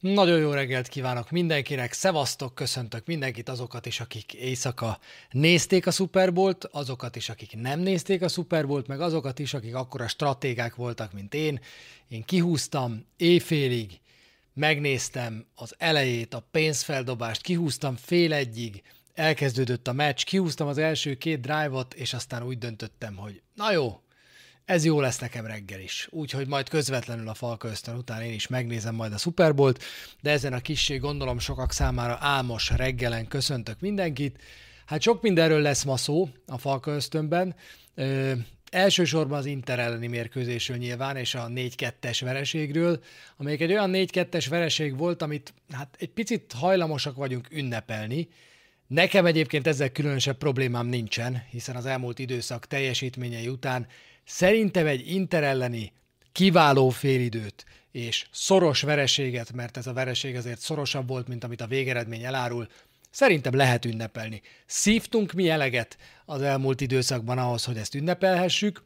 Nagyon 0.00 0.38
jó 0.38 0.50
reggelt 0.50 0.88
kívánok 0.88 1.30
mindenkinek, 1.30 1.92
szevasztok, 1.92 2.54
köszöntök 2.54 3.06
mindenkit, 3.06 3.48
azokat 3.48 3.86
is, 3.86 4.00
akik 4.00 4.32
éjszaka 4.32 4.98
nézték 5.30 5.86
a 5.86 5.90
Super 5.90 6.32
Bowl-t, 6.32 6.64
azokat 6.64 7.16
is, 7.16 7.28
akik 7.28 7.56
nem 7.56 7.80
nézték 7.80 8.22
a 8.22 8.28
Super 8.28 8.66
Bowl-t, 8.66 8.86
meg 8.86 9.00
azokat 9.00 9.38
is, 9.38 9.54
akik 9.54 9.74
akkora 9.74 10.08
stratégák 10.08 10.74
voltak, 10.74 11.12
mint 11.12 11.34
én. 11.34 11.60
Én 12.08 12.24
kihúztam 12.24 13.06
éjfélig, 13.16 14.00
megnéztem 14.54 15.46
az 15.54 15.74
elejét, 15.78 16.34
a 16.34 16.46
pénzfeldobást, 16.50 17.42
kihúztam 17.42 17.96
fél 17.96 18.32
egyig, 18.32 18.82
elkezdődött 19.14 19.88
a 19.88 19.92
meccs, 19.92 20.24
kihúztam 20.24 20.68
az 20.68 20.78
első 20.78 21.14
két 21.14 21.40
drive-ot, 21.40 21.94
és 21.94 22.14
aztán 22.14 22.42
úgy 22.42 22.58
döntöttem, 22.58 23.16
hogy 23.16 23.42
na 23.54 23.72
jó, 23.72 24.00
ez 24.68 24.84
jó 24.84 25.00
lesz 25.00 25.18
nekem 25.18 25.46
reggel 25.46 25.80
is. 25.80 26.08
Úgyhogy 26.10 26.46
majd 26.46 26.68
közvetlenül 26.68 27.28
a 27.28 27.34
Falka 27.34 27.68
Ösztön 27.68 27.96
után 27.96 28.22
én 28.22 28.32
is 28.32 28.46
megnézem 28.46 28.94
majd 28.94 29.12
a 29.12 29.16
Super 29.16 29.54
Bowl-t, 29.54 29.84
de 30.20 30.30
ezen 30.30 30.52
a 30.52 30.60
kissé 30.60 30.96
gondolom 30.96 31.38
sokak 31.38 31.72
számára 31.72 32.18
álmos 32.20 32.70
reggelen 32.70 33.28
köszöntök 33.28 33.80
mindenkit. 33.80 34.42
Hát 34.86 35.00
sok 35.00 35.22
mindenről 35.22 35.60
lesz 35.60 35.84
ma 35.84 35.96
szó 35.96 36.28
a 36.46 36.58
Falka 36.58 36.90
Ösztönben. 36.90 37.54
Ö, 37.94 38.32
elsősorban 38.70 39.38
az 39.38 39.46
Inter 39.46 39.78
elleni 39.78 40.06
mérkőzésről 40.06 40.76
nyilván, 40.76 41.16
és 41.16 41.34
a 41.34 41.46
4-2-es 41.46 42.20
vereségről, 42.20 43.00
amelyik 43.36 43.60
egy 43.60 43.72
olyan 43.72 43.90
4-2-es 43.94 44.46
vereség 44.48 44.96
volt, 44.96 45.22
amit 45.22 45.54
hát 45.72 45.96
egy 45.98 46.10
picit 46.10 46.52
hajlamosak 46.52 47.16
vagyunk 47.16 47.48
ünnepelni, 47.50 48.28
Nekem 48.88 49.26
egyébként 49.26 49.66
ezzel 49.66 49.90
különösebb 49.90 50.36
problémám 50.36 50.86
nincsen, 50.86 51.42
hiszen 51.50 51.76
az 51.76 51.86
elmúlt 51.86 52.18
időszak 52.18 52.66
teljesítményei 52.66 53.48
után 53.48 53.86
Szerintem 54.30 54.86
egy 54.86 55.10
Inter 55.12 55.42
elleni 55.42 55.92
kiváló 56.32 56.88
félidőt 56.88 57.64
és 57.90 58.26
szoros 58.30 58.82
vereséget, 58.82 59.52
mert 59.52 59.76
ez 59.76 59.86
a 59.86 59.92
vereség 59.92 60.36
azért 60.36 60.60
szorosabb 60.60 61.08
volt, 61.08 61.28
mint 61.28 61.44
amit 61.44 61.60
a 61.60 61.66
végeredmény 61.66 62.24
elárul, 62.24 62.68
szerintem 63.10 63.54
lehet 63.54 63.84
ünnepelni. 63.84 64.42
Szívtunk 64.66 65.32
mi 65.32 65.48
eleget 65.48 65.96
az 66.24 66.42
elmúlt 66.42 66.80
időszakban 66.80 67.38
ahhoz, 67.38 67.64
hogy 67.64 67.76
ezt 67.76 67.94
ünnepelhessük, 67.94 68.82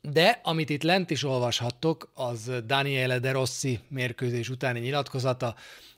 de 0.00 0.40
amit 0.42 0.70
itt 0.70 0.82
lent 0.82 1.10
is 1.10 1.24
olvashattok, 1.24 2.10
az 2.14 2.50
Daniele 2.66 3.18
De 3.18 3.30
Rossi 3.30 3.80
mérkőzés 3.88 4.48
utáni 4.48 4.80
nyilatkozata, 4.80 5.54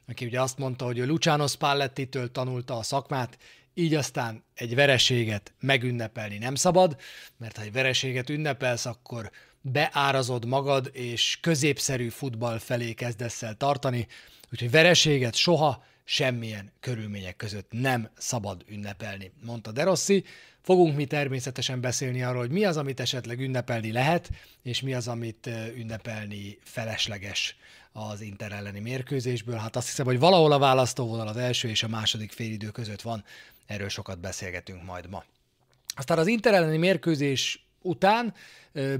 aki 0.08 0.24
ugye 0.24 0.40
azt 0.40 0.58
mondta, 0.58 0.84
hogy 0.84 0.98
Luciano 0.98 1.46
Spalletti-től 1.46 2.32
tanulta 2.32 2.76
a 2.76 2.82
szakmát, 2.82 3.38
így 3.74 3.94
aztán 3.94 4.44
egy 4.54 4.74
vereséget 4.74 5.52
megünnepelni 5.60 6.38
nem 6.38 6.54
szabad, 6.54 6.96
mert 7.36 7.56
ha 7.56 7.62
egy 7.62 7.72
vereséget 7.72 8.30
ünnepelsz, 8.30 8.86
akkor 8.86 9.30
beárazod 9.60 10.44
magad, 10.44 10.90
és 10.92 11.38
középszerű 11.40 12.08
futball 12.08 12.58
felé 12.58 12.92
kezdesz 12.92 13.42
el 13.42 13.54
tartani, 13.54 14.06
úgyhogy 14.52 14.70
vereséget 14.70 15.34
soha 15.34 15.84
semmilyen 16.04 16.72
körülmények 16.80 17.36
között 17.36 17.66
nem 17.70 18.10
szabad 18.18 18.64
ünnepelni, 18.68 19.32
mondta 19.44 19.72
De 19.72 19.82
Rossi. 19.82 20.24
Fogunk 20.60 20.96
mi 20.96 21.04
természetesen 21.04 21.80
beszélni 21.80 22.22
arról, 22.22 22.40
hogy 22.40 22.50
mi 22.50 22.64
az, 22.64 22.76
amit 22.76 23.00
esetleg 23.00 23.40
ünnepelni 23.40 23.92
lehet, 23.92 24.30
és 24.62 24.80
mi 24.80 24.94
az, 24.94 25.08
amit 25.08 25.50
ünnepelni 25.76 26.58
felesleges 26.62 27.56
az 27.92 28.20
Inter 28.20 28.52
elleni 28.52 28.80
mérkőzésből. 28.80 29.56
Hát 29.56 29.76
azt 29.76 29.86
hiszem, 29.86 30.06
hogy 30.06 30.18
valahol 30.18 30.52
a 30.52 30.58
választóvonal 30.58 31.28
az 31.28 31.36
első 31.36 31.68
és 31.68 31.82
a 31.82 31.88
második 31.88 32.32
félidő 32.32 32.68
között 32.68 33.02
van, 33.02 33.24
Erről 33.66 33.88
sokat 33.88 34.20
beszélgetünk 34.20 34.84
majd 34.84 35.08
ma. 35.10 35.24
Aztán 35.96 36.18
az 36.18 36.26
Inter 36.26 36.54
elleni 36.54 36.76
mérkőzés 36.76 37.66
után 37.82 38.34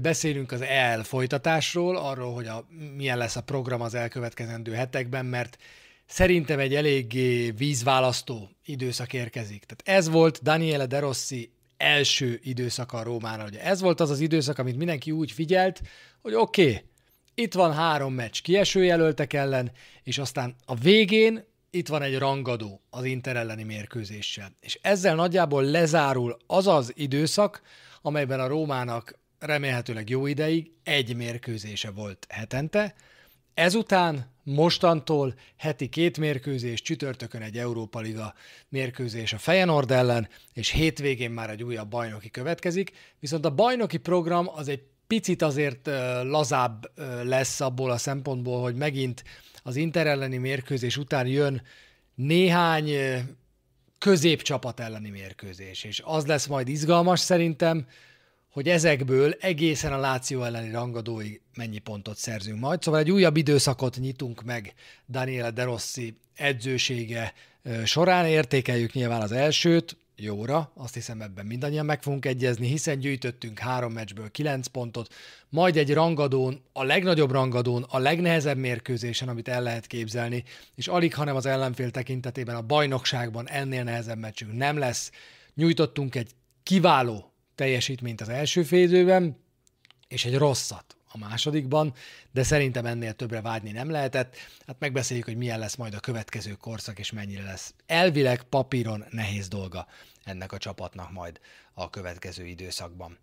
beszélünk 0.01 0.51
az 0.51 0.61
EL 0.61 1.03
folytatásról, 1.03 1.97
arról, 1.97 2.33
hogy 2.33 2.47
a, 2.47 2.67
milyen 2.95 3.17
lesz 3.17 3.35
a 3.35 3.43
program 3.43 3.81
az 3.81 3.93
elkövetkezendő 3.93 4.73
hetekben, 4.73 5.25
mert 5.25 5.57
szerintem 6.05 6.59
egy 6.59 6.75
eléggé 6.75 7.51
vízválasztó 7.51 8.49
időszak 8.65 9.13
érkezik. 9.13 9.63
Tehát 9.63 9.99
ez 9.99 10.09
volt 10.09 10.43
Daniele 10.43 10.85
De 10.85 10.99
Rossi 10.99 11.51
első 11.77 12.39
időszaka 12.43 12.97
a 12.97 13.03
Rómánál. 13.03 13.45
Ugye 13.45 13.63
ez 13.63 13.81
volt 13.81 13.99
az 13.99 14.09
az 14.09 14.19
időszak, 14.19 14.57
amit 14.57 14.77
mindenki 14.77 15.11
úgy 15.11 15.31
figyelt, 15.31 15.81
hogy 16.21 16.33
oké, 16.33 16.69
okay, 16.69 16.83
itt 17.33 17.53
van 17.53 17.73
három 17.73 18.13
meccs 18.13 18.41
kiesőjelöltek 18.41 19.33
ellen, 19.33 19.71
és 20.03 20.17
aztán 20.17 20.55
a 20.65 20.75
végén 20.75 21.43
itt 21.75 21.87
van 21.87 22.01
egy 22.01 22.17
rangadó 22.17 22.81
az 22.89 23.03
Inter 23.03 23.35
elleni 23.35 23.63
mérkőzéssel. 23.63 24.55
És 24.59 24.79
ezzel 24.81 25.15
nagyjából 25.15 25.63
lezárul 25.63 26.37
az 26.47 26.67
az 26.67 26.91
időszak, 26.95 27.61
amelyben 28.01 28.39
a 28.39 28.47
Rómának 28.47 29.19
remélhetőleg 29.39 30.09
jó 30.09 30.25
ideig 30.25 30.71
egy 30.83 31.15
mérkőzése 31.15 31.91
volt 31.91 32.25
hetente, 32.29 32.95
ezután 33.53 34.33
mostantól 34.43 35.33
heti 35.57 35.89
két 35.89 36.17
mérkőzés, 36.17 36.81
csütörtökön 36.81 37.41
egy 37.41 37.57
Európa 37.57 37.99
Liga 37.99 38.33
mérkőzés 38.69 39.33
a 39.33 39.37
Feyenoord 39.37 39.91
ellen, 39.91 40.29
és 40.53 40.69
hétvégén 40.69 41.31
már 41.31 41.49
egy 41.49 41.63
újabb 41.63 41.89
bajnoki 41.89 42.29
következik, 42.29 42.91
viszont 43.19 43.45
a 43.45 43.49
bajnoki 43.49 43.97
program 43.97 44.49
az 44.53 44.67
egy 44.67 44.83
picit 45.07 45.41
azért 45.41 45.89
lazább 46.23 46.91
lesz 47.23 47.61
abból 47.61 47.91
a 47.91 47.97
szempontból, 47.97 48.61
hogy 48.61 48.75
megint 48.75 49.23
az 49.67 49.75
Inter 49.75 50.07
elleni 50.07 50.37
mérkőzés 50.37 50.97
után 50.97 51.27
jön 51.27 51.61
néhány 52.15 52.91
középcsapat 53.97 54.79
elleni 54.79 55.09
mérkőzés, 55.09 55.83
és 55.83 56.01
az 56.03 56.25
lesz 56.25 56.45
majd 56.45 56.67
izgalmas 56.67 57.19
szerintem, 57.19 57.87
hogy 58.49 58.69
ezekből 58.69 59.35
egészen 59.39 59.93
a 59.93 59.97
Láció 59.97 60.43
elleni 60.43 60.71
rangadóig 60.71 61.41
mennyi 61.55 61.77
pontot 61.77 62.17
szerzünk 62.17 62.59
majd. 62.59 62.81
Szóval 62.81 62.99
egy 62.99 63.11
újabb 63.11 63.37
időszakot 63.37 63.97
nyitunk 63.97 64.43
meg 64.43 64.73
Daniele 65.09 65.51
De 65.51 65.63
Rossi 65.63 66.17
edzősége 66.35 67.33
során. 67.83 68.25
Értékeljük 68.25 68.93
nyilván 68.93 69.21
az 69.21 69.31
elsőt, 69.31 69.97
jóra, 70.17 70.71
azt 70.75 70.93
hiszem 70.93 71.21
ebben 71.21 71.45
mindannyian 71.45 71.85
meg 71.85 72.01
fogunk 72.03 72.25
egyezni, 72.25 72.67
hiszen 72.67 72.99
gyűjtöttünk 72.99 73.59
három 73.59 73.93
meccsből 73.93 74.31
kilenc 74.31 74.67
pontot, 74.67 75.13
majd 75.49 75.77
egy 75.77 75.93
rangadón, 75.93 76.61
a 76.73 76.83
legnagyobb 76.83 77.31
rangadón, 77.31 77.85
a 77.89 77.97
legnehezebb 77.97 78.57
mérkőzésen, 78.57 79.29
amit 79.29 79.47
el 79.47 79.61
lehet 79.61 79.87
képzelni, 79.87 80.43
és 80.75 80.87
alig, 80.87 81.13
hanem 81.13 81.35
az 81.35 81.45
ellenfél 81.45 81.91
tekintetében 81.91 82.55
a 82.55 82.61
bajnokságban 82.61 83.49
ennél 83.49 83.83
nehezebb 83.83 84.17
meccsünk 84.17 84.53
nem 84.53 84.77
lesz. 84.77 85.11
Nyújtottunk 85.53 86.15
egy 86.15 86.31
kiváló 86.63 87.33
teljesítményt 87.55 88.21
az 88.21 88.29
első 88.29 88.63
félidőben, 88.63 89.37
és 90.07 90.25
egy 90.25 90.37
rosszat 90.37 90.95
a 91.15 91.27
másodikban, 91.27 91.93
de 92.31 92.43
szerintem 92.43 92.85
ennél 92.85 93.13
többre 93.13 93.41
vágyni 93.41 93.71
nem 93.71 93.89
lehetett. 93.89 94.35
Hát 94.67 94.79
megbeszéljük, 94.79 95.25
hogy 95.25 95.37
milyen 95.37 95.59
lesz 95.59 95.75
majd 95.75 95.93
a 95.93 95.99
következő 95.99 96.51
korszak, 96.51 96.99
és 96.99 97.11
mennyire 97.11 97.43
lesz 97.43 97.73
elvileg 97.85 98.43
papíron 98.43 99.05
nehéz 99.09 99.47
dolga 99.47 99.87
ennek 100.23 100.51
a 100.51 100.57
csapatnak 100.57 101.11
majd 101.11 101.39
a 101.73 101.89
következő 101.89 102.45
időszakban. 102.45 103.17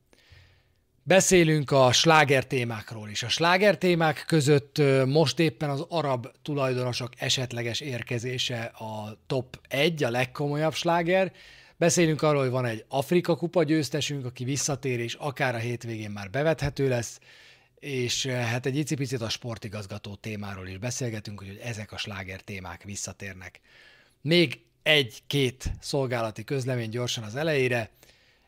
Beszélünk 1.04 1.70
a 1.70 1.92
sláger 1.92 2.47
témákról 2.47 3.08
is. 3.08 3.22
A 3.22 3.28
sláger 3.28 3.78
témák 3.78 4.24
között 4.26 4.82
most 5.06 5.38
éppen 5.38 5.70
az 5.70 5.84
arab 5.88 6.26
tulajdonosok 6.42 7.10
esetleges 7.19 7.80
érkezése 7.80 8.62
a 8.62 9.19
top 9.26 9.60
1, 9.69 10.04
a 10.04 10.10
legkomolyabb 10.10 10.74
sláger. 10.74 11.32
Beszélünk 11.76 12.22
arról, 12.22 12.41
hogy 12.42 12.50
van 12.50 12.64
egy 12.64 12.84
Afrika 12.88 13.36
kupa 13.36 13.62
győztesünk, 13.62 14.24
aki 14.24 14.44
visszatér, 14.44 15.00
és 15.00 15.14
akár 15.14 15.54
a 15.54 15.59
hétvégén 15.59 16.10
már 16.10 16.30
bevethető 16.30 16.88
lesz 16.88 17.19
és 17.82 18.25
eh, 18.25 18.47
hát 18.47 18.66
egy 18.66 18.76
icipicit 18.76 19.20
a 19.20 19.28
sportigazgató 19.28 20.15
témáról 20.15 20.69
is 20.69 20.78
beszélgetünk, 20.78 21.38
hogy 21.38 21.60
ezek 21.62 21.93
a 21.93 21.97
sláger 21.97 22.41
témák 22.41 22.82
visszatérnek. 22.82 23.60
Még 24.20 24.60
egy-két 24.82 25.72
szolgálati 25.81 26.44
közlemény 26.44 26.88
gyorsan 26.88 27.25
az 27.25 27.37
elejére. 27.37 27.91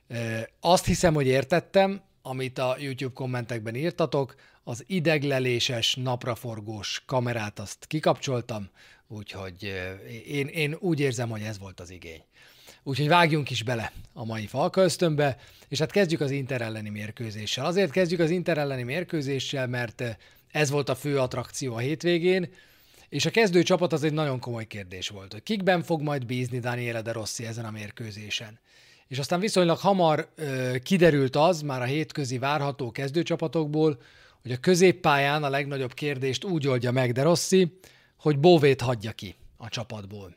Eh, 0.08 0.42
azt 0.60 0.84
hiszem, 0.84 1.14
hogy 1.14 1.26
értettem, 1.26 2.02
amit 2.22 2.58
a 2.58 2.76
YouTube 2.78 3.14
kommentekben 3.14 3.74
írtatok, 3.74 4.34
az 4.64 4.84
idegleléses, 4.86 5.94
napraforgós 5.94 7.02
kamerát 7.06 7.58
azt 7.58 7.86
kikapcsoltam, 7.86 8.70
úgyhogy 9.06 9.64
eh, 9.64 9.98
én, 10.26 10.46
én 10.46 10.76
úgy 10.78 11.00
érzem, 11.00 11.28
hogy 11.28 11.42
ez 11.42 11.58
volt 11.58 11.80
az 11.80 11.90
igény. 11.90 12.24
Úgyhogy 12.86 13.08
vágjunk 13.08 13.50
is 13.50 13.62
bele 13.62 13.92
a 14.12 14.24
mai 14.24 14.46
Falka 14.46 14.82
ösztönbe, 14.82 15.36
és 15.68 15.78
hát 15.78 15.90
kezdjük 15.90 16.20
az 16.20 16.30
Inter 16.30 16.60
elleni 16.60 16.88
mérkőzéssel. 16.88 17.64
Azért 17.64 17.90
kezdjük 17.90 18.20
az 18.20 18.30
Inter 18.30 18.58
elleni 18.58 18.82
mérkőzéssel, 18.82 19.66
mert 19.66 20.00
eh, 20.00 20.14
ez 20.50 20.70
volt 20.70 20.88
a 20.88 20.94
fő 20.94 21.18
attrakció 21.18 21.74
a 21.74 21.78
hétvégén, 21.78 22.48
és 23.08 23.26
a 23.26 23.30
kezdő 23.30 23.62
csapat 23.62 23.92
az 23.92 24.04
egy 24.04 24.12
nagyon 24.12 24.40
komoly 24.40 24.66
kérdés 24.66 25.08
volt, 25.08 25.32
hogy 25.32 25.42
kikben 25.42 25.82
fog 25.82 26.02
majd 26.02 26.26
bízni 26.26 26.58
Daniele 26.58 27.02
De 27.02 27.12
Rossi 27.12 27.46
ezen 27.46 27.64
a 27.64 27.70
mérkőzésen. 27.70 28.58
És 29.08 29.18
aztán 29.18 29.40
viszonylag 29.40 29.78
hamar 29.78 30.28
ö, 30.34 30.42
eh, 30.42 30.78
kiderült 30.78 31.36
az, 31.36 31.60
már 31.60 31.82
a 31.82 31.84
hétközi 31.84 32.38
várható 32.38 32.90
kezdőcsapatokból, 32.90 34.00
hogy 34.42 34.52
a 34.52 34.56
középpályán 34.56 35.42
a 35.42 35.48
legnagyobb 35.48 35.94
kérdést 35.94 36.44
úgy 36.44 36.66
oldja 36.66 36.92
meg 36.92 37.12
De 37.12 37.22
Rossi, 37.22 37.78
hogy 38.18 38.38
Bóvét 38.38 38.80
hagyja 38.80 39.12
ki 39.12 39.34
a 39.56 39.68
csapatból. 39.68 40.36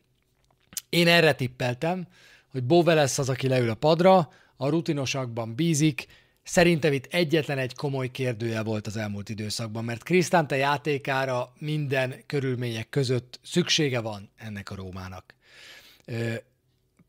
Én 0.90 1.08
erre 1.08 1.34
tippeltem, 1.34 2.08
hogy 2.58 2.66
Bove 2.66 2.94
lesz 2.94 3.18
az, 3.18 3.30
aki 3.30 3.48
leül 3.48 3.70
a 3.70 3.76
padra, 3.76 4.30
a 4.58 4.70
rutinosakban 4.70 5.56
bízik, 5.56 6.08
Szerintem 6.44 6.94
itt 6.94 7.14
egyetlen 7.14 7.58
egy 7.58 7.76
komoly 7.76 8.12
kérdője 8.12 8.64
volt 8.64 8.88
az 8.88 8.98
elmúlt 8.98 9.30
időszakban, 9.30 9.84
mert 9.84 10.04
Krisztánte 10.04 10.56
játékára 10.56 11.54
minden 11.60 12.24
körülmények 12.26 12.90
között 12.90 13.40
szüksége 13.44 14.00
van 14.00 14.30
ennek 14.36 14.70
a 14.70 14.76
Rómának. 14.76 15.34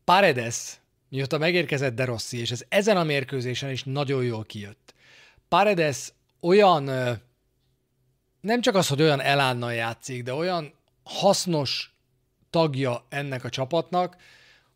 Paredes, 0.03 0.79
mióta 1.09 1.37
megérkezett 1.37 1.95
De 1.95 2.05
Rossi, 2.05 2.39
és 2.39 2.51
ez 2.51 2.63
ezen 2.69 2.97
a 2.97 3.03
mérkőzésen 3.03 3.69
is 3.69 3.83
nagyon 3.83 4.23
jól 4.23 4.45
kijött. 4.45 4.93
Paredes 5.47 6.13
olyan, 6.39 6.83
nem 8.41 8.61
csak 8.61 8.75
az, 8.75 8.87
hogy 8.87 9.01
olyan 9.01 9.21
elánnal 9.21 9.73
játszik, 9.73 10.23
de 10.23 10.33
olyan 10.33 10.73
hasznos 11.03 11.95
tagja 12.49 13.05
ennek 13.09 13.43
a 13.43 13.49
csapatnak, 13.49 14.15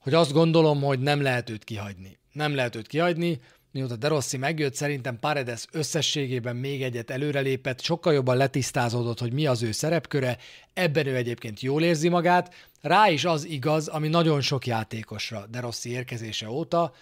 hogy 0.04 0.14
azt 0.14 0.32
gondolom, 0.32 0.82
hogy 0.82 1.00
nem 1.00 1.22
lehet 1.22 1.50
őt 1.50 1.64
kihagyni. 1.64 2.18
Nem 2.32 2.56
lehet 2.56 2.76
őt 2.76 2.88
kihagyni, 2.88 3.40
mióta 3.72 3.96
De 3.96 4.08
Rossi 4.08 4.38
megjött, 4.38 4.74
szerintem 4.74 5.20
Paredes 5.20 5.66
összességében 5.72 6.56
még 6.56 6.84
egyet 6.84 7.10
előrelépett, 7.10 7.82
sokkal 7.82 8.14
jobban 8.14 8.38
letisztázódott, 8.38 9.20
hogy 9.20 9.34
mi 9.34 9.46
az 9.46 9.64
ő 9.64 9.72
szerepköre, 9.72 10.38
ebben 10.74 11.08
ő 11.08 11.16
egyébként 11.16 11.62
jól 11.62 11.84
érzi 11.84 12.10
magát, 12.10 12.54
rá 12.82 13.10
is 13.10 13.26
az 13.26 13.46
igaz, 13.46 13.88
ami 13.88 14.08
nagyon 14.08 14.42
sok 14.42 14.66
játékosra 14.66 15.46
De 15.52 15.60
Rossi 15.60 15.90
érkezése 15.90 16.50
óta, 16.50 16.94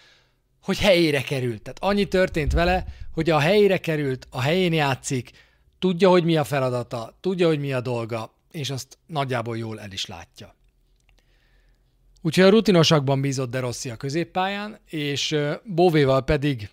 hogy 0.62 0.78
helyére 0.78 1.22
került. 1.22 1.62
Tehát 1.62 1.78
annyi 1.80 2.04
történt 2.08 2.52
vele, 2.52 2.84
hogy 3.12 3.30
a 3.30 3.38
helyére 3.38 3.78
került, 3.78 4.26
a 4.30 4.40
helyén 4.40 4.72
játszik, 4.72 5.30
tudja, 5.78 6.08
hogy 6.08 6.24
mi 6.24 6.36
a 6.36 6.44
feladata, 6.44 7.18
tudja, 7.20 7.46
hogy 7.46 7.60
mi 7.60 7.72
a 7.72 7.80
dolga, 7.80 8.34
és 8.50 8.70
azt 8.70 8.98
nagyjából 9.06 9.58
jól 9.58 9.80
el 9.80 9.92
is 9.92 10.06
látja. 10.06 10.54
Úgyhogy 12.24 12.44
a 12.44 12.48
rutinosakban 12.48 13.20
bízott 13.20 13.50
De 13.50 13.60
Rossi 13.60 13.90
a 13.90 13.96
középpályán, 13.96 14.78
és 14.88 15.36
Bóvéval 15.64 16.24
pedig 16.24 16.70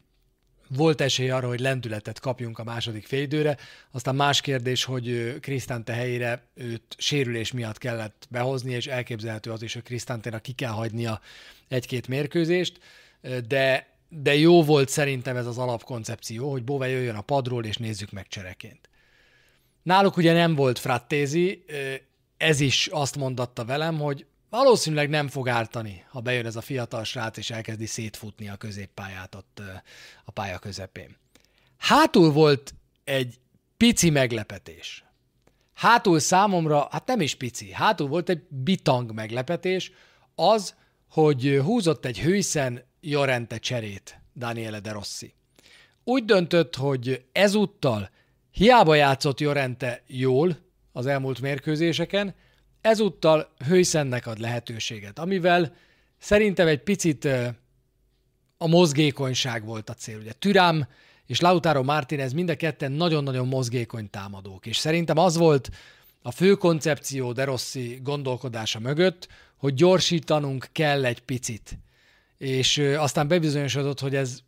volt 0.75 1.01
esély 1.01 1.29
arra, 1.29 1.47
hogy 1.47 1.59
lendületet 1.59 2.19
kapjunk 2.19 2.59
a 2.59 2.63
második 2.63 3.05
félidőre. 3.05 3.57
Aztán 3.91 4.15
más 4.15 4.41
kérdés, 4.41 4.83
hogy 4.83 5.35
Krisztánte 5.39 5.93
helyére 5.93 6.47
őt 6.53 6.95
sérülés 6.97 7.51
miatt 7.51 7.77
kellett 7.77 8.27
behozni, 8.29 8.73
és 8.73 8.87
elképzelhető 8.87 9.51
az 9.51 9.61
is, 9.61 9.73
hogy 9.73 9.83
Krisztánténak 9.83 10.41
ki 10.41 10.51
kell 10.51 10.71
hagynia 10.71 11.21
egy-két 11.67 12.07
mérkőzést, 12.07 12.79
de, 13.47 13.87
de 14.09 14.35
jó 14.35 14.63
volt 14.63 14.89
szerintem 14.89 15.35
ez 15.35 15.45
az 15.45 15.57
alapkoncepció, 15.57 16.51
hogy 16.51 16.63
Bove 16.63 16.89
jöjjön 16.89 17.15
a 17.15 17.21
padról, 17.21 17.65
és 17.65 17.77
nézzük 17.77 18.11
meg 18.11 18.27
csereként. 18.27 18.89
Náluk 19.83 20.17
ugye 20.17 20.33
nem 20.33 20.55
volt 20.55 20.79
frattézi, 20.79 21.65
ez 22.37 22.59
is 22.59 22.87
azt 22.87 23.15
mondatta 23.17 23.65
velem, 23.65 23.99
hogy 23.99 24.25
valószínűleg 24.49 25.09
nem 25.09 25.27
fog 25.27 25.49
ártani, 25.49 26.05
ha 26.09 26.19
bejön 26.19 26.45
ez 26.45 26.55
a 26.55 26.61
fiatal 26.61 27.03
srác, 27.03 27.37
és 27.37 27.49
elkezdi 27.49 27.85
szétfutni 27.85 28.49
a 28.49 28.55
középpályát 28.55 29.35
ott 29.35 29.61
a 30.25 30.31
pálya 30.31 30.59
közepén. 30.59 31.17
Hátul 31.77 32.31
volt 32.31 32.73
egy 33.03 33.39
pici 33.77 34.09
meglepetés. 34.09 35.03
Hátul 35.73 36.19
számomra, 36.19 36.87
hát 36.91 37.07
nem 37.07 37.21
is 37.21 37.35
pici, 37.35 37.71
hátul 37.71 38.07
volt 38.07 38.29
egy 38.29 38.41
bitang 38.49 39.13
meglepetés, 39.13 39.91
az, 40.35 40.75
hogy 41.09 41.59
húzott 41.63 42.05
egy 42.05 42.19
hőszen 42.19 42.83
Jorente 43.01 43.57
cserét 43.57 44.21
Daniele 44.35 44.79
De 44.79 44.91
Rossi. 44.91 45.33
Úgy 46.03 46.25
döntött, 46.25 46.75
hogy 46.75 47.25
ezúttal 47.31 48.09
hiába 48.51 48.95
játszott 48.95 49.39
Jorente 49.39 50.03
jól 50.07 50.57
az 50.91 51.05
elmúlt 51.05 51.41
mérkőzéseken, 51.41 52.35
ezúttal 52.81 53.53
Hőszennek 53.67 54.27
ad 54.27 54.39
lehetőséget, 54.39 55.19
amivel 55.19 55.75
szerintem 56.17 56.67
egy 56.67 56.83
picit 56.83 57.27
a 58.57 58.67
mozgékonyság 58.67 59.65
volt 59.65 59.89
a 59.89 59.93
cél. 59.93 60.17
Ugye 60.17 60.31
Türám 60.31 60.87
és 61.25 61.39
Lautaro 61.39 61.83
Martinez 61.83 62.33
mind 62.33 62.49
a 62.49 62.55
ketten 62.55 62.91
nagyon-nagyon 62.91 63.47
mozgékony 63.47 64.09
támadók, 64.09 64.65
és 64.65 64.77
szerintem 64.77 65.17
az 65.17 65.37
volt 65.37 65.69
a 66.21 66.31
fő 66.31 66.53
koncepció 66.53 67.31
De 67.31 67.43
Rossi 67.43 67.99
gondolkodása 68.03 68.79
mögött, 68.79 69.27
hogy 69.57 69.73
gyorsítanunk 69.73 70.67
kell 70.71 71.05
egy 71.05 71.19
picit. 71.19 71.77
És 72.37 72.77
aztán 72.77 73.27
bebizonyosodott, 73.27 73.99
hogy 73.99 74.15
ez, 74.15 74.39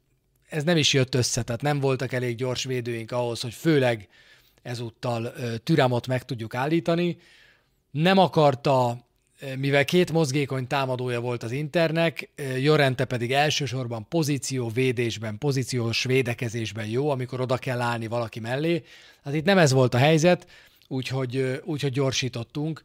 ez 0.49 0.63
nem 0.63 0.77
is 0.77 0.93
jött 0.93 1.15
össze, 1.15 1.43
tehát 1.43 1.61
nem 1.61 1.79
voltak 1.79 2.13
elég 2.13 2.35
gyors 2.35 2.63
védőink 2.63 3.11
ahhoz, 3.11 3.41
hogy 3.41 3.53
főleg 3.53 4.07
ezúttal 4.61 5.33
Türámot 5.63 6.07
meg 6.07 6.25
tudjuk 6.25 6.55
állítani, 6.55 7.17
nem 7.91 8.17
akarta, 8.17 8.97
mivel 9.57 9.85
két 9.85 10.11
mozgékony 10.11 10.67
támadója 10.67 11.19
volt 11.19 11.43
az 11.43 11.51
Internek, 11.51 12.29
Jorente 12.59 13.05
pedig 13.05 13.31
elsősorban 13.31 14.05
pozíció 14.09 14.69
védésben, 14.69 15.37
pozíciós 15.37 16.03
védekezésben 16.03 16.85
jó, 16.85 17.09
amikor 17.09 17.41
oda 17.41 17.57
kell 17.57 17.81
állni 17.81 18.07
valaki 18.07 18.39
mellé. 18.39 18.83
Hát 19.23 19.33
itt 19.33 19.45
nem 19.45 19.57
ez 19.57 19.71
volt 19.71 19.93
a 19.93 19.97
helyzet, 19.97 20.47
úgyhogy, 20.87 21.61
úgyhogy 21.63 21.91
gyorsítottunk. 21.91 22.81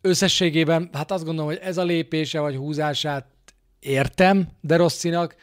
Összességében, 0.00 0.90
hát 0.92 1.10
azt 1.10 1.24
gondolom, 1.24 1.50
hogy 1.50 1.60
ez 1.62 1.76
a 1.76 1.84
lépése 1.84 2.40
vagy 2.40 2.56
húzását 2.56 3.26
értem 3.80 4.48
de 4.60 4.76
Rosszinak, 4.76 5.36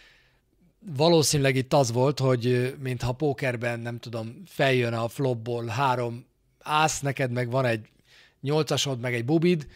valószínűleg 0.95 1.55
itt 1.55 1.73
az 1.73 1.91
volt, 1.91 2.19
hogy 2.19 2.75
mintha 2.79 3.11
pókerben, 3.11 3.79
nem 3.79 3.99
tudom, 3.99 4.41
feljön 4.45 4.93
a 4.93 5.07
flopból 5.07 5.65
három 5.65 6.25
ász, 6.59 6.99
neked 6.99 7.31
meg 7.31 7.49
van 7.49 7.65
egy 7.65 7.87
nyolcasod, 8.41 8.99
meg 8.99 9.13
egy 9.13 9.25
bubid, 9.25 9.67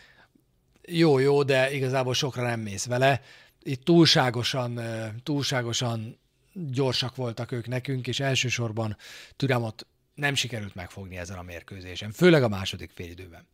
jó, 0.86 1.20
jó, 1.20 1.44
de 1.44 1.74
igazából 1.74 2.14
sokra 2.14 2.42
nem 2.44 2.60
mész 2.60 2.86
vele. 2.86 3.22
Itt 3.64 3.84
túlságosan, 3.84 4.80
túlságosan 5.24 6.18
gyorsak 6.54 7.16
voltak 7.16 7.52
ők 7.52 7.68
nekünk, 7.68 8.08
és 8.08 8.20
elsősorban 8.20 8.98
Türámot 9.36 9.86
nem 10.16 10.36
sikerült 10.36 10.76
megfogni 10.76 11.18
ezen 11.18 11.38
a 11.38 11.42
mérkőzésen, 11.42 12.12
főleg 12.12 12.44
a 12.44 12.48
második 12.48 12.92
félidőben. 12.94 13.48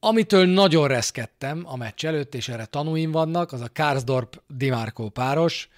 Amitől 0.00 0.46
nagyon 0.46 0.88
reszkedtem 0.88 1.62
a 1.66 1.76
meccs 1.76 2.06
előtt, 2.06 2.34
és 2.34 2.48
erre 2.48 2.64
tanúim 2.64 3.10
vannak, 3.10 3.52
az 3.52 3.60
a 3.60 3.70
Karsdorp 3.74 4.42
Dimarco 4.46 5.08
páros. 5.08 5.68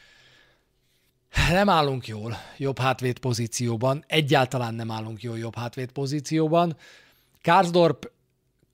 Nem 1.51 1.69
állunk 1.69 2.07
jól 2.07 2.37
jobb 2.57 2.79
hátvét 2.79 3.19
pozícióban, 3.19 4.05
egyáltalán 4.07 4.75
nem 4.75 4.91
állunk 4.91 5.23
jól 5.23 5.39
jobb 5.39 5.57
hátvét 5.57 5.93
pozícióban. 5.93 6.77
Karsdorp 7.43 8.11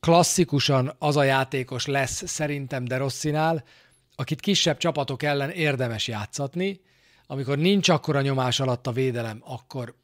klasszikusan 0.01 0.95
az 0.99 1.17
a 1.17 1.23
játékos 1.23 1.87
lesz 1.87 2.27
szerintem 2.27 2.85
De 2.85 2.97
Rossinál, 2.97 3.65
akit 4.17 4.41
kisebb 4.41 4.77
csapatok 4.77 5.23
ellen 5.23 5.51
érdemes 5.51 6.09
játszatni, 6.09 6.81
amikor 7.27 7.59
nincs 7.59 7.89
akkora 7.89 8.21
nyomás 8.21 8.61
alatt 8.61 8.87
a 8.87 8.93
védelem, 8.93 9.43
akkor 9.45 9.95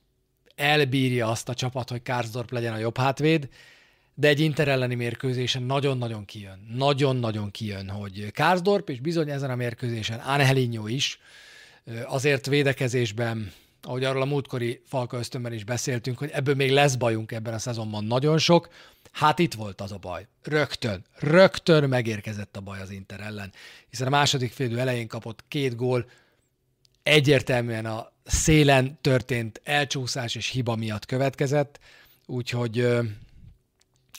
elbírja 0.54 1.28
azt 1.28 1.48
a 1.48 1.54
csapat, 1.54 1.90
hogy 1.90 2.02
Karsdorp 2.02 2.50
legyen 2.50 2.72
a 2.72 2.78
jobb 2.78 2.96
hátvéd, 2.96 3.48
de 4.14 4.28
egy 4.28 4.40
Inter 4.40 4.68
elleni 4.68 4.94
mérkőzésen 4.94 5.62
nagyon-nagyon 5.62 6.24
kijön. 6.24 6.66
Nagyon-nagyon 6.74 7.50
kijön, 7.50 7.88
hogy 7.88 8.32
Karsdorp, 8.32 8.88
és 8.88 9.00
bizony 9.00 9.30
ezen 9.30 9.50
a 9.50 9.54
mérkőzésen 9.54 10.18
Angelinho 10.18 10.86
is, 10.86 11.18
azért 12.04 12.46
védekezésben, 12.46 13.52
ahogy 13.84 14.04
arról 14.04 14.22
a 14.22 14.24
múltkori 14.24 14.80
Falka 14.86 15.18
ösztönben 15.18 15.52
is 15.52 15.64
beszéltünk, 15.64 16.18
hogy 16.18 16.30
ebből 16.32 16.54
még 16.54 16.70
lesz 16.70 16.94
bajunk 16.94 17.32
ebben 17.32 17.54
a 17.54 17.58
szezonban 17.58 18.04
nagyon 18.04 18.38
sok, 18.38 18.68
Hát 19.14 19.38
itt 19.38 19.54
volt 19.54 19.80
az 19.80 19.92
a 19.92 19.96
baj. 19.96 20.26
Rögtön, 20.42 21.04
rögtön 21.18 21.88
megérkezett 21.88 22.56
a 22.56 22.60
baj 22.60 22.80
az 22.80 22.90
Inter 22.90 23.20
ellen, 23.20 23.52
hiszen 23.90 24.06
a 24.06 24.10
második 24.10 24.52
félidő 24.52 24.78
elején 24.78 25.08
kapott 25.08 25.44
két 25.48 25.76
gól, 25.76 26.06
egyértelműen 27.02 27.86
a 27.86 28.12
szélen 28.24 28.98
történt 29.00 29.60
elcsúszás 29.64 30.34
és 30.34 30.48
hiba 30.48 30.76
miatt 30.76 31.06
következett, 31.06 31.78
úgyhogy 32.26 32.86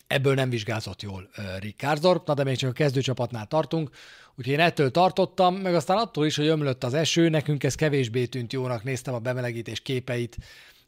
ebből 0.08 0.34
nem 0.34 0.50
vizsgázott 0.50 1.02
jól 1.02 1.30
Rick 1.60 1.82
na 2.26 2.34
de 2.34 2.44
még 2.44 2.58
csak 2.58 2.70
a 2.70 2.74
kezdőcsapatnál 2.74 3.48
tartunk, 3.48 3.90
úgyhogy 4.36 4.54
én 4.54 4.60
ettől 4.60 4.92
tartottam, 4.92 5.56
meg 5.56 5.76
aztán 5.76 5.98
attól 5.98 6.26
is, 6.26 6.36
hogy 6.36 6.48
ömlött 6.48 6.84
az 6.84 6.94
eső, 6.94 7.30
nekünk 7.30 7.64
ez 7.64 7.76
kevésbé 7.76 8.26
tűnt 8.26 8.54
jónak, 8.54 8.84
néztem 8.84 9.14
a 9.14 9.20
bemelegítés 9.20 9.82
képeit, 9.82 10.38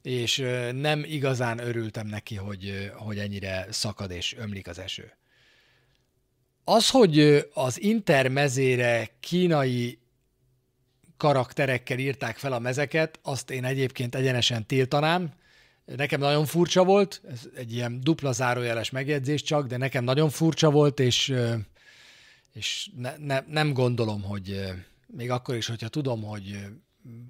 és 0.02 0.44
nem 0.72 1.04
igazán 1.04 1.60
örültem 1.60 2.08
neki, 2.08 2.36
hogy, 2.36 2.92
hogy 2.96 3.20
ennyire 3.20 3.68
szakad 3.70 4.12
és 4.12 4.36
ömlik 4.38 4.68
az 4.68 4.80
eső. 4.80 5.18
Az, 6.64 6.90
hogy 6.90 7.46
az 7.54 7.82
Inter 7.82 8.28
mezére 8.28 9.10
kínai 9.20 10.00
karakterekkel 11.18 11.98
írták 11.98 12.38
fel 12.38 12.54
a 12.54 12.60
mezeket, 12.60 13.20
azt 13.24 13.52
én 13.52 13.66
egyébként 13.66 14.16
egyenesen 14.16 14.66
tiltanám. 14.66 15.34
Nekem 15.96 16.20
nagyon 16.20 16.46
furcsa 16.46 16.84
volt, 16.84 17.22
ez 17.30 17.48
egy 17.56 17.74
ilyen 17.74 18.00
dupla 18.02 18.32
zárójeles 18.32 18.90
megjegyzés 18.90 19.42
csak, 19.42 19.68
de 19.68 19.78
nekem 19.78 20.04
nagyon 20.04 20.30
furcsa 20.30 20.72
volt, 20.72 21.00
és, 21.00 21.36
és 22.54 22.90
ne, 22.96 23.18
ne, 23.18 23.40
nem 23.48 23.74
gondolom, 23.74 24.22
hogy 24.22 24.74
még 25.08 25.32
akkor 25.32 25.56
is, 25.56 25.68
hogyha 25.68 25.88
tudom, 25.88 26.24
hogy 26.24 26.66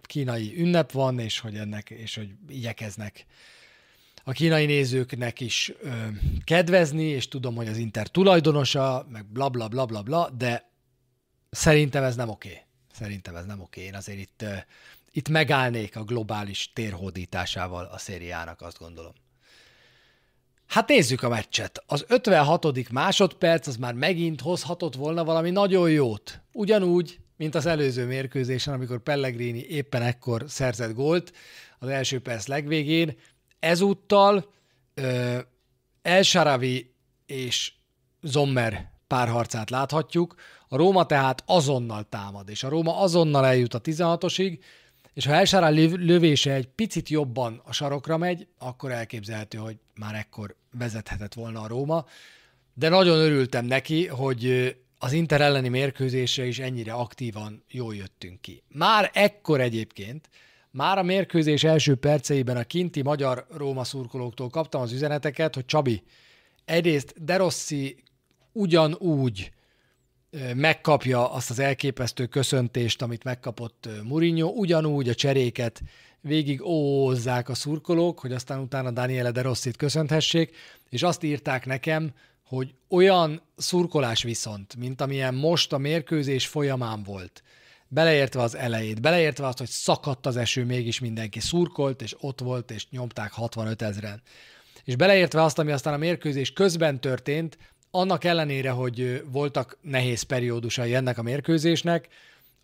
kínai 0.02 0.54
ünnep 0.60 0.92
van, 0.92 1.20
és 1.20 1.40
hogy 1.40 1.56
ennek, 1.56 1.90
és 1.90 2.16
hogy 2.16 2.30
igyekeznek 2.48 3.26
a 4.28 4.32
kínai 4.32 4.66
nézőknek 4.66 5.40
is 5.40 5.74
ö, 5.82 5.90
kedvezni, 6.44 7.04
és 7.04 7.28
tudom, 7.28 7.56
hogy 7.56 7.68
az 7.68 7.78
Inter 7.78 8.08
tulajdonosa, 8.08 9.08
meg 9.12 9.26
bla 9.26 9.50
bla 9.50 9.68
bla 9.68 9.86
bla 9.86 10.02
bla, 10.02 10.30
de 10.30 10.70
szerintem 11.50 12.04
ez 12.04 12.16
nem 12.16 12.30
oké. 12.30 12.62
Szerintem 12.94 13.36
ez 13.36 13.46
nem 13.46 13.60
oké. 13.60 13.82
Én 13.82 13.96
azért 13.96 14.20
itt, 14.20 14.46
itt 15.18 15.30
megállnék 15.30 15.96
a 15.96 16.04
globális 16.04 16.72
térhódításával 16.74 17.86
a 17.86 17.98
szériának, 17.98 18.62
azt 18.62 18.80
gondolom. 18.80 19.14
Hát 20.68 20.88
nézzük 20.88 21.24
a 21.24 21.30
meccset. 21.30 21.84
Az 21.86 22.06
56. 22.08 22.90
másodperc 22.90 23.68
az 23.68 23.76
már 23.76 23.94
megint 23.94 24.42
hozhatott 24.42 24.96
volna 24.96 25.24
valami 25.24 25.50
nagyon 25.50 25.90
jót. 25.90 26.42
Ugyanúgy, 26.52 27.20
mint 27.38 27.56
az 27.56 27.66
előző 27.66 28.06
mérkőzésen, 28.06 28.74
amikor 28.74 29.00
Pellegrini 29.00 29.66
éppen 29.66 30.02
ekkor 30.02 30.44
szerzett 30.48 30.94
gólt 30.94 31.34
az 31.80 31.88
első 31.88 32.20
perc 32.20 32.48
legvégén. 32.48 33.18
Ezúttal 33.60 34.54
uh, 34.98 35.38
El 36.02 36.22
Sharavi 36.22 36.94
és 37.26 37.74
Zommer 38.22 38.92
párharcát 39.08 39.70
láthatjuk. 39.70 40.36
A 40.68 40.76
Róma 40.76 41.06
tehát 41.06 41.44
azonnal 41.46 42.04
támad, 42.10 42.50
és 42.50 42.64
a 42.64 42.70
Róma 42.70 43.00
azonnal 43.00 43.46
eljut 43.46 43.74
a 43.74 43.82
16-osig, 43.82 44.60
és 45.18 45.26
ha 45.26 45.34
Elsárán 45.34 45.74
lövése 45.74 46.54
egy 46.54 46.68
picit 46.68 47.10
jobban 47.10 47.62
a 47.64 47.74
sarokra 47.74 48.18
megy, 48.18 48.48
akkor 48.58 48.92
elképzelhető, 48.92 49.58
hogy 49.58 49.78
már 49.96 50.16
ekkor 50.16 50.56
vezethetett 50.72 51.34
volna 51.34 51.62
a 51.62 51.68
Róma. 51.68 52.06
De 52.74 52.90
nagyon 52.90 53.18
örültem 53.18 53.66
neki, 53.66 54.08
hogy 54.08 54.76
az 54.98 55.12
Inter 55.12 55.42
elleni 55.42 55.68
mérkőzésre 55.68 56.46
is 56.46 56.60
ennyire 56.60 56.94
aktívan 56.94 57.64
jól 57.72 57.96
jöttünk 57.96 58.42
ki. 58.42 58.64
Már 58.68 59.12
ekkor 59.14 59.62
egyébként, 59.62 60.30
már 60.72 60.98
a 60.98 61.04
mérkőzés 61.04 61.64
első 61.64 61.96
perceiben 61.96 62.58
a 62.58 62.64
kinti 62.64 63.02
magyar 63.02 63.46
Róma 63.50 63.84
szurkolóktól 63.84 64.50
kaptam 64.50 64.82
az 64.82 64.92
üzeneteket, 64.92 65.56
hogy 65.56 65.66
Csabi, 65.66 66.04
egyrészt 66.66 67.24
De 67.24 67.38
Rossi 67.38 68.04
ugyanúgy 68.52 69.52
megkapja 70.56 71.32
azt 71.32 71.50
az 71.50 71.60
elképesztő 71.60 72.26
köszöntést, 72.26 73.02
amit 73.02 73.24
megkapott 73.24 73.90
Mourinho, 74.04 74.48
ugyanúgy 74.48 75.10
a 75.10 75.16
cseréket 75.16 75.82
végig 76.22 76.62
ózzák 76.62 77.50
a 77.50 77.54
szurkolók, 77.54 78.20
hogy 78.20 78.32
aztán 78.32 78.60
utána 78.60 78.92
Daniele 78.92 79.32
De 79.32 79.42
Rossit 79.42 79.78
köszönthessék, 79.78 80.56
és 80.90 81.04
azt 81.04 81.24
írták 81.24 81.66
nekem, 81.66 82.14
hogy 82.48 82.74
olyan 82.90 83.42
szurkolás 83.58 84.24
viszont, 84.24 84.76
mint 84.76 85.02
amilyen 85.02 85.34
most 85.34 85.74
a 85.74 85.78
mérkőzés 85.78 86.48
folyamán 86.48 87.04
volt, 87.04 87.44
beleértve 87.88 88.42
az 88.42 88.56
elejét, 88.56 89.02
beleértve 89.02 89.48
azt, 89.48 89.58
hogy 89.58 89.70
szakadt 89.70 90.26
az 90.26 90.38
eső, 90.38 90.66
mégis 90.66 91.00
mindenki 91.00 91.40
szurkolt, 91.40 92.02
és 92.02 92.16
ott 92.20 92.40
volt, 92.40 92.72
és 92.72 92.90
nyomták 92.90 93.32
65 93.32 93.82
ezeren. 93.82 94.22
És 94.84 94.96
beleértve 94.96 95.44
azt, 95.44 95.60
ami 95.60 95.72
aztán 95.72 95.94
a 95.94 95.98
mérkőzés 95.98 96.54
közben 96.54 97.02
történt, 97.02 97.58
annak 97.98 98.24
ellenére, 98.24 98.70
hogy 98.70 99.24
voltak 99.32 99.78
nehéz 99.82 100.22
periódusai 100.22 100.96
ennek 100.96 101.18
a 101.18 101.22
mérkőzésnek, 101.22 102.08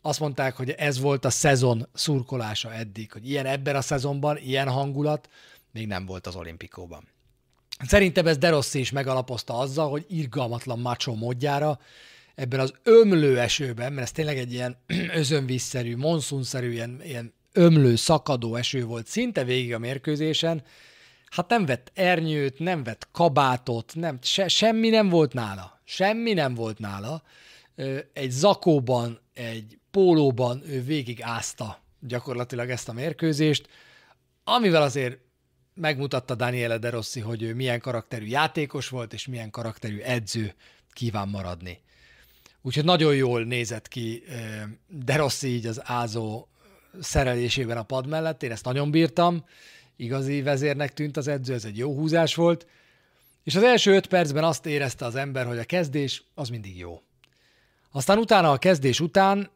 azt 0.02 0.20
mondták, 0.20 0.56
hogy 0.56 0.70
ez 0.70 1.00
volt 1.00 1.25
a 1.25 1.30
szezon 1.30 1.88
szurkolása 1.94 2.74
eddig, 2.74 3.12
hogy 3.12 3.30
ilyen 3.30 3.46
ebben 3.46 3.75
a 3.75 3.82
szezonban, 3.82 4.38
ilyen 4.38 4.70
hangulat 4.70 5.30
még 5.72 5.88
nem 5.88 6.06
volt 6.06 6.28
az 6.28 6.36
olimpikóban. 6.36 7.08
Szerintem 7.86 8.28
ez 8.28 8.38
Derossi 8.38 8.80
is 8.80 8.92
megalapozta 8.92 9.58
azzal, 9.58 9.90
hogy 9.90 10.06
irgalmatlan 10.08 10.80
macho 10.80 11.13
módjára 11.13 11.80
ebben 12.36 12.60
az 12.60 12.74
ömlő 12.84 13.40
esőben, 13.40 13.94
mert 13.94 14.06
ez 14.06 14.12
tényleg 14.12 14.38
egy 14.38 14.54
ilyen 14.54 14.78
özönvízszerű, 15.22 15.98
monszunszerű, 15.98 16.72
ilyen, 16.72 17.02
ilyen 17.04 17.34
ömlő, 17.52 17.96
szakadó 17.96 18.56
eső 18.56 18.86
volt 18.86 19.08
szinte 19.08 19.44
végig 19.44 19.74
a 19.74 19.80
mérkőzésen, 19.80 20.63
hát 21.34 21.50
nem 21.50 21.66
vett 21.66 21.92
ernyőt, 21.94 22.60
nem 22.60 22.84
vett 22.84 23.08
kabátot, 23.12 23.96
nem, 23.96 24.18
se, 24.22 24.48
semmi 24.48 24.90
nem 24.90 25.10
volt 25.10 25.34
nála. 25.34 25.82
Semmi 25.84 26.34
nem 26.34 26.54
volt 26.54 26.80
nála. 26.80 27.24
Egy 28.13 28.32
zakóban, 28.32 29.20
egy 29.34 29.78
pólóban 29.92 30.63
ő 30.66 30.82
végig 30.84 31.22
ázta 31.22 31.82
gyakorlatilag 32.00 32.70
ezt 32.70 32.90
a 32.90 32.94
mérkőzést, 32.94 33.68
amivel 34.44 34.82
azért 34.82 35.18
megmutatta 35.74 36.36
Daniele 36.36 36.78
De 36.78 36.90
Rossi, 36.90 37.20
hogy 37.20 37.44
ő 37.44 37.54
milyen 37.54 37.80
karakterű 37.80 38.25
játékos 38.25 38.90
volt, 38.90 39.13
és 39.13 39.28
milyen 39.28 39.50
karakterű 39.50 40.00
edző 40.00 40.54
kíván 40.92 41.28
maradni. 41.28 41.82
Úgyhogy 42.62 42.86
nagyon 42.86 43.16
jól 43.16 43.44
nézett 43.44 43.88
ki 43.88 44.24
De 44.88 45.16
Rossi 45.16 45.48
így 45.48 45.66
az 45.66 45.82
ázó 45.84 46.48
szerelésében 47.00 47.78
a 47.78 47.84
pad 47.84 48.08
mellett, 48.08 48.44
én 48.44 48.52
ezt 48.52 48.66
nagyon 48.66 48.92
bírtam, 48.92 49.46
igazi 49.95 50.41
vezérnek 50.41 50.93
tűnt 50.93 51.17
az 51.17 51.27
edző, 51.27 51.53
ez 51.53 51.65
egy 51.65 51.77
jó 51.77 51.93
húzás 51.93 52.35
volt, 52.35 52.67
és 53.43 53.55
az 53.55 53.63
első 53.63 53.95
öt 53.95 54.07
percben 54.07 54.43
azt 54.43 54.65
érezte 54.65 55.05
az 55.05 55.15
ember, 55.15 55.45
hogy 55.45 55.57
a 55.57 55.63
kezdés 55.63 56.23
az 56.33 56.50
mindig 56.50 56.77
jó. 56.77 57.01
Aztán 57.91 58.17
utána 58.17 58.51
a 58.51 58.57
kezdés 58.57 59.00
után, 59.00 59.50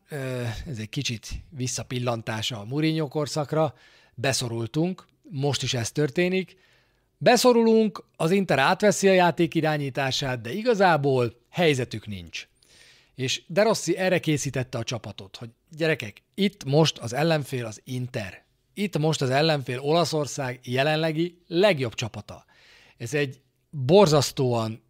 ez 0.68 0.78
egy 0.78 0.90
kicsit 0.90 1.30
visszapillantása 1.50 2.60
a 2.60 2.66
Mourinho 2.66 3.08
korszakra, 3.08 3.74
beszorultunk, 4.16 5.08
most 5.22 5.64
is 5.64 5.74
ez 5.74 5.92
történik, 5.92 6.58
beszorulunk, 7.18 8.04
az 8.16 8.32
Inter 8.32 8.60
átveszi 8.60 9.08
a 9.08 9.14
játék 9.14 9.56
irányítását, 9.56 10.42
de 10.42 10.52
igazából 10.52 11.34
helyzetük 11.50 12.08
nincs. 12.08 12.48
És 13.16 13.42
De 13.48 13.64
Rossi 13.64 13.98
erre 13.98 14.20
készítette 14.20 14.78
a 14.78 14.84
csapatot, 14.84 15.36
hogy 15.38 15.50
gyerekek, 15.70 16.22
itt 16.34 16.64
most 16.64 16.98
az 16.98 17.14
ellenfél 17.14 17.66
az 17.66 17.82
Inter. 17.84 18.46
Itt 18.80 18.98
most 18.98 19.22
az 19.22 19.30
ellenfél 19.30 19.80
Olaszország 19.80 20.60
jelenlegi 20.64 21.42
legjobb 21.48 21.94
csapata. 21.94 22.46
Ez 22.98 23.14
egy 23.14 23.42
borzasztóan, 23.70 24.84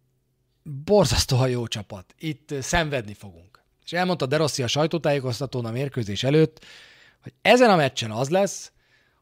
borzasztóan 0.62 1.48
jó 1.48 1.66
csapat. 1.66 2.14
Itt 2.18 2.54
szenvedni 2.60 3.14
fogunk. 3.14 3.62
És 3.84 3.92
elmondta 3.92 4.26
De 4.26 4.36
Rossi 4.36 4.62
a 4.62 4.66
sajtótájékoztatón 4.66 5.64
a 5.64 5.70
mérkőzés 5.70 6.22
előtt, 6.22 6.64
hogy 7.22 7.32
ezen 7.42 7.70
a 7.70 7.76
meccsen 7.76 8.10
az 8.10 8.28
lesz, 8.28 8.72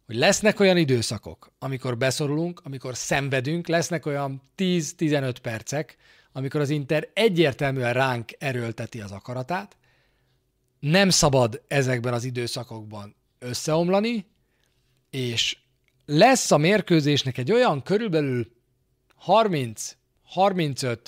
hogy 0.06 0.16
lesznek 0.16 0.60
olyan 0.60 0.76
időszakok, 0.76 1.52
amikor 1.58 1.96
beszorulunk, 1.96 2.60
amikor 2.64 2.96
szenvedünk, 2.96 3.66
lesznek 3.66 4.06
olyan 4.06 4.42
10-15 4.56 5.34
percek, 5.42 5.96
amikor 6.32 6.60
az 6.60 6.70
Inter 6.70 7.08
egyértelműen 7.12 7.92
ránk 7.92 8.30
erőlteti 8.38 9.00
az 9.00 9.10
akaratát, 9.10 9.76
nem 10.80 11.10
szabad 11.10 11.62
ezekben 11.68 12.12
az 12.12 12.24
időszakokban 12.24 13.16
összeomlani, 13.38 14.34
és 15.16 15.56
lesz 16.06 16.50
a 16.50 16.56
mérkőzésnek 16.56 17.38
egy 17.38 17.52
olyan 17.52 17.82
körülbelül 17.82 18.50
30-35 19.26 20.98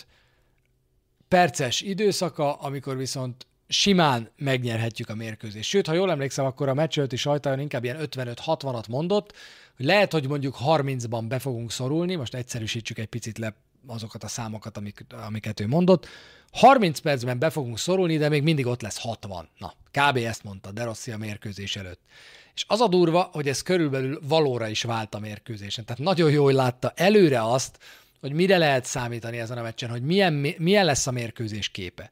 perces 1.28 1.80
időszaka, 1.80 2.54
amikor 2.54 2.96
viszont 2.96 3.46
simán 3.68 4.30
megnyerhetjük 4.36 5.08
a 5.08 5.14
mérkőzést. 5.14 5.68
Sőt, 5.68 5.86
ha 5.86 5.92
jól 5.92 6.10
emlékszem, 6.10 6.44
akkor 6.44 6.68
a 6.68 6.74
meccs 6.74 6.98
előtti 6.98 7.16
sajtajon 7.16 7.60
inkább 7.60 7.84
ilyen 7.84 7.98
55-60-at 8.00 8.88
mondott, 8.88 9.32
hogy 9.76 9.86
lehet, 9.86 10.12
hogy 10.12 10.28
mondjuk 10.28 10.56
30-ban 10.64 11.24
be 11.28 11.38
fogunk 11.38 11.70
szorulni, 11.70 12.14
most 12.14 12.34
egyszerűsítsük 12.34 12.98
egy 12.98 13.06
picit 13.06 13.38
le 13.38 13.54
azokat 13.86 14.24
a 14.24 14.28
számokat, 14.28 14.76
amik, 14.76 15.04
amiket 15.26 15.60
ő 15.60 15.66
mondott. 15.66 16.06
30 16.52 16.98
percben 16.98 17.38
be 17.38 17.50
fogunk 17.50 17.78
szorulni, 17.78 18.16
de 18.16 18.28
még 18.28 18.42
mindig 18.42 18.66
ott 18.66 18.82
lesz 18.82 18.98
60. 18.98 19.48
Na, 19.58 19.72
kb. 19.90 20.16
ezt 20.16 20.44
mondta 20.44 20.72
De 20.72 20.84
Rossi 20.84 21.10
a 21.10 21.16
mérkőzés 21.16 21.76
előtt. 21.76 22.00
És 22.58 22.64
az 22.66 22.80
a 22.80 22.88
durva, 22.88 23.28
hogy 23.32 23.48
ez 23.48 23.62
körülbelül 23.62 24.20
valóra 24.22 24.68
is 24.68 24.82
vált 24.82 25.14
a 25.14 25.18
mérkőzésen. 25.18 25.84
Tehát 25.84 26.02
nagyon 26.02 26.30
jól 26.30 26.52
látta 26.52 26.92
előre 26.96 27.42
azt, 27.42 27.78
hogy 28.20 28.32
mire 28.32 28.58
lehet 28.58 28.84
számítani 28.84 29.38
ezen 29.38 29.58
a 29.58 29.62
meccsen, 29.62 29.90
hogy 29.90 30.02
milyen, 30.02 30.54
milyen 30.58 30.84
lesz 30.84 31.06
a 31.06 31.10
mérkőzés 31.10 31.68
képe. 31.68 32.10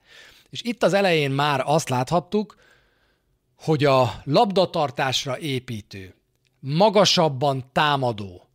És 0.50 0.62
itt 0.62 0.83
az 0.83 0.93
elején 0.93 1.31
már 1.31 1.62
azt 1.65 1.88
láthattuk, 1.88 2.57
hogy 3.59 3.85
a 3.85 4.21
labdatartásra 4.25 5.38
építő, 5.38 6.15
magasabban 6.61 7.71
támadó, 7.73 8.49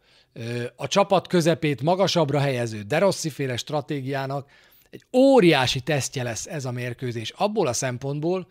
a 0.75 0.87
csapat 0.87 1.27
közepét 1.27 1.81
magasabbra 1.81 2.39
helyező 2.39 2.81
De 2.81 3.11
féle 3.11 3.57
stratégiának 3.57 4.49
egy 4.89 5.05
óriási 5.13 5.79
tesztje 5.79 6.23
lesz 6.23 6.45
ez 6.45 6.65
a 6.65 6.71
mérkőzés 6.71 7.29
abból 7.29 7.67
a 7.67 7.73
szempontból, 7.73 8.47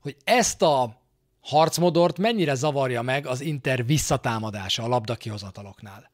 hogy 0.00 0.16
ezt 0.24 0.62
a 0.62 1.01
harcmodort 1.42 2.18
mennyire 2.18 2.54
zavarja 2.54 3.02
meg 3.02 3.26
az 3.26 3.40
Inter 3.40 3.86
visszatámadása 3.86 4.82
a 4.82 4.88
labdakihozataloknál. 4.88 6.10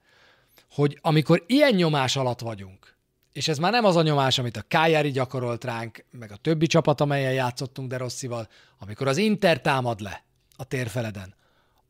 Hogy 0.71 0.99
amikor 1.01 1.45
ilyen 1.47 1.75
nyomás 1.75 2.17
alatt 2.17 2.41
vagyunk, 2.41 2.97
és 3.33 3.49
ez 3.49 3.59
már 3.59 3.73
nem 3.73 3.85
az 3.85 3.97
a 3.97 4.03
nyomás, 4.03 4.39
amit 4.39 4.57
a 4.57 4.65
Kájári 4.69 5.11
gyakorolt 5.11 5.65
ránk, 5.65 6.05
meg 6.11 6.33
a 6.33 6.37
többi 6.37 6.67
csapat, 6.67 7.01
amelyen 7.01 7.33
játszottunk 7.33 7.89
De 7.89 7.97
Rosszival, 7.97 8.49
amikor 8.79 9.09
az 9.09 9.17
Inter 9.17 9.61
támad 9.61 10.01
le 10.01 10.25
a 10.57 10.65
térfeleden, 10.65 11.35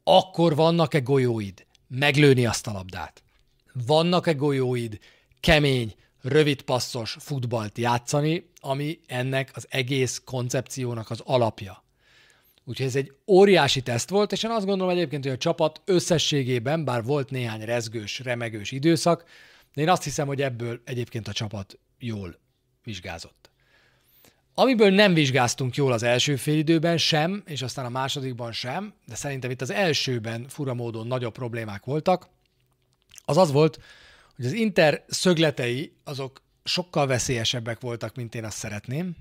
akkor 0.04 0.54
vannak-e 0.54 1.00
golyóid 1.00 1.66
meglőni 1.88 2.46
azt 2.46 2.66
a 2.66 2.72
labdát? 2.72 3.22
Vannak-e 3.86 4.32
golyóid 4.32 4.98
kemény, 5.40 5.94
rövid 6.22 6.62
passzos 6.62 7.16
futballt 7.20 7.78
játszani, 7.78 8.50
ami 8.60 9.00
ennek 9.06 9.50
az 9.54 9.66
egész 9.70 10.22
koncepciónak 10.24 11.10
az 11.10 11.20
alapja? 11.24 11.82
Úgyhogy 12.68 12.86
ez 12.86 12.96
egy 12.96 13.12
óriási 13.26 13.80
teszt 13.82 14.10
volt, 14.10 14.32
és 14.32 14.42
én 14.42 14.50
azt 14.50 14.66
gondolom 14.66 14.92
egyébként, 14.92 15.24
hogy 15.24 15.32
a 15.32 15.36
csapat 15.36 15.80
összességében, 15.84 16.84
bár 16.84 17.04
volt 17.04 17.30
néhány 17.30 17.60
rezgős, 17.60 18.18
remegős 18.18 18.70
időszak, 18.70 19.24
de 19.74 19.82
én 19.82 19.88
azt 19.88 20.04
hiszem, 20.04 20.26
hogy 20.26 20.42
ebből 20.42 20.80
egyébként 20.84 21.28
a 21.28 21.32
csapat 21.32 21.78
jól 21.98 22.38
vizsgázott. 22.82 23.50
Amiből 24.54 24.90
nem 24.90 25.14
vizsgáztunk 25.14 25.76
jól 25.76 25.92
az 25.92 26.02
első 26.02 26.36
félidőben 26.36 26.98
sem, 26.98 27.42
és 27.46 27.62
aztán 27.62 27.84
a 27.84 27.88
másodikban 27.88 28.52
sem, 28.52 28.94
de 29.06 29.14
szerintem 29.14 29.50
itt 29.50 29.60
az 29.60 29.70
elsőben 29.70 30.48
fura 30.48 30.74
módon 30.74 31.06
nagyobb 31.06 31.32
problémák 31.32 31.84
voltak, 31.84 32.28
az 33.24 33.36
az 33.36 33.52
volt, 33.52 33.78
hogy 34.36 34.46
az 34.46 34.52
Inter 34.52 35.04
szögletei 35.06 35.92
azok 36.04 36.42
sokkal 36.64 37.06
veszélyesebbek 37.06 37.80
voltak, 37.80 38.14
mint 38.14 38.34
én 38.34 38.44
azt 38.44 38.56
szeretném, 38.56 39.16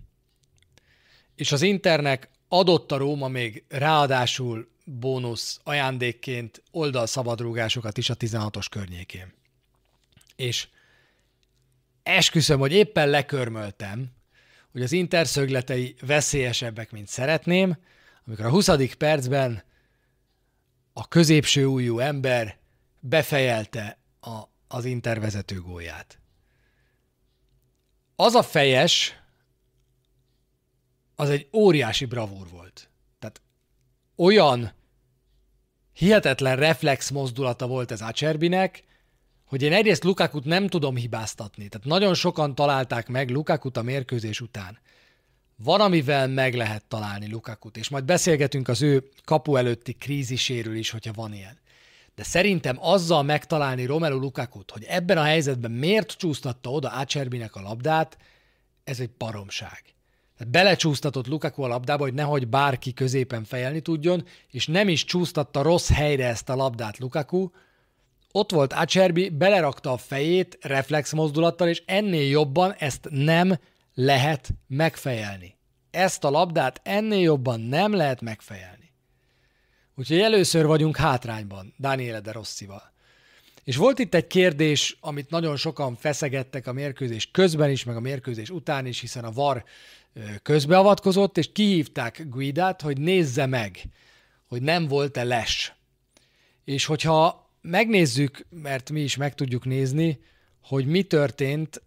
és 1.35 1.51
az 1.51 1.61
Internek 1.61 2.29
adott 2.47 2.91
a 2.91 2.97
Róma 2.97 3.27
még 3.27 3.63
ráadásul 3.69 4.67
bónusz 4.85 5.59
ajándékként 5.63 6.63
oldalszabadrúgásokat 6.71 7.97
is 7.97 8.09
a 8.09 8.15
16-os 8.15 8.65
környékén. 8.69 9.33
És 10.35 10.67
esküszöm, 12.03 12.59
hogy 12.59 12.71
éppen 12.71 13.09
lekörmöltem, 13.09 14.11
hogy 14.71 14.81
az 14.81 14.91
Inter 14.91 15.27
szögletei 15.27 15.95
veszélyesebbek, 16.01 16.91
mint 16.91 17.07
szeretném, 17.07 17.77
amikor 18.25 18.45
a 18.45 18.49
20. 18.49 18.69
percben 18.97 19.63
a 20.93 21.07
középső 21.07 21.65
újú 21.65 21.99
ember 21.99 22.57
befejelte 22.99 23.97
a, 24.21 24.41
az 24.67 24.85
Inter 24.85 25.19
vezető 25.19 25.61
gólját. 25.61 26.19
Az 28.15 28.33
a 28.33 28.43
fejes, 28.43 29.19
az 31.19 31.29
egy 31.29 31.47
óriási 31.53 32.05
bravúr 32.05 32.47
volt. 32.49 32.89
Tehát 33.19 33.41
olyan 34.15 34.71
hihetetlen 35.93 36.55
reflex 36.55 37.09
mozdulata 37.09 37.67
volt 37.67 37.91
ez 37.91 38.01
Acerbinek, 38.01 38.83
hogy 39.45 39.61
én 39.61 39.73
egyrészt 39.73 40.03
Lukakut 40.03 40.45
nem 40.45 40.67
tudom 40.67 40.95
hibáztatni. 40.95 41.67
Tehát 41.67 41.87
nagyon 41.87 42.13
sokan 42.13 42.55
találták 42.55 43.07
meg 43.07 43.29
Lukakut 43.29 43.77
a 43.77 43.81
mérkőzés 43.81 44.41
után. 44.41 44.79
Van, 45.55 45.81
amivel 45.81 46.27
meg 46.27 46.53
lehet 46.53 46.85
találni 46.85 47.29
Lukakut, 47.29 47.77
és 47.77 47.89
majd 47.89 48.03
beszélgetünk 48.05 48.67
az 48.67 48.81
ő 48.81 49.09
kapu 49.23 49.55
előtti 49.55 49.93
kríziséről 49.93 50.75
is, 50.75 50.89
hogyha 50.89 51.13
van 51.13 51.33
ilyen. 51.33 51.57
De 52.15 52.23
szerintem 52.23 52.77
azzal 52.79 53.23
megtalálni 53.23 53.85
Romelu 53.85 54.19
Lukakut, 54.19 54.71
hogy 54.71 54.83
ebben 54.83 55.17
a 55.17 55.23
helyzetben 55.23 55.71
miért 55.71 56.17
csúsztatta 56.17 56.71
oda 56.71 56.89
Acerbinek 56.89 57.55
a 57.55 57.61
labdát, 57.61 58.17
ez 58.83 58.99
egy 58.99 59.11
baromság. 59.17 59.96
Belecsúsztatott 60.45 61.27
Lukaku 61.27 61.61
a 61.61 61.67
labdába, 61.67 62.03
hogy 62.03 62.13
nehogy 62.13 62.47
bárki 62.47 62.93
középen 62.93 63.43
fejelni 63.43 63.79
tudjon, 63.79 64.25
és 64.51 64.67
nem 64.67 64.89
is 64.89 65.05
csúsztatta 65.05 65.61
rossz 65.61 65.91
helyre 65.91 66.27
ezt 66.27 66.49
a 66.49 66.55
labdát 66.55 66.97
Lukaku, 66.97 67.49
ott 68.31 68.51
volt 68.51 68.73
Acerbi, 68.73 69.29
belerakta 69.29 69.91
a 69.91 69.97
fejét 69.97 70.57
reflex 70.61 71.13
mozdulattal, 71.13 71.67
és 71.67 71.83
ennél 71.85 72.29
jobban 72.29 72.73
ezt 72.77 73.07
nem 73.09 73.59
lehet 73.93 74.49
megfejelni. 74.67 75.55
Ezt 75.91 76.23
a 76.23 76.29
labdát 76.29 76.81
ennél 76.83 77.21
jobban 77.21 77.59
nem 77.59 77.93
lehet 77.93 78.21
megfejelni. 78.21 78.91
Úgyhogy 79.95 80.19
először 80.19 80.65
vagyunk 80.65 80.97
hátrányban 80.97 81.73
Daniele 81.79 82.19
de 82.19 82.31
Rosszival. 82.31 82.93
És 83.63 83.75
volt 83.75 83.99
itt 83.99 84.13
egy 84.13 84.27
kérdés, 84.27 84.97
amit 84.99 85.29
nagyon 85.29 85.55
sokan 85.55 85.95
feszegettek 85.95 86.67
a 86.67 86.73
mérkőzés 86.73 87.31
közben 87.31 87.69
is, 87.69 87.83
meg 87.83 87.95
a 87.95 87.99
mérkőzés 87.99 88.49
után 88.49 88.85
is, 88.85 88.99
hiszen 88.99 89.23
a 89.23 89.31
VAR 89.31 89.63
közbeavatkozott, 90.41 91.37
és 91.37 91.51
kihívták 91.51 92.25
Guidát, 92.29 92.81
hogy 92.81 92.99
nézze 92.99 93.45
meg, 93.45 93.83
hogy 94.47 94.61
nem 94.61 94.87
volt-e 94.87 95.23
les. 95.23 95.73
És 96.63 96.85
hogyha 96.85 97.51
megnézzük, 97.61 98.45
mert 98.49 98.89
mi 98.89 99.01
is 99.01 99.15
meg 99.15 99.35
tudjuk 99.35 99.65
nézni, 99.65 100.19
hogy 100.61 100.85
mi 100.85 101.03
történt, 101.03 101.81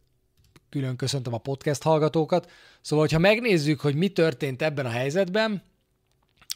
külön 0.69 0.97
köszöntöm 0.97 1.35
a 1.35 1.39
podcast 1.39 1.83
hallgatókat, 1.83 2.51
szóval, 2.81 3.05
hogyha 3.05 3.19
megnézzük, 3.19 3.81
hogy 3.81 3.95
mi 3.95 4.09
történt 4.09 4.63
ebben 4.63 4.87
a 4.87 4.91
helyzetben, 4.91 5.63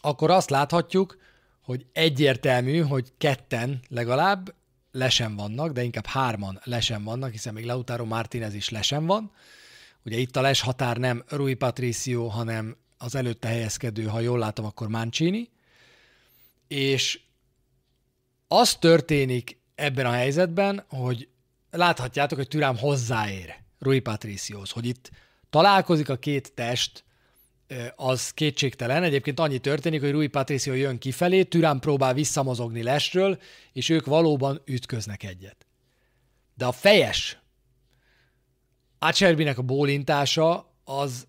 akkor 0.01 0.31
azt 0.31 0.51
láthatjuk, 0.51 1.19
hogy 1.63 1.87
egyértelmű, 1.93 2.79
hogy 2.79 3.13
ketten 3.19 3.81
legalább 3.89 4.55
lesen 4.93 5.37
vannak, 5.37 5.73
de 5.73 5.83
inkább 5.83 6.07
hárman 6.07 6.61
lesen 6.65 7.05
vannak, 7.05 7.31
hiszen 7.31 7.55
még 7.55 7.65
Lautaro 7.65 8.05
Martinez 8.05 8.55
is 8.55 8.69
lesen 8.69 9.07
van. 9.07 9.33
Ugye 10.05 10.17
itt 10.17 10.37
a 10.37 10.41
les 10.41 10.61
határ 10.61 10.97
nem 10.97 11.25
Rui 11.29 11.55
Patricio, 11.55 12.27
hanem 12.27 12.77
az 12.99 13.15
előtte 13.15 13.49
helyezkedő, 13.49 14.05
ha 14.05 14.21
jól 14.21 14.39
látom, 14.39 14.65
akkor 14.65 14.89
Mancini. 14.89 15.51
És 16.69 17.21
az 18.49 18.75
történik 18.75 19.59
ebben 19.75 20.07
a 20.07 20.13
helyzetben, 20.13 20.85
hogy 20.89 21.29
láthatjátok, 21.71 22.39
hogy 22.39 22.49
Türám 22.49 22.77
hozzáér 22.77 23.55
Rui 23.79 24.01
Patricios, 24.01 24.73
hogy 24.73 24.87
itt 24.87 25.11
találkozik 25.51 26.09
a 26.09 26.17
két 26.17 26.53
test, 26.53 27.05
az 27.97 28.31
kétségtelen. 28.31 29.03
Egyébként 29.03 29.41
annyi 29.41 29.59
történik, 29.59 30.01
hogy 30.01 30.11
Rui 30.11 30.27
Patricio 30.27 30.75
jön 30.75 30.99
kifelé, 30.99 31.43
Türán 31.43 31.79
próbál 31.79 32.15
visszamozogni 32.15 32.83
lesről, 32.83 33.41
és 33.73 33.89
ők 33.89 34.07
valóban 34.07 34.63
ütköznek 34.65 35.23
egyet. 35.23 35.67
De 36.55 36.65
a 36.65 36.73
fejes, 36.73 37.39
Acerbinek 39.05 39.59
a 39.59 39.63
bólintása 39.63 40.75
az 40.85 41.27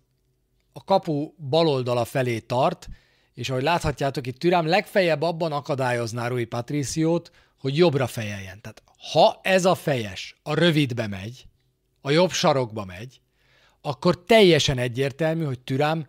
a 0.72 0.84
kapu 0.84 1.32
baloldala 1.48 2.04
felé 2.04 2.38
tart, 2.38 2.88
és 3.34 3.50
ahogy 3.50 3.62
láthatjátok, 3.62 4.26
itt 4.26 4.38
Türám 4.38 4.66
legfeljebb 4.66 5.22
abban 5.22 5.52
akadályozná 5.52 6.28
Rui 6.28 6.44
Patriciót, 6.44 7.30
hogy 7.58 7.76
jobbra 7.76 8.06
fejeljen. 8.06 8.60
Tehát 8.60 8.82
ha 9.12 9.40
ez 9.42 9.64
a 9.64 9.74
fejes 9.74 10.36
a 10.42 10.54
rövidbe 10.54 11.06
megy, 11.06 11.46
a 12.00 12.10
jobb 12.10 12.30
sarokba 12.30 12.84
megy, 12.84 13.20
akkor 13.80 14.24
teljesen 14.24 14.78
egyértelmű, 14.78 15.44
hogy 15.44 15.60
Türám 15.60 16.06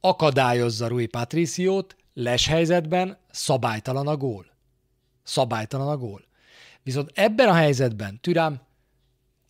akadályozza 0.00 0.88
Rui 0.88 1.06
Patriciót, 1.06 1.96
les 2.14 2.46
helyzetben 2.46 3.18
szabálytalan 3.30 4.06
a 4.06 4.16
gól. 4.16 4.46
Szabálytalan 5.22 5.88
a 5.88 5.96
gól. 5.96 6.24
Viszont 6.82 7.10
ebben 7.14 7.48
a 7.48 7.54
helyzetben 7.54 8.20
Türám 8.20 8.68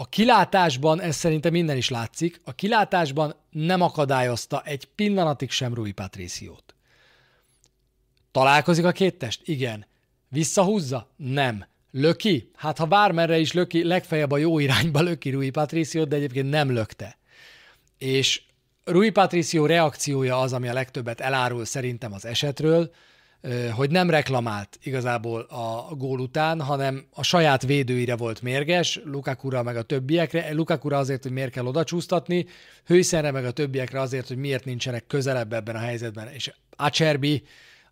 a 0.01 0.09
kilátásban, 0.09 1.01
ez 1.01 1.17
szerintem 1.17 1.53
minden 1.53 1.77
is 1.77 1.89
látszik, 1.89 2.41
a 2.45 2.55
kilátásban 2.55 3.35
nem 3.51 3.81
akadályozta 3.81 4.63
egy 4.65 4.85
pillanatig 4.85 5.51
sem 5.51 5.75
Rui 5.75 5.93
Patriciót. 5.93 6.75
Találkozik 8.31 8.85
a 8.85 8.93
két 8.93 9.15
test? 9.15 9.41
Igen. 9.45 9.87
Visszahúzza? 10.29 11.09
Nem. 11.17 11.67
Löki? 11.91 12.51
Hát 12.55 12.79
ha 12.79 12.85
bármerre 12.87 13.39
is 13.39 13.53
löki, 13.53 13.85
legfeljebb 13.85 14.31
a 14.31 14.37
jó 14.37 14.59
irányba 14.59 15.01
löki 15.01 15.31
Rui 15.31 15.51
Patricio, 15.51 16.05
de 16.05 16.17
egyébként 16.17 16.51
nem 16.51 16.73
lökte. 16.73 17.19
És 17.99 18.43
Rui 18.85 19.11
Patricio 19.11 19.67
reakciója 19.67 20.41
az, 20.41 20.53
ami 20.53 20.69
a 20.69 20.73
legtöbbet 20.73 21.21
elárul 21.21 21.65
szerintem 21.65 22.13
az 22.13 22.25
esetről, 22.25 22.93
hogy 23.75 23.91
nem 23.91 24.11
reklamált 24.11 24.79
igazából 24.83 25.41
a 25.41 25.95
gól 25.95 26.21
után, 26.21 26.61
hanem 26.61 27.07
a 27.13 27.23
saját 27.23 27.63
védőire 27.63 28.17
volt 28.17 28.43
mérges, 28.43 29.01
Lukakura 29.05 29.63
meg 29.63 29.77
a 29.77 29.83
többiekre. 29.83 30.53
Lukakura 30.53 30.99
azért, 30.99 31.23
hogy 31.23 31.33
miért 31.33 31.51
kell 31.51 31.67
oda 31.67 31.85
csúsztatni, 31.85 32.47
Hőszenre 32.85 33.31
meg 33.31 33.45
a 33.45 33.51
többiekre 33.51 34.01
azért, 34.01 34.29
hogy 34.29 34.37
miért 34.37 34.65
nincsenek 34.65 35.07
közelebb 35.07 35.53
ebben 35.53 35.77
a 35.77 35.79
helyzetben. 35.79 36.29
És 36.33 36.53
Acerbi 36.77 37.43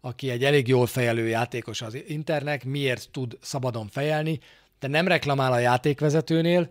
aki 0.01 0.31
egy 0.31 0.45
elég 0.45 0.69
jól 0.69 0.87
fejelő 0.87 1.27
játékos 1.27 1.83
az 1.83 1.99
Internek, 2.07 2.65
miért 2.65 3.11
tud 3.11 3.39
szabadon 3.41 3.89
fejelni, 3.89 4.41
de 4.81 4.89
nem 4.89 5.09
reklamál 5.09 5.53
a 5.53 5.59
játékvezetőnél. 5.59 6.71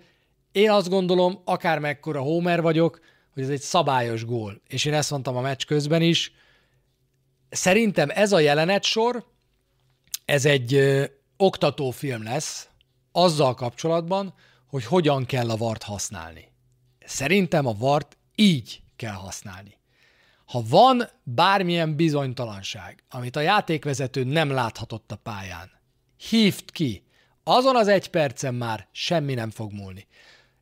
Én 0.51 0.69
azt 0.71 0.89
gondolom, 0.89 1.41
akár 1.45 1.79
mekkora 1.79 2.21
Homer 2.21 2.61
vagyok, 2.61 2.99
hogy 3.33 3.43
ez 3.43 3.49
egy 3.49 3.61
szabályos 3.61 4.25
gól. 4.25 4.61
És 4.67 4.85
én 4.85 4.93
ezt 4.93 5.11
mondtam 5.11 5.35
a 5.35 5.41
meccs 5.41 5.65
közben 5.65 6.01
is. 6.01 6.33
Szerintem 7.49 8.09
ez 8.09 8.31
a 8.31 8.39
jelenet 8.39 8.83
sor, 8.83 9.25
ez 10.25 10.45
egy 10.45 10.81
oktatófilm 11.37 12.23
lesz 12.23 12.69
azzal 13.11 13.53
kapcsolatban, 13.53 14.33
hogy 14.67 14.85
hogyan 14.85 15.25
kell 15.25 15.49
a 15.49 15.55
vart 15.55 15.83
használni. 15.83 16.51
Szerintem 17.05 17.65
a 17.65 17.73
vart 17.73 18.17
így 18.35 18.81
kell 18.95 19.13
használni. 19.13 19.77
Ha 20.45 20.63
van 20.69 21.09
bármilyen 21.23 21.95
bizonytalanság, 21.95 23.03
amit 23.09 23.35
a 23.35 23.39
játékvezető 23.39 24.23
nem 24.23 24.49
láthatott 24.49 25.11
a 25.11 25.15
pályán, 25.15 25.71
hívd 26.29 26.71
ki, 26.71 27.03
azon 27.43 27.75
az 27.75 27.87
egy 27.87 28.09
percen 28.09 28.55
már 28.55 28.87
semmi 28.91 29.33
nem 29.33 29.49
fog 29.49 29.71
múlni. 29.71 30.07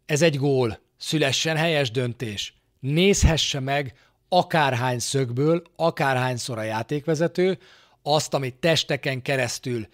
Ez 0.06 0.22
egy 0.22 0.38
gól, 0.38 0.80
szülessen 0.98 1.58
helyes 1.58 1.92
döntés, 1.92 2.54
nézhesse 2.80 3.60
meg 3.60 3.98
akárhány 4.38 5.00
szögből, 5.00 5.64
akárhányszor 5.76 6.58
a 6.58 6.64
játékvezető, 6.64 7.58
azt, 8.02 8.34
amit 8.34 8.56
testeken 8.56 9.22
keresztül 9.22 9.88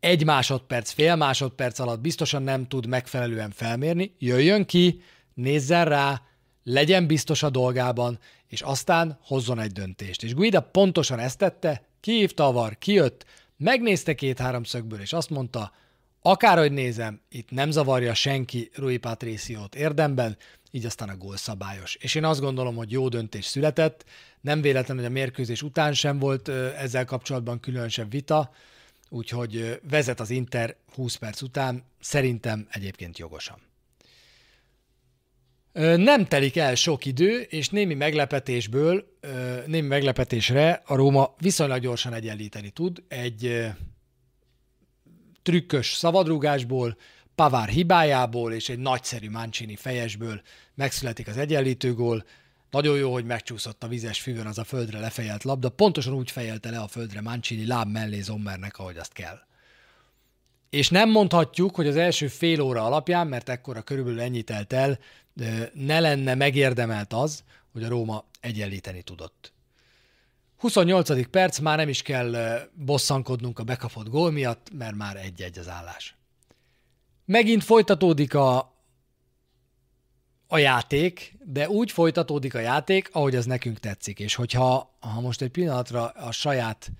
egy 0.00 0.24
másodperc, 0.24 0.90
fél 0.90 1.16
másodperc 1.16 1.78
alatt 1.78 2.00
biztosan 2.00 2.42
nem 2.42 2.66
tud 2.66 2.86
megfelelően 2.86 3.50
felmérni, 3.50 4.14
jöjjön 4.18 4.66
ki, 4.66 5.00
nézzen 5.34 5.84
rá, 5.84 6.22
legyen 6.64 7.06
biztos 7.06 7.42
a 7.42 7.50
dolgában, 7.50 8.18
és 8.48 8.60
aztán 8.60 9.18
hozzon 9.22 9.58
egy 9.58 9.72
döntést. 9.72 10.22
És 10.22 10.34
Guida 10.34 10.60
pontosan 10.60 11.18
ezt 11.18 11.38
tette, 11.38 11.82
kihívta 12.00 12.46
a 12.46 12.52
var, 12.52 12.78
kijött, 12.78 13.24
megnézte 13.56 14.14
két-három 14.14 14.64
szögből, 14.64 15.00
és 15.00 15.12
azt 15.12 15.30
mondta, 15.30 15.72
Akárhogy 16.26 16.72
nézem, 16.72 17.20
itt 17.28 17.50
nem 17.50 17.70
zavarja 17.70 18.14
senki 18.14 18.70
Rui 18.74 18.96
Patriciót 18.96 19.74
érdemben, 19.74 20.36
így 20.76 20.86
aztán 20.86 21.08
a 21.08 21.16
gól 21.16 21.36
szabályos. 21.36 21.94
És 21.94 22.14
én 22.14 22.24
azt 22.24 22.40
gondolom, 22.40 22.76
hogy 22.76 22.90
jó 22.90 23.08
döntés 23.08 23.44
született, 23.44 24.04
nem 24.40 24.60
véletlen, 24.60 24.96
hogy 24.96 25.06
a 25.06 25.10
mérkőzés 25.10 25.62
után 25.62 25.94
sem 25.94 26.18
volt 26.18 26.48
ezzel 26.48 27.04
kapcsolatban 27.04 27.60
különösebb 27.60 28.10
vita, 28.10 28.50
úgyhogy 29.08 29.80
vezet 29.88 30.20
az 30.20 30.30
Inter 30.30 30.76
20 30.94 31.14
perc 31.14 31.42
után, 31.42 31.84
szerintem 32.00 32.66
egyébként 32.70 33.18
jogosan. 33.18 33.58
Nem 35.96 36.26
telik 36.26 36.56
el 36.56 36.74
sok 36.74 37.04
idő, 37.04 37.40
és 37.40 37.68
némi 37.68 37.94
meglepetésből, 37.94 39.18
némi 39.66 39.86
meglepetésre 39.86 40.82
a 40.86 40.94
Róma 40.94 41.34
viszonylag 41.38 41.80
gyorsan 41.80 42.12
egyenlíteni 42.12 42.70
tud. 42.70 43.02
Egy 43.08 43.66
trükkös 45.42 45.92
szabadrúgásból, 45.92 46.96
Pavár 47.36 47.68
hibájából 47.68 48.52
és 48.52 48.68
egy 48.68 48.78
nagyszerű 48.78 49.30
Mancini 49.30 49.76
fejesből 49.76 50.40
megszületik 50.74 51.28
az 51.28 51.36
egyenlítő 51.36 51.94
gól. 51.94 52.24
Nagyon 52.70 52.96
jó, 52.96 53.12
hogy 53.12 53.24
megcsúszott 53.24 53.82
a 53.82 53.88
vizes 53.88 54.20
füvön 54.20 54.46
az 54.46 54.58
a 54.58 54.64
földre 54.64 54.98
lefejelt 54.98 55.44
labda, 55.44 55.68
pontosan 55.68 56.14
úgy 56.14 56.30
fejelte 56.30 56.70
le 56.70 56.78
a 56.78 56.88
földre 56.88 57.20
Mancini 57.20 57.66
láb 57.66 57.90
mellé 57.90 58.20
Zommernek, 58.20 58.78
ahogy 58.78 58.96
azt 58.96 59.12
kell. 59.12 59.38
És 60.70 60.88
nem 60.88 61.10
mondhatjuk, 61.10 61.74
hogy 61.74 61.86
az 61.86 61.96
első 61.96 62.28
fél 62.28 62.60
óra 62.60 62.84
alapján, 62.84 63.26
mert 63.26 63.48
ekkora 63.48 63.82
körülbelül 63.82 64.20
ennyit 64.20 64.44
telt 64.44 64.72
el, 64.72 64.98
ne 65.72 66.00
lenne 66.00 66.34
megérdemelt 66.34 67.12
az, 67.12 67.44
hogy 67.72 67.84
a 67.84 67.88
Róma 67.88 68.24
egyenlíteni 68.40 69.02
tudott. 69.02 69.52
28. 70.56 71.30
perc, 71.30 71.58
már 71.58 71.76
nem 71.76 71.88
is 71.88 72.02
kell 72.02 72.58
bosszankodnunk 72.72 73.58
a 73.58 73.64
bekapott 73.64 74.08
gól 74.08 74.30
miatt, 74.30 74.70
mert 74.78 74.94
már 74.94 75.16
egy-egy 75.16 75.58
az 75.58 75.68
állás. 75.68 76.15
Megint 77.26 77.64
folytatódik 77.64 78.34
a, 78.34 78.74
a 80.46 80.58
játék, 80.58 81.36
de 81.44 81.68
úgy 81.68 81.90
folytatódik 81.90 82.54
a 82.54 82.58
játék, 82.58 83.08
ahogy 83.12 83.34
az 83.34 83.44
nekünk 83.44 83.78
tetszik. 83.78 84.20
És 84.20 84.34
hogyha 84.34 84.96
ha 85.00 85.20
most 85.20 85.42
egy 85.42 85.50
pillanatra 85.50 86.08
a 86.08 86.32
saját 86.32 86.92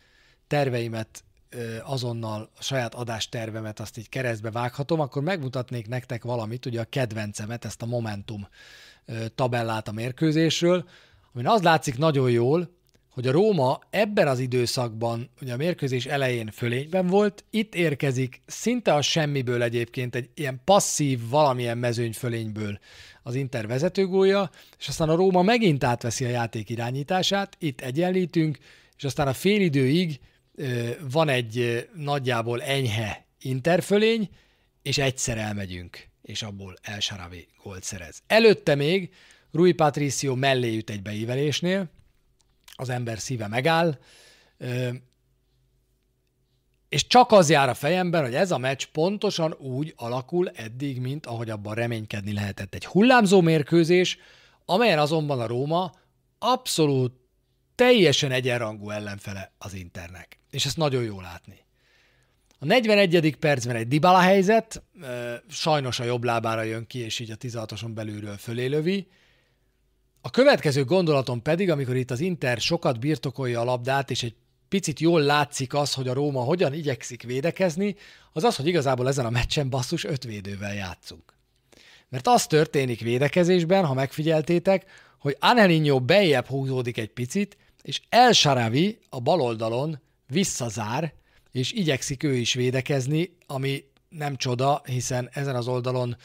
terveimet 0.46 1.24
azonnal 1.82 2.50
a 2.58 2.62
saját 2.62 2.94
adástervemet 2.94 3.80
azt 3.80 3.98
így 3.98 4.08
keresztbe 4.08 4.50
vághatom, 4.50 5.00
akkor 5.00 5.22
megmutatnék 5.22 5.88
nektek 5.88 6.24
valamit, 6.24 6.66
ugye 6.66 6.80
a 6.80 6.84
kedvencemet, 6.84 7.64
ezt 7.64 7.82
a 7.82 7.86
Momentum 7.86 8.48
tabellát 9.34 9.88
a 9.88 9.92
mérkőzésről, 9.92 10.88
amin 11.32 11.46
az 11.46 11.62
látszik 11.62 11.98
nagyon 11.98 12.30
jól, 12.30 12.75
hogy 13.16 13.26
a 13.26 13.33
Róma 13.33 13.81
ebben 13.90 14.29
az 14.29 14.38
időszakban, 14.38 15.31
ugye 15.40 15.52
a 15.52 15.57
mérkőzés 15.57 16.07
elején 16.07 16.50
fölényben 16.50 17.07
volt, 17.07 17.44
itt 17.50 17.74
érkezik 17.74 18.40
szinte 18.46 18.94
a 18.94 19.02
semmiből 19.02 19.62
egyébként 19.62 20.14
egy 20.14 20.29
ilyen 20.35 20.61
passzív 20.64 21.29
valamilyen 21.29 21.79
mezőny 21.79 22.12
fölényből 22.12 22.79
az 23.22 23.35
Inter 23.35 23.66
vezetőgója, 23.66 24.50
és 24.79 24.88
aztán 24.88 25.09
a 25.09 25.14
Róma 25.14 25.42
megint 25.42 25.85
átveszi 25.85 26.24
a 26.24 26.29
játék 26.29 26.70
irányítását, 26.70 27.57
itt 27.59 27.81
egyenlítünk, 27.81 28.59
és 28.96 29.05
aztán 29.05 29.29
a 29.29 29.33
félidőig 29.33 30.20
van 31.11 31.29
egy 31.29 31.88
nagyjából 31.94 32.62
enyhe 32.62 33.26
interfölény, 33.40 34.29
és 34.83 34.98
egyszer 34.98 35.38
elmegyünk, 35.38 36.09
és 36.22 36.42
abból 36.42 36.76
El 36.83 37.00
Sharawi 37.00 37.48
gólt 37.62 37.83
szerez. 37.83 38.22
Előtte 38.26 38.74
még 38.74 39.11
Rui 39.52 39.72
Patricio 39.72 40.35
mellé 40.35 40.76
üt 40.76 40.90
egy 40.90 41.02
beívelésnél, 41.02 41.94
az 42.76 42.88
ember 42.88 43.18
szíve 43.18 43.48
megáll, 43.48 43.98
és 46.88 47.06
csak 47.06 47.32
az 47.32 47.50
jár 47.50 47.68
a 47.68 47.74
fejemben, 47.74 48.22
hogy 48.22 48.34
ez 48.34 48.50
a 48.50 48.58
meccs 48.58 48.84
pontosan 48.84 49.52
úgy 49.52 49.94
alakul 49.96 50.48
eddig, 50.48 51.00
mint 51.00 51.26
ahogy 51.26 51.50
abban 51.50 51.74
reménykedni 51.74 52.32
lehetett. 52.32 52.74
Egy 52.74 52.86
hullámzó 52.86 53.40
mérkőzés, 53.40 54.18
amelyen 54.64 54.98
azonban 54.98 55.40
a 55.40 55.46
Róma 55.46 55.92
abszolút 56.38 57.12
teljesen 57.74 58.32
egyenrangú 58.32 58.90
ellenfele 58.90 59.52
az 59.58 59.74
Internek. 59.74 60.38
És 60.50 60.64
ezt 60.64 60.76
nagyon 60.76 61.02
jól 61.02 61.22
látni. 61.22 61.64
A 62.58 62.64
41. 62.64 63.36
percben 63.36 63.76
egy 63.76 63.88
Dybala 63.88 64.18
helyzet, 64.18 64.82
sajnos 65.48 66.00
a 66.00 66.04
jobb 66.04 66.24
lábára 66.24 66.62
jön 66.62 66.86
ki, 66.86 66.98
és 66.98 67.18
így 67.18 67.30
a 67.30 67.36
16-oson 67.36 67.90
belülről 67.94 68.36
fölé 68.36 68.66
lövi, 68.66 69.08
a 70.26 70.30
következő 70.30 70.84
gondolatom 70.84 71.42
pedig, 71.42 71.70
amikor 71.70 71.96
itt 71.96 72.10
az 72.10 72.20
Inter 72.20 72.60
sokat 72.60 73.00
birtokolja 73.00 73.60
a 73.60 73.64
labdát, 73.64 74.10
és 74.10 74.22
egy 74.22 74.34
picit 74.68 75.00
jól 75.00 75.20
látszik 75.20 75.74
az, 75.74 75.94
hogy 75.94 76.08
a 76.08 76.12
Róma 76.12 76.40
hogyan 76.40 76.72
igyekszik 76.72 77.22
védekezni, 77.22 77.96
az 78.32 78.44
az, 78.44 78.56
hogy 78.56 78.66
igazából 78.66 79.08
ezen 79.08 79.26
a 79.26 79.30
meccsen 79.30 79.70
basszus 79.70 80.04
öt 80.04 80.24
védővel 80.24 80.74
játszunk. 80.74 81.34
Mert 82.08 82.26
az 82.26 82.46
történik 82.46 83.00
védekezésben, 83.00 83.84
ha 83.84 83.94
megfigyeltétek, 83.94 84.84
hogy 85.18 85.36
Angelinho 85.40 86.00
beljebb 86.00 86.46
húzódik 86.46 86.98
egy 86.98 87.12
picit, 87.12 87.56
és 87.82 88.00
El 88.08 88.32
Sharavi 88.32 88.98
a 89.08 89.20
bal 89.20 89.40
oldalon 89.40 90.00
visszazár, 90.28 91.12
és 91.52 91.72
igyekszik 91.72 92.22
ő 92.22 92.34
is 92.34 92.54
védekezni, 92.54 93.36
ami 93.46 93.84
nem 94.08 94.36
csoda, 94.36 94.82
hiszen 94.84 95.28
ezen 95.32 95.54
az 95.54 95.68
oldalon 95.68 96.16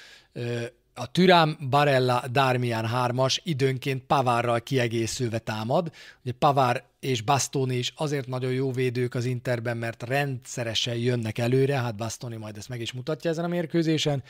a 0.94 1.12
Türám 1.12 1.58
Barella 1.70 2.24
Darmian 2.32 2.86
hármas 2.86 3.42
időnként 3.44 4.04
Pavárral 4.04 4.62
kiegészülve 4.62 5.40
támad. 5.40 5.92
Ugye 6.24 6.34
Pavár 6.40 6.84
és 7.00 7.22
Bastoni 7.22 7.76
is 7.76 7.94
azért 7.96 8.28
nagyon 8.28 8.52
jó 8.52 8.72
védők 8.72 9.16
az 9.16 9.26
Interben, 9.26 9.78
mert 9.78 10.04
rendszeresen 10.04 10.96
jönnek 10.96 11.38
előre, 11.38 11.80
hát 11.80 11.96
Bastoni 11.96 12.36
majd 12.36 12.58
ezt 12.58 12.70
meg 12.70 12.82
is 12.82 12.92
mutatja 12.92 13.30
ezen 13.30 13.46
a 13.46 13.48
mérkőzésen. 13.48 14.24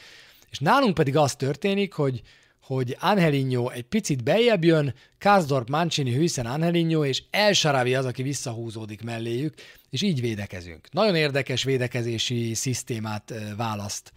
És 0.50 0.60
nálunk 0.60 0.93
pedig 0.93 1.17
az 1.17 1.36
történik, 1.36 1.93
hogy 1.93 2.21
hogy 2.62 2.97
Angelinho 3.00 3.69
egy 3.69 3.84
picit 3.84 4.24
beljebb 4.24 4.63
jön, 4.63 4.93
Kazdorp, 5.19 5.69
Mancini, 5.69 6.13
Hűszen, 6.13 6.45
Angelinho, 6.45 7.06
és 7.06 7.24
El 7.30 7.54
Sharawi 7.54 7.95
az, 7.95 8.06
aki 8.06 8.24
visszahúzódik 8.24 9.02
melléjük, 9.02 9.54
és 9.89 10.02
így 10.02 10.21
védekezünk. 10.21 10.88
Nagyon 10.91 11.15
érdekes 11.15 11.63
védekezési 11.63 12.54
szisztémát 12.54 13.34
választ 13.58 14.13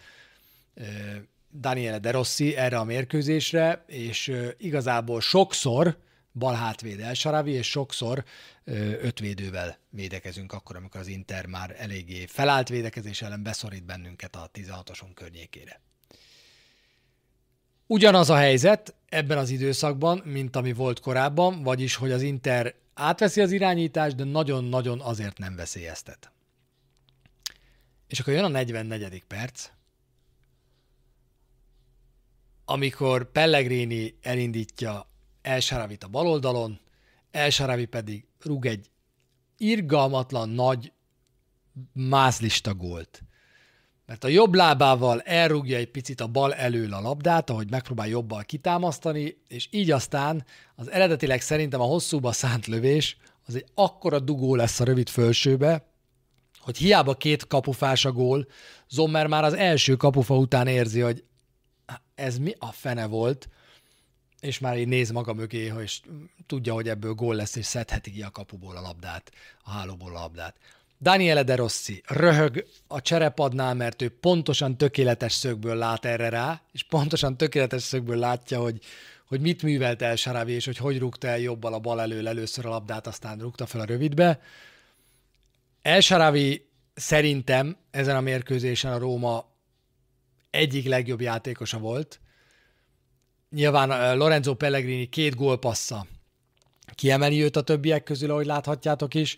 Daniele 1.61 1.99
De 1.99 2.11
Rossi 2.11 2.57
erre 2.57 2.79
a 2.79 2.85
mérkőzésre, 2.85 3.85
és 3.87 4.33
igazából 4.59 5.21
sokszor 5.21 5.99
bal 6.33 6.55
hátvéd 6.55 7.01
Elsaravi, 7.01 7.53
és 7.53 7.71
sokszor 7.71 8.25
ötvédővel 9.01 9.79
védekezünk 9.91 10.53
akkor, 10.53 10.77
amikor 10.77 11.01
az 11.01 11.07
Inter 11.07 11.47
már 11.47 11.75
eléggé 11.79 12.27
felállt 12.27 12.69
védekezés 12.69 13.23
ellen 13.23 13.43
beszorít 13.43 13.85
bennünket 13.85 14.37
a 14.37 14.51
16-oson 14.55 15.15
környékére. 15.15 15.81
Ugyanaz 17.87 18.31
a 18.31 18.37
helyzet 18.37 18.95
ebben 19.09 19.39
az 19.39 19.51
időszakban, 19.51 20.23
mint 20.25 20.57
ami 20.57 20.73
volt 20.73 21.01
korábban, 21.01 21.63
vagyis 21.63 21.95
hogy 21.95 22.13
az 22.13 22.23
Inter 22.23 22.75
átveszi 22.95 23.41
az 23.41 23.53
irányítást, 23.53 24.17
de 24.17 24.25
nagyon-nagyon 24.25 25.01
azért 25.01 25.39
nem 25.39 25.57
veszélyeztet. 25.57 26.33
És 28.09 28.21
akkor 28.21 28.33
jön 28.33 28.45
a 28.45 28.49
44. 28.49 29.25
perc, 29.25 29.69
amikor 32.65 33.33
Pellegrini 33.33 34.19
elindítja 34.23 35.09
El 35.43 35.61
Saravit 35.61 36.05
a 36.05 36.09
bal 36.09 36.27
oldalon, 36.27 36.81
El 37.31 37.51
Saravi 37.51 37.85
pedig 37.85 38.27
rúg 38.41 38.67
egy 38.67 38.91
irgalmatlan 39.57 40.49
nagy 40.49 40.93
mászlista 41.93 42.75
gólt. 42.75 43.23
Mert 44.07 44.25
a 44.25 44.29
jobb 44.29 44.55
lábával 44.55 45.21
elrúgja 45.21 45.77
egy 45.77 45.91
picit 45.91 46.21
a 46.21 46.27
bal 46.27 46.55
elől 46.55 46.93
a 46.93 47.01
labdát, 47.01 47.51
ahogy 47.51 47.71
megpróbál 47.71 48.09
jobbal 48.09 48.43
kitámasztani, 48.43 49.37
és 49.49 49.69
így 49.71 49.91
aztán 49.91 50.45
az 50.75 50.91
eredetileg 50.91 51.41
szerintem 51.41 51.81
a 51.81 51.85
hosszúba 51.85 52.33
szánt 52.33 52.67
lövés 52.67 53.17
az 53.47 53.55
egy 53.55 53.67
akkora 53.75 54.21
dugó 54.21 54.55
lesz 54.55 54.81
a 54.81 54.85
rövid 54.85 55.09
fölsőbe, 55.09 55.87
hogy 56.59 56.77
hiába 56.77 57.15
két 57.15 57.47
kapufás 57.47 58.05
a 58.05 58.13
gól, 58.13 58.47
Zommer 58.89 59.27
már 59.27 59.45
az 59.45 59.55
első 59.55 59.97
kapufa 59.97 60.37
után 60.37 60.67
érzi, 60.67 61.01
hogy 61.01 61.25
ez 62.15 62.39
mi 62.39 62.55
a 62.59 62.73
fene 62.73 63.07
volt, 63.07 63.49
és 64.41 64.59
már 64.59 64.79
így 64.79 64.89
néz 64.89 65.11
maga 65.11 65.33
mögé, 65.33 65.73
és 65.83 66.01
tudja, 66.47 66.73
hogy 66.73 66.89
ebből 66.89 67.13
gól 67.13 67.35
lesz, 67.35 67.57
és 67.57 67.67
szedheti 67.67 68.13
ki 68.13 68.23
a 68.23 68.31
kapuból 68.31 68.77
a 68.77 68.81
labdát, 68.81 69.33
a 69.63 69.71
hálóból 69.71 70.17
a 70.17 70.21
labdát. 70.21 70.57
Daniele 71.01 71.43
De 71.43 71.55
Rossi 71.55 72.03
röhög 72.07 72.67
a 72.87 73.03
cserepadnál, 73.03 73.75
mert 73.75 74.03
ő 74.03 74.09
pontosan 74.09 74.77
tökéletes 74.77 75.33
szögből 75.33 75.77
lát 75.77 76.05
erre 76.05 76.29
rá, 76.29 76.63
és 76.73 76.83
pontosan 76.83 77.37
tökéletes 77.37 77.83
szögből 77.83 78.17
látja, 78.17 78.61
hogy, 78.61 78.79
hogy 79.29 79.41
mit 79.41 79.63
művelt 79.63 80.03
el 80.03 80.17
Saravi, 80.17 80.53
és 80.53 80.65
hogy 80.65 80.77
hogy 80.77 80.99
rúgta 80.99 81.27
el 81.27 81.39
jobbal 81.39 81.75
a 81.75 81.79
bal 81.79 82.01
elől 82.01 82.29
először 82.29 82.67
a 82.67 82.69
labdát, 82.69 83.07
aztán 83.07 83.39
rúgta 83.39 83.67
fel 83.67 83.81
a 83.81 83.85
rövidbe. 83.85 84.41
El 85.83 86.01
Saravi 86.01 86.67
szerintem 86.95 87.77
ezen 87.91 88.17
a 88.17 88.21
mérkőzésen 88.21 88.93
a 88.93 88.99
Róma 88.99 89.54
egyik 90.55 90.87
legjobb 90.87 91.21
játékosa 91.21 91.79
volt. 91.79 92.21
Nyilván 93.51 94.17
Lorenzo 94.17 94.55
Pellegrini 94.55 95.09
két 95.09 95.35
gólpassza 95.35 96.07
kiemeli 96.95 97.43
őt 97.43 97.57
a 97.57 97.63
többiek 97.63 98.03
közül, 98.03 98.31
ahogy 98.31 98.47
láthatjátok 98.47 99.15
is, 99.15 99.37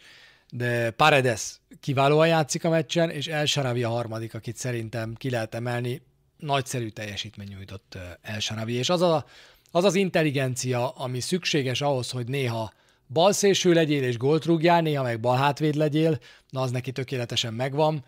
de 0.50 0.90
Paredes 0.90 1.60
kiválóan 1.80 2.28
játszik 2.28 2.64
a 2.64 2.68
meccsen, 2.68 3.10
és 3.10 3.26
El 3.26 3.46
Sharavi 3.46 3.82
a 3.82 3.88
harmadik, 3.88 4.34
akit 4.34 4.56
szerintem 4.56 5.14
ki 5.14 5.30
lehet 5.30 5.54
emelni. 5.54 6.02
Nagyszerű 6.36 6.88
teljesítmény 6.88 7.48
nyújtott 7.48 7.98
El 8.22 8.40
Sharavi, 8.40 8.72
és 8.72 8.88
az, 8.88 9.02
a, 9.02 9.24
az 9.70 9.84
az 9.84 9.94
intelligencia, 9.94 10.88
ami 10.88 11.20
szükséges 11.20 11.80
ahhoz, 11.80 12.10
hogy 12.10 12.26
néha 12.26 12.72
balszélső 13.06 13.72
legyél 13.72 14.02
és 14.02 14.16
gólt 14.16 14.44
rúgjál, 14.44 14.80
néha 14.80 15.02
meg 15.02 15.20
balhátvéd 15.20 15.74
legyél, 15.74 16.18
na 16.50 16.60
az 16.60 16.70
neki 16.70 16.92
tökéletesen 16.92 17.54
megvan. 17.54 18.04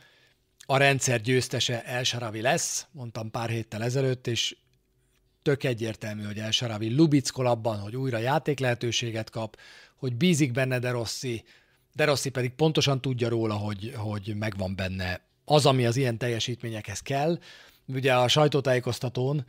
A 0.70 0.76
rendszer 0.76 1.20
győztese 1.20 1.84
El 1.84 2.04
Sharavi 2.04 2.40
lesz, 2.40 2.86
mondtam 2.90 3.30
pár 3.30 3.48
héttel 3.48 3.82
ezelőtt, 3.82 4.26
és 4.26 4.56
tök 5.42 5.64
egyértelmű, 5.64 6.22
hogy 6.22 6.38
El 6.38 6.50
Sharavi 6.50 6.94
lubickol 6.94 7.46
abban, 7.46 7.78
hogy 7.78 7.96
újra 7.96 8.18
játék 8.18 8.58
lehetőséget 8.58 9.30
kap, 9.30 9.56
hogy 9.96 10.16
bízik 10.16 10.52
benne 10.52 10.78
De 10.78 10.90
Rossi, 10.90 11.44
De 11.94 12.04
Rossi 12.04 12.30
pedig 12.30 12.50
pontosan 12.50 13.00
tudja 13.00 13.28
róla, 13.28 13.54
hogy, 13.54 13.92
hogy 13.96 14.34
megvan 14.38 14.76
benne 14.76 15.20
az, 15.44 15.66
ami 15.66 15.86
az 15.86 15.96
ilyen 15.96 16.18
teljesítményekhez 16.18 17.00
kell. 17.00 17.38
Ugye 17.86 18.14
a 18.14 18.28
sajtótájékoztatón 18.28 19.46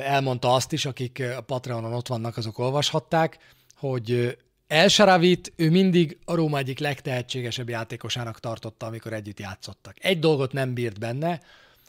elmondta 0.00 0.54
azt 0.54 0.72
is, 0.72 0.84
akik 0.84 1.22
a 1.36 1.40
Patreonon 1.40 1.92
ott 1.92 2.08
vannak, 2.08 2.36
azok 2.36 2.58
olvashatták, 2.58 3.38
hogy 3.76 4.36
El 4.68 4.88
Sharavit 4.88 5.52
ő 5.56 5.70
mindig 5.70 6.18
a 6.24 6.34
Róma 6.34 6.58
egyik 6.58 6.78
legtehetségesebb 6.78 7.68
játékosának 7.68 8.40
tartotta, 8.40 8.86
amikor 8.86 9.12
együtt 9.12 9.40
játszottak. 9.40 9.94
Egy 9.98 10.18
dolgot 10.18 10.52
nem 10.52 10.74
bírt 10.74 10.98
benne, 10.98 11.40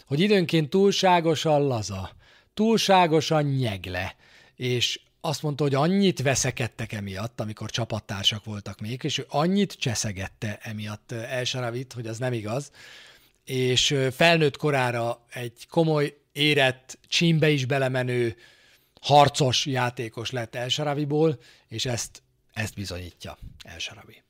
hogy 0.06 0.20
időnként 0.20 0.70
túlságosan 0.70 1.68
laza, 1.68 2.12
túlságosan 2.54 3.44
nyegle, 3.44 4.16
és 4.56 5.00
azt 5.22 5.42
mondta, 5.42 5.64
hogy 5.64 5.74
annyit 5.74 6.22
veszekedtek 6.22 6.94
emiatt, 6.94 7.40
amikor 7.40 7.70
csapattársak 7.70 8.44
voltak 8.44 8.80
még, 8.80 9.04
és 9.04 9.18
ő 9.18 9.26
annyit 9.30 9.74
cseszegette 9.74 10.58
emiatt 10.62 11.12
El 11.12 11.44
Sharavit, 11.44 11.94
hogy 11.94 12.08
az 12.08 12.18
nem 12.18 12.34
igaz, 12.34 12.72
és 13.46 13.96
felnőtt 14.12 14.58
korára 14.58 15.26
egy 15.34 15.68
komoly, 15.70 16.18
érett, 16.32 16.98
csímbe 17.08 17.50
is 17.50 17.66
belemenő, 17.66 18.36
harcos 19.02 19.66
játékos 19.66 20.32
lett 20.32 20.56
El 20.56 20.70
Sharaviból, 20.70 21.40
és 21.68 21.86
ezt, 21.86 22.22
ezt 22.60 22.76
bizonyítja 22.76 23.38
El 23.64 23.80
Sharavi. 23.80 24.24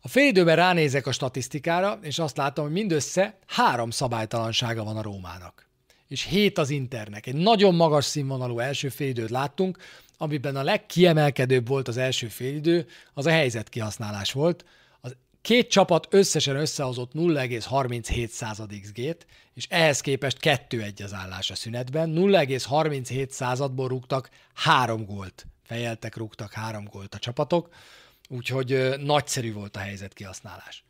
A 0.00 0.08
félidőben 0.08 0.56
ránézek 0.56 1.06
a 1.06 1.12
statisztikára, 1.12 1.98
és 2.02 2.18
azt 2.18 2.36
látom, 2.36 2.64
hogy 2.64 2.74
mindössze 2.74 3.38
három 3.46 3.90
szabálytalansága 3.90 4.84
van 4.84 4.96
a 4.96 5.02
Rómának. 5.02 5.68
És 6.08 6.24
hét 6.24 6.58
az 6.58 6.70
Internek. 6.70 7.26
Egy 7.26 7.34
nagyon 7.34 7.74
magas 7.74 8.04
színvonalú 8.04 8.58
első 8.58 8.88
félidőt 8.88 9.30
láttunk, 9.30 9.78
amiben 10.16 10.56
a 10.56 10.62
legkiemelkedőbb 10.62 11.68
volt 11.68 11.88
az 11.88 11.96
első 11.96 12.28
félidő, 12.28 12.86
az 13.14 13.26
a 13.26 13.30
helyzet 13.30 13.68
kihasználás 13.68 14.32
volt. 14.32 14.64
Az 15.00 15.16
két 15.40 15.70
csapat 15.70 16.06
összesen 16.10 16.56
összehozott 16.56 17.12
0,37 17.14 18.78
XG-t, 18.82 19.26
és 19.54 19.66
ehhez 19.68 20.00
képest 20.00 20.36
2-1 20.40 21.04
az 21.04 21.12
állás 21.12 21.50
a 21.50 21.54
szünetben. 21.54 22.12
0,37 22.14 23.28
századból 23.28 23.88
rúgtak 23.88 24.30
három 24.54 25.04
gólt. 25.04 25.46
Fejeltek, 25.62 26.16
rúgtak 26.16 26.52
három 26.52 26.84
gólt 26.84 27.14
a 27.14 27.18
csapatok, 27.18 27.68
úgyhogy 28.28 28.94
nagyszerű 28.98 29.52
volt 29.52 29.76
a 29.76 29.80
helyzet 29.80 30.12
kihasználás. 30.12 30.84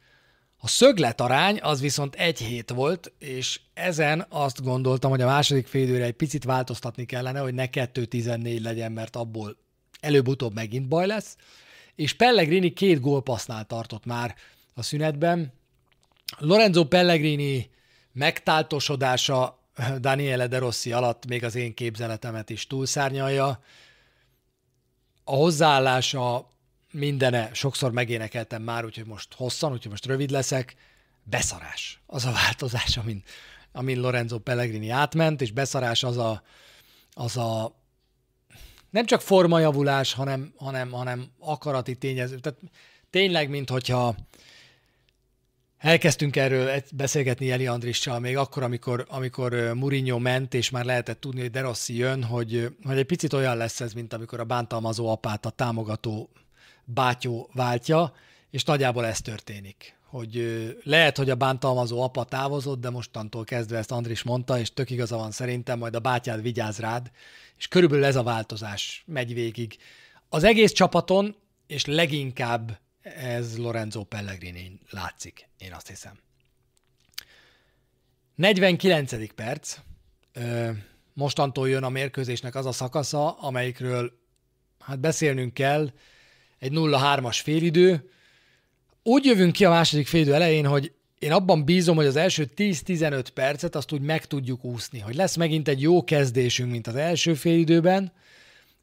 A 0.64 0.68
szögletarány 0.68 1.58
az 1.62 1.80
viszont 1.80 2.14
egy 2.14 2.38
hét 2.38 2.70
volt, 2.70 3.12
és 3.18 3.60
ezen 3.74 4.26
azt 4.28 4.62
gondoltam, 4.62 5.10
hogy 5.10 5.20
a 5.20 5.26
második 5.26 5.66
félidőre 5.66 6.04
egy 6.04 6.12
picit 6.12 6.44
változtatni 6.44 7.04
kellene, 7.04 7.40
hogy 7.40 7.54
ne 7.54 7.64
2-14 7.72 8.62
legyen, 8.62 8.92
mert 8.92 9.16
abból 9.16 9.56
előbb-utóbb 10.00 10.54
megint 10.54 10.88
baj 10.88 11.06
lesz. 11.06 11.36
És 11.94 12.12
Pellegrini 12.12 12.72
két 12.72 13.00
gólpassznál 13.00 13.64
tartott 13.64 14.04
már 14.04 14.34
a 14.74 14.82
szünetben. 14.82 15.52
Lorenzo 16.38 16.84
Pellegrini 16.84 17.70
megtáltosodása 18.12 19.58
Daniele 20.00 20.46
De 20.46 20.58
Rossi 20.58 20.92
alatt 20.92 21.26
még 21.26 21.44
az 21.44 21.54
én 21.54 21.74
képzeletemet 21.74 22.50
is 22.50 22.66
túlszárnyalja. 22.66 23.62
A 25.24 25.34
hozzáállása 25.34 26.50
mindene, 26.90 27.50
sokszor 27.52 27.92
megénekeltem 27.92 28.62
már, 28.62 28.84
úgyhogy 28.84 29.06
most 29.06 29.34
hosszan, 29.34 29.72
úgyhogy 29.72 29.90
most 29.90 30.06
rövid 30.06 30.30
leszek, 30.30 30.74
beszarás. 31.22 32.00
Az 32.06 32.24
a 32.24 32.32
változás, 32.32 32.96
amin, 32.96 33.22
amin 33.72 34.00
Lorenzo 34.00 34.38
Pellegrini 34.38 34.88
átment, 34.88 35.40
és 35.40 35.50
beszarás 35.50 36.02
az 36.02 36.16
a, 36.16 36.42
az 37.12 37.36
a 37.36 37.80
nem 38.90 39.06
csak 39.06 39.20
formajavulás, 39.20 40.12
hanem, 40.12 40.52
hanem, 40.56 40.90
hanem 40.90 41.30
akarati 41.38 41.96
tényező. 41.96 42.38
Tehát 42.38 42.58
tényleg, 43.10 43.48
mint 43.48 43.70
hogyha 43.70 44.14
elkezdtünk 45.82 46.36
erről 46.36 46.82
beszélgetni 46.92 47.50
Eli 47.50 47.66
Andrissal 47.66 48.18
még 48.18 48.36
akkor, 48.36 48.62
amikor, 48.62 49.06
amikor 49.08 49.72
Mourinho 49.74 50.18
ment, 50.18 50.54
és 50.54 50.70
már 50.70 50.84
lehetett 50.84 51.20
tudni, 51.20 51.40
hogy 51.40 51.50
De 51.50 51.60
Rossi 51.60 51.96
jön, 51.96 52.24
hogy, 52.24 52.76
hogy 52.84 52.98
egy 52.98 53.06
picit 53.06 53.32
olyan 53.32 53.56
lesz 53.56 53.80
ez, 53.80 53.92
mint 53.92 54.12
amikor 54.12 54.40
a 54.40 54.44
bántalmazó 54.44 55.08
apát 55.08 55.46
a 55.46 55.50
támogató 55.50 56.28
bátyó 56.84 57.50
váltja, 57.52 58.12
és 58.50 58.64
nagyjából 58.64 59.06
ez 59.06 59.20
történik. 59.20 59.96
Hogy 60.06 60.64
lehet, 60.82 61.16
hogy 61.16 61.30
a 61.30 61.34
bántalmazó 61.34 62.02
apa 62.02 62.24
távozott, 62.24 62.80
de 62.80 62.90
mostantól 62.90 63.44
kezdve 63.44 63.78
ezt 63.78 63.92
Andris 63.92 64.22
mondta, 64.22 64.58
és 64.58 64.72
tök 64.72 64.90
igaza 64.90 65.16
van 65.16 65.30
szerintem, 65.30 65.78
majd 65.78 65.94
a 65.94 66.00
bátyád 66.00 66.42
vigyáz 66.42 66.78
rád, 66.78 67.10
és 67.58 67.68
körülbelül 67.68 68.04
ez 68.04 68.16
a 68.16 68.22
változás 68.22 69.02
megy 69.06 69.34
végig. 69.34 69.76
Az 70.28 70.44
egész 70.44 70.72
csapaton, 70.72 71.36
és 71.66 71.84
leginkább 71.84 72.78
ez 73.02 73.58
Lorenzo 73.58 74.04
Pellegrini 74.04 74.78
látszik, 74.90 75.48
én 75.58 75.72
azt 75.72 75.88
hiszem. 75.88 76.18
49. 78.34 79.34
perc. 79.34 79.78
Mostantól 81.12 81.68
jön 81.68 81.82
a 81.82 81.88
mérkőzésnek 81.88 82.54
az 82.54 82.66
a 82.66 82.72
szakasza, 82.72 83.38
amelyikről 83.38 84.12
hát 84.78 85.00
beszélnünk 85.00 85.54
kell, 85.54 85.92
egy 86.58 86.72
0-3-as 86.74 87.40
félidő. 87.42 88.10
Úgy 89.02 89.24
jövünk 89.24 89.52
ki 89.52 89.64
a 89.64 89.70
második 89.70 90.06
félidő 90.06 90.34
elején, 90.34 90.66
hogy 90.66 90.92
én 91.18 91.32
abban 91.32 91.64
bízom, 91.64 91.96
hogy 91.96 92.06
az 92.06 92.16
első 92.16 92.50
10-15 92.56 93.26
percet 93.34 93.74
azt 93.74 93.92
úgy 93.92 94.00
meg 94.00 94.26
tudjuk 94.26 94.64
úszni, 94.64 94.98
hogy 94.98 95.14
lesz 95.14 95.36
megint 95.36 95.68
egy 95.68 95.80
jó 95.80 96.04
kezdésünk, 96.04 96.70
mint 96.70 96.86
az 96.86 96.94
első 96.94 97.34
félidőben, 97.34 98.12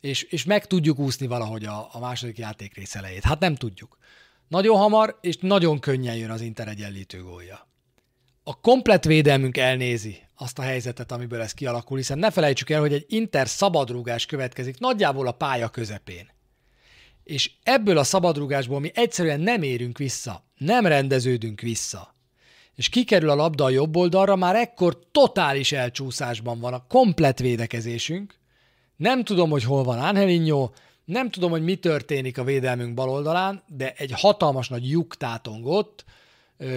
és, 0.01 0.23
és 0.23 0.43
meg 0.43 0.67
tudjuk 0.67 0.99
úszni 0.99 1.27
valahogy 1.27 1.65
a, 1.65 1.89
a 1.91 1.99
második 1.99 2.37
játékrész 2.37 2.95
elejét. 2.95 3.23
Hát 3.23 3.39
nem 3.39 3.55
tudjuk. 3.55 3.98
Nagyon 4.49 4.77
hamar 4.77 5.17
és 5.21 5.37
nagyon 5.37 5.79
könnyen 5.79 6.15
jön 6.15 6.29
az 6.29 6.41
Inter 6.41 6.67
egyenlítő 6.67 7.23
gólja. 7.23 7.67
A 8.43 8.59
komplet 8.59 9.05
védelmünk 9.05 9.57
elnézi 9.57 10.17
azt 10.35 10.59
a 10.59 10.61
helyzetet, 10.61 11.11
amiből 11.11 11.41
ez 11.41 11.53
kialakul, 11.53 11.97
hiszen 11.97 12.19
ne 12.19 12.31
felejtsük 12.31 12.69
el, 12.69 12.79
hogy 12.79 12.93
egy 12.93 13.05
Inter 13.07 13.47
szabadrúgás 13.47 14.25
következik 14.25 14.79
nagyjából 14.79 15.27
a 15.27 15.31
pálya 15.31 15.69
közepén 15.69 16.37
és 17.29 17.51
ebből 17.63 17.97
a 17.97 18.03
szabadrugásból 18.03 18.79
mi 18.79 18.91
egyszerűen 18.93 19.39
nem 19.39 19.61
érünk 19.61 19.97
vissza, 19.97 20.43
nem 20.57 20.85
rendeződünk 20.85 21.61
vissza. 21.61 22.15
És 22.75 22.89
kikerül 22.89 23.29
a 23.29 23.35
labda 23.35 23.63
a 23.63 23.69
jobb 23.69 23.95
oldalra, 23.95 24.35
már 24.35 24.55
ekkor 24.55 24.99
totális 25.11 25.71
elcsúszásban 25.71 26.59
van 26.59 26.73
a 26.73 26.85
komplet 26.87 27.39
védekezésünk. 27.39 28.35
Nem 28.95 29.23
tudom, 29.23 29.49
hogy 29.49 29.63
hol 29.63 29.83
van 29.83 29.99
Angelinho, 29.99 30.69
nem 31.09 31.29
tudom, 31.29 31.51
hogy 31.51 31.63
mi 31.63 31.75
történik 31.75 32.37
a 32.37 32.43
védelmünk 32.43 32.93
bal 32.93 33.09
oldalán, 33.09 33.63
de 33.67 33.93
egy 33.97 34.11
hatalmas 34.11 34.67
nagy 34.69 34.89
lyuk 34.89 35.17
tátong 35.17 35.65
ott, 35.65 36.05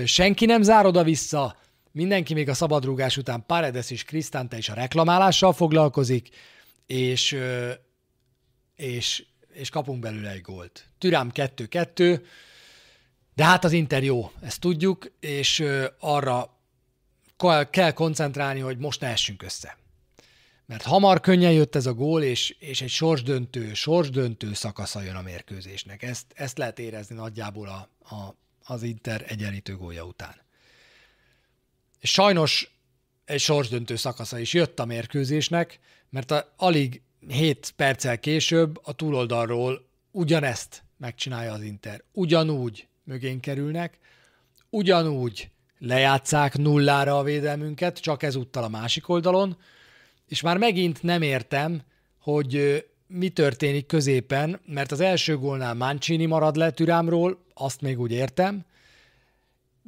senki 0.05 0.47
nem 0.47 0.63
zár 0.63 0.87
oda-vissza, 0.87 1.57
mindenki 1.91 2.35
még 2.35 2.49
a 2.49 2.55
szabadrúgás 2.55 3.17
után 3.17 3.45
Paredes 3.47 3.91
és 3.91 4.05
Krisztánte 4.05 4.57
is 4.57 4.69
a 4.69 4.75
reklamálással 4.75 5.53
foglalkozik, 5.53 6.29
és, 6.87 7.37
és 8.77 9.25
és 9.53 9.71
kapunk 9.71 10.01
belőle 10.01 10.31
egy 10.31 10.41
gólt. 10.41 10.85
Türám 10.99 11.31
2-2, 11.35 12.21
de 13.35 13.45
hát 13.45 13.65
az 13.65 13.73
Inter 13.73 14.03
jó, 14.03 14.33
ezt 14.41 14.61
tudjuk, 14.61 15.13
és 15.21 15.65
arra 15.99 16.61
kell 17.71 17.93
koncentrálni, 17.93 18.61
hogy 18.61 18.79
most 18.79 19.01
ne 19.01 19.09
essünk 19.09 19.43
össze. 19.43 19.77
Mert 20.67 20.83
hamar 20.83 21.21
könnyen 21.21 21.53
jött 21.53 21.75
ez 21.75 21.87
a 21.87 21.95
gól, 21.95 22.23
és, 22.23 22.51
és 22.59 22.83
egy 22.83 22.91
sorsdöntő, 22.91 23.75
sorsdöntő 23.75 24.55
szakasza 24.55 25.03
jön 25.03 25.17
a 25.17 25.23
mérkőzésnek. 25.23 26.03
Ezt, 26.03 26.27
ezt 26.35 26.59
lehet 26.59 26.79
érezni 26.79 27.15
nagyjából 27.15 27.69
a, 27.69 27.89
a, 28.15 28.37
az 28.65 28.83
Inter 28.83 29.25
egyenlítő 29.29 29.77
gólja 29.77 30.05
után. 30.05 30.35
Sajnos 32.03 32.77
egy 33.25 33.41
sorsdöntő 33.41 33.97
szakasza 33.97 34.39
is 34.39 34.53
jött 34.53 34.79
a 34.79 34.85
mérkőzésnek, 34.85 35.79
mert 36.09 36.31
a, 36.31 36.53
alig 36.57 37.03
7 37.29 37.73
perccel 37.77 38.19
később 38.19 38.81
a 38.83 38.93
túloldalról 38.93 39.89
ugyanezt 40.11 40.85
megcsinálja 40.97 41.53
az 41.53 41.63
Inter. 41.63 42.03
Ugyanúgy 42.13 42.87
mögén 43.05 43.41
kerülnek, 43.41 43.99
ugyanúgy 44.71 45.51
lejátszák 45.79 46.57
nullára 46.57 47.19
a 47.19 47.23
védelmünket, 47.23 47.99
csak 47.99 48.23
ezúttal 48.23 48.65
a 48.65 48.69
másik 48.69 49.09
oldalon, 49.09 49.57
és 50.29 50.41
már 50.41 50.59
megint 50.59 51.03
nem 51.03 51.23
értem, 51.23 51.83
hogy 52.19 52.85
mi 53.07 53.29
történik 53.29 53.87
középen, 53.87 54.61
mert 54.67 54.93
az 54.93 55.01
első 55.01 55.37
gólnál 55.37 55.75
Mancini 55.75 56.27
marad 56.27 56.57
le 56.57 56.71
Türámról, 56.71 57.45
azt 57.55 57.81
még 57.81 58.01
úgy 58.01 58.13
értem, 58.13 58.65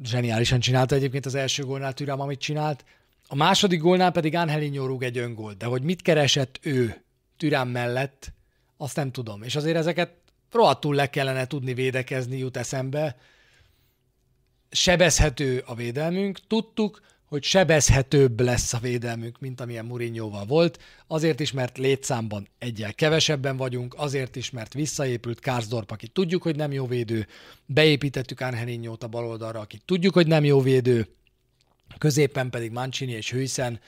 zseniálisan 0.03 0.61
csinálta 0.61 0.95
egyébként 0.95 1.27
az 1.27 1.35
első 1.35 1.65
gólnál 1.65 1.93
Türám, 1.93 2.21
amit 2.21 2.41
csinált, 2.41 2.85
a 3.29 3.35
második 3.35 3.81
gólnál 3.81 4.11
pedig 4.11 4.35
Angelinho 4.35 4.87
rúg 4.87 5.03
egy 5.03 5.19
öngolt, 5.19 5.57
de 5.57 5.67
hogy 5.67 5.83
mit 5.83 6.03
keresett 6.03 6.59
ő 6.63 7.03
Türám 7.37 7.69
mellett, 7.69 8.33
azt 8.77 8.97
nem 8.97 9.11
tudom. 9.11 9.43
És 9.43 9.57
azért 9.57 9.77
ezeket 9.77 10.13
rohadtul 10.51 10.95
le 10.95 11.11
kellene 11.11 11.47
tudni 11.47 11.75
védekezni, 11.75 12.39
jut 12.39 12.57
eszembe. 12.57 13.17
Sebezhető 14.71 15.63
a 15.67 15.75
védelmünk, 15.75 16.39
tudtuk, 16.47 17.01
hogy 17.35 17.45
sebezhetőbb 17.45 18.41
lesz 18.41 18.73
a 18.73 18.79
védelmünk, 18.79 19.39
mint 19.39 19.61
amilyen 19.61 19.85
Mourinhoval 19.85 20.45
volt, 20.45 20.83
azért 21.07 21.41
is, 21.41 21.53
mert 21.53 21.79
létszámban 21.79 22.49
egyel 22.59 22.95
kevesebben 22.95 23.57
vagyunk, 23.57 23.95
azért 23.97 24.37
is, 24.37 24.51
mert 24.51 24.75
visszaépült 24.75 25.41
Kárzdorp, 25.41 25.91
aki 25.91 26.09
tudjuk, 26.09 26.43
hogy 26.43 26.57
nem 26.57 26.73
jó 26.73 26.87
védő, 26.87 27.27
beépítettük 27.67 28.41
Angelinho-t 28.41 29.03
a 29.03 29.09
baloldalra, 29.09 29.61
aki 29.61 29.81
tudjuk, 29.85 30.15
hogy 30.15 30.27
nem 30.27 30.45
jó 30.45 30.61
védő, 30.61 31.09
középen 31.99 32.51
pedig 32.51 32.71
Mancini 32.71 33.13
és 33.13 33.31
Hüyszen 33.31 33.81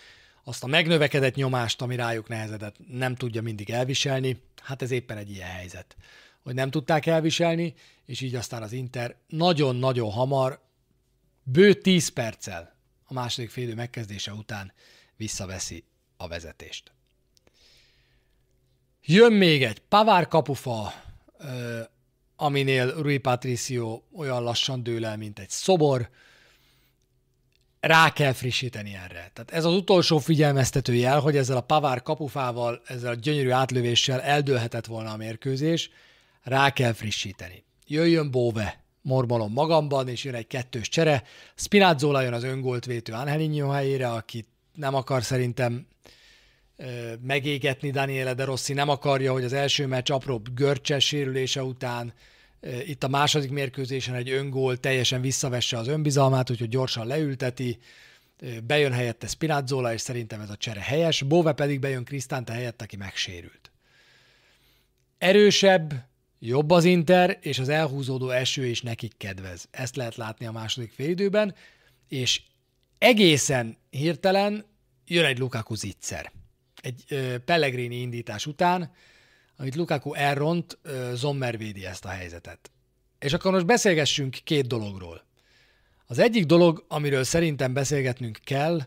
azt 0.45 0.65
a 0.65 0.67
megnövekedett 0.67 1.35
nyomást, 1.35 1.83
ami 1.83 1.97
rájuk 1.97 2.29
nehezedett, 2.29 2.77
nem 2.89 3.15
tudja 3.15 3.43
mindig 3.43 3.71
elviselni. 3.71 4.43
Hát 4.63 4.83
ez 4.83 4.91
éppen 4.91 5.17
egy 5.17 5.31
ilyen 5.31 5.49
helyzet, 5.49 5.97
hogy 6.43 6.55
nem 6.55 6.71
tudták 6.71 7.07
elviselni, 7.07 7.75
és 8.07 8.21
így 8.21 8.35
aztán 8.35 8.63
az 8.63 8.73
Inter 8.73 9.17
nagyon-nagyon 9.29 10.11
hamar, 10.11 10.61
bő 11.43 11.75
10 11.75 12.09
perccel 12.09 12.76
a 13.07 13.13
második 13.13 13.51
félidő 13.51 13.75
megkezdése 13.75 14.33
után 14.33 14.73
visszaveszi 15.17 15.85
a 16.17 16.29
vezetést. 16.29 16.93
Jön 19.03 19.33
még 19.33 19.65
egy 19.65 19.79
Pavár 19.79 20.29
kapufa, 20.29 20.93
aminél 22.37 23.03
Rui 23.03 23.19
Patricio 23.19 24.03
olyan 24.17 24.43
lassan 24.43 24.83
dől 24.83 25.07
el, 25.07 25.17
mint 25.17 25.39
egy 25.39 25.51
szobor, 25.51 26.11
rá 27.81 28.13
kell 28.13 28.33
frissíteni 28.33 28.95
erre. 28.95 29.31
Tehát 29.33 29.51
ez 29.51 29.65
az 29.65 29.75
utolsó 29.75 30.19
figyelmeztető 30.19 30.95
jel, 30.95 31.21
hogy 31.21 31.37
ezzel 31.37 31.57
a 31.57 31.61
Pavár 31.61 32.03
kapufával, 32.03 32.83
ezzel 32.87 33.11
a 33.11 33.15
gyönyörű 33.15 33.51
átlövéssel 33.51 34.21
eldőlhetett 34.21 34.87
volna 34.87 35.11
a 35.13 35.17
mérkőzés, 35.17 35.91
rá 36.43 36.71
kell 36.71 36.93
frissíteni. 36.93 37.65
Jöjjön 37.87 38.31
Bóve, 38.31 38.85
mormolom 39.07 39.53
magamban, 39.53 40.09
és 40.09 40.25
jön 40.25 40.35
egy 40.35 40.47
kettős 40.47 40.89
csere. 40.89 41.23
Spinazzola 41.55 42.21
jön 42.21 42.33
az 42.33 42.45
öngolt 42.45 42.85
vétő 42.85 43.13
Angelinho 43.13 43.69
helyére, 43.69 44.09
aki 44.09 44.45
nem 44.75 44.95
akar 44.95 45.23
szerintem 45.23 45.87
megégetni 47.21 47.91
Daniele 47.91 48.35
De 48.35 48.45
Rossi, 48.45 48.73
nem 48.73 48.89
akarja, 48.89 49.33
hogy 49.33 49.45
az 49.45 49.53
első 49.53 49.87
meccs 49.87 50.11
apró 50.11 50.43
görcses 50.55 51.05
sérülése 51.05 51.63
után 51.63 52.13
itt 52.87 53.05
a 53.05 53.09
második 53.09 53.51
mérkőzésen 53.51 54.15
egy 54.15 54.31
öngól 54.31 54.77
teljesen 54.77 55.21
visszavesse 55.21 55.79
az 55.79 55.89
önbizalmát, 55.89 56.51
úgyhogy 56.51 56.69
gyorsan 56.69 57.07
leülteti, 57.07 57.79
bejön 58.65 58.93
helyette 58.93 59.27
Spinazzola, 59.27 59.93
és 59.93 60.01
szerintem 60.01 60.41
ez 60.41 60.51
a 60.51 60.57
csere 60.57 60.81
helyes, 60.81 61.23
Bove 61.23 61.53
pedig 61.53 61.81
bejön 61.81 62.05
Krisztánte 62.05 62.53
helyett, 62.53 62.83
aki 62.83 62.97
megsérült. 62.97 63.71
Erősebb, 65.19 65.95
jobb 66.39 66.71
az 66.71 66.85
Inter, 66.85 67.39
és 67.41 67.59
az 67.59 67.69
elhúzódó 67.69 68.31
eső 68.31 68.67
is 68.67 68.83
nekik 68.83 69.13
kedvez. 69.17 69.69
Ezt 69.71 69.97
lehet 69.97 70.17
látni 70.17 70.47
a 70.47 70.53
második 70.53 70.93
félidőben, 70.93 71.55
és 72.09 72.43
egészen 72.99 73.77
hirtelen 73.91 74.65
jön 75.07 75.25
egy 75.25 75.39
Lukaku 75.39 75.75
zicser. 75.75 76.33
Egy 76.83 77.05
Pellegrini 77.45 78.01
indítás 78.01 78.47
után, 78.47 78.93
amit 79.57 79.75
Lukaku 79.75 80.15
elront, 80.15 80.79
Zommer 81.13 81.59
védi 81.59 81.87
ezt 81.87 82.05
a 82.05 82.09
helyzetet. 82.09 82.71
És 83.19 83.33
akkor 83.33 83.53
most 83.53 83.67
beszélgessünk 83.67 84.39
két 84.45 84.67
dologról. 84.67 85.25
Az 86.07 86.19
egyik 86.19 86.45
dolog, 86.45 86.85
amiről 86.89 87.25
szerintem 87.25 87.73
beszélgetnünk 87.73 88.39
kell, 88.45 88.81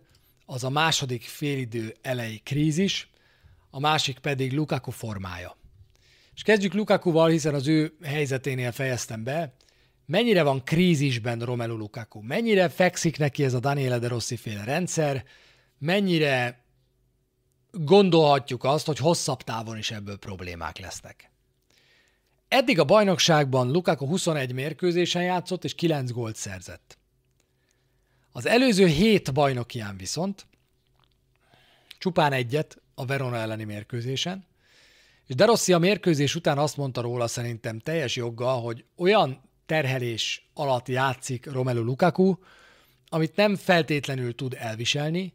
az 0.45 0.63
a 0.63 0.69
második 0.69 1.23
félidő 1.23 1.95
elejé 2.01 2.37
krízis, 2.37 3.09
a 3.69 3.79
másik 3.79 4.19
pedig 4.19 4.53
Lukaku 4.53 4.91
formája. 4.91 5.57
És 6.39 6.45
kezdjük 6.45 6.73
Lukakuval, 6.73 7.29
hiszen 7.29 7.53
az 7.53 7.67
ő 7.67 7.97
helyzeténél 8.03 8.71
fejeztem 8.71 9.23
be. 9.23 9.53
Mennyire 10.05 10.43
van 10.43 10.63
krízisben 10.63 11.39
Romelu 11.39 11.77
Lukaku? 11.77 12.21
Mennyire 12.21 12.69
fekszik 12.69 13.17
neki 13.17 13.43
ez 13.43 13.53
a 13.53 13.59
Daniele 13.59 13.99
de 13.99 14.07
Rossi 14.07 14.35
féle 14.35 14.63
rendszer? 14.63 15.23
Mennyire 15.77 16.63
gondolhatjuk 17.71 18.63
azt, 18.63 18.85
hogy 18.85 18.97
hosszabb 18.97 19.41
távon 19.41 19.77
is 19.77 19.91
ebből 19.91 20.17
problémák 20.17 20.77
lesznek. 20.77 21.31
Eddig 22.47 22.79
a 22.79 22.85
bajnokságban 22.85 23.71
Lukaku 23.71 24.05
21 24.05 24.53
mérkőzésen 24.53 25.23
játszott, 25.23 25.63
és 25.63 25.75
9 25.75 26.11
gólt 26.11 26.35
szerzett. 26.35 26.97
Az 28.31 28.45
előző 28.45 28.87
7 28.87 29.33
bajnokián 29.33 29.97
viszont 29.97 30.45
csupán 31.97 32.31
egyet 32.31 32.81
a 32.95 33.05
Verona 33.05 33.37
elleni 33.37 33.63
mérkőzésen, 33.63 34.47
és 35.29 35.35
De 35.35 35.45
Rossi 35.45 35.73
a 35.73 35.77
mérkőzés 35.77 36.35
után 36.35 36.57
azt 36.57 36.77
mondta 36.77 37.01
róla 37.01 37.27
szerintem 37.27 37.79
teljes 37.79 38.15
joggal, 38.15 38.61
hogy 38.61 38.85
olyan 38.95 39.41
terhelés 39.65 40.49
alatt 40.53 40.87
játszik 40.87 41.51
Romelu 41.51 41.83
Lukaku, 41.83 42.35
amit 43.09 43.35
nem 43.35 43.55
feltétlenül 43.55 44.35
tud 44.35 44.55
elviselni, 44.59 45.33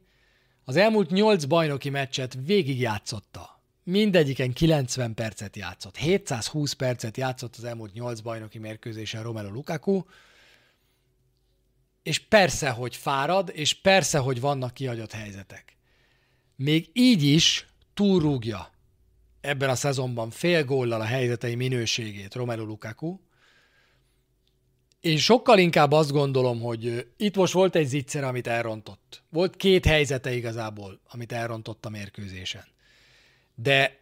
az 0.65 0.77
elmúlt 0.77 1.11
nyolc 1.11 1.45
bajnoki 1.45 1.91
meccset 1.91 2.39
végigjátszotta. 2.45 3.63
Mindegyiken 3.83 4.53
90 4.53 5.15
percet 5.15 5.57
játszott. 5.57 5.97
720 5.97 6.73
percet 6.73 7.17
játszott 7.17 7.57
az 7.57 7.65
elmúlt 7.65 7.93
nyolc 7.93 8.21
bajnoki 8.21 8.59
mérkőzésen 8.59 9.23
Romelu 9.23 9.51
Lukaku, 9.51 10.03
és 12.03 12.19
persze, 12.19 12.71
hogy 12.71 12.97
fárad, 12.97 13.51
és 13.53 13.75
persze, 13.75 14.19
hogy 14.19 14.41
vannak 14.41 14.75
kihagyott 14.75 15.13
helyzetek. 15.13 15.77
Még 16.57 16.91
így 16.93 17.23
is 17.23 17.69
túlrúgja 17.95 18.73
ebben 19.45 19.69
a 19.69 19.75
szezonban 19.75 20.31
fél 20.31 20.65
góllal 20.65 21.01
a 21.01 21.05
helyzetei 21.05 21.55
minőségét 21.55 22.35
Romelu 22.35 22.65
Lukaku, 22.65 23.19
én 25.01 25.17
sokkal 25.17 25.59
inkább 25.59 25.93
azt 25.93 26.13
gondolom, 26.13 26.61
hogy 26.61 27.07
itt 27.17 27.37
most 27.37 27.53
volt 27.53 27.75
egy 27.75 27.87
zicser, 27.87 28.25
amit 28.25 28.47
elrontott. 28.47 29.23
Volt 29.31 29.57
két 29.57 29.87
helyzete 29.87 30.33
igazából, 30.35 31.01
amit 31.11 31.33
elrontott 31.33 31.85
a 31.85 31.89
mérkőzésen. 31.89 32.65
De 33.55 34.01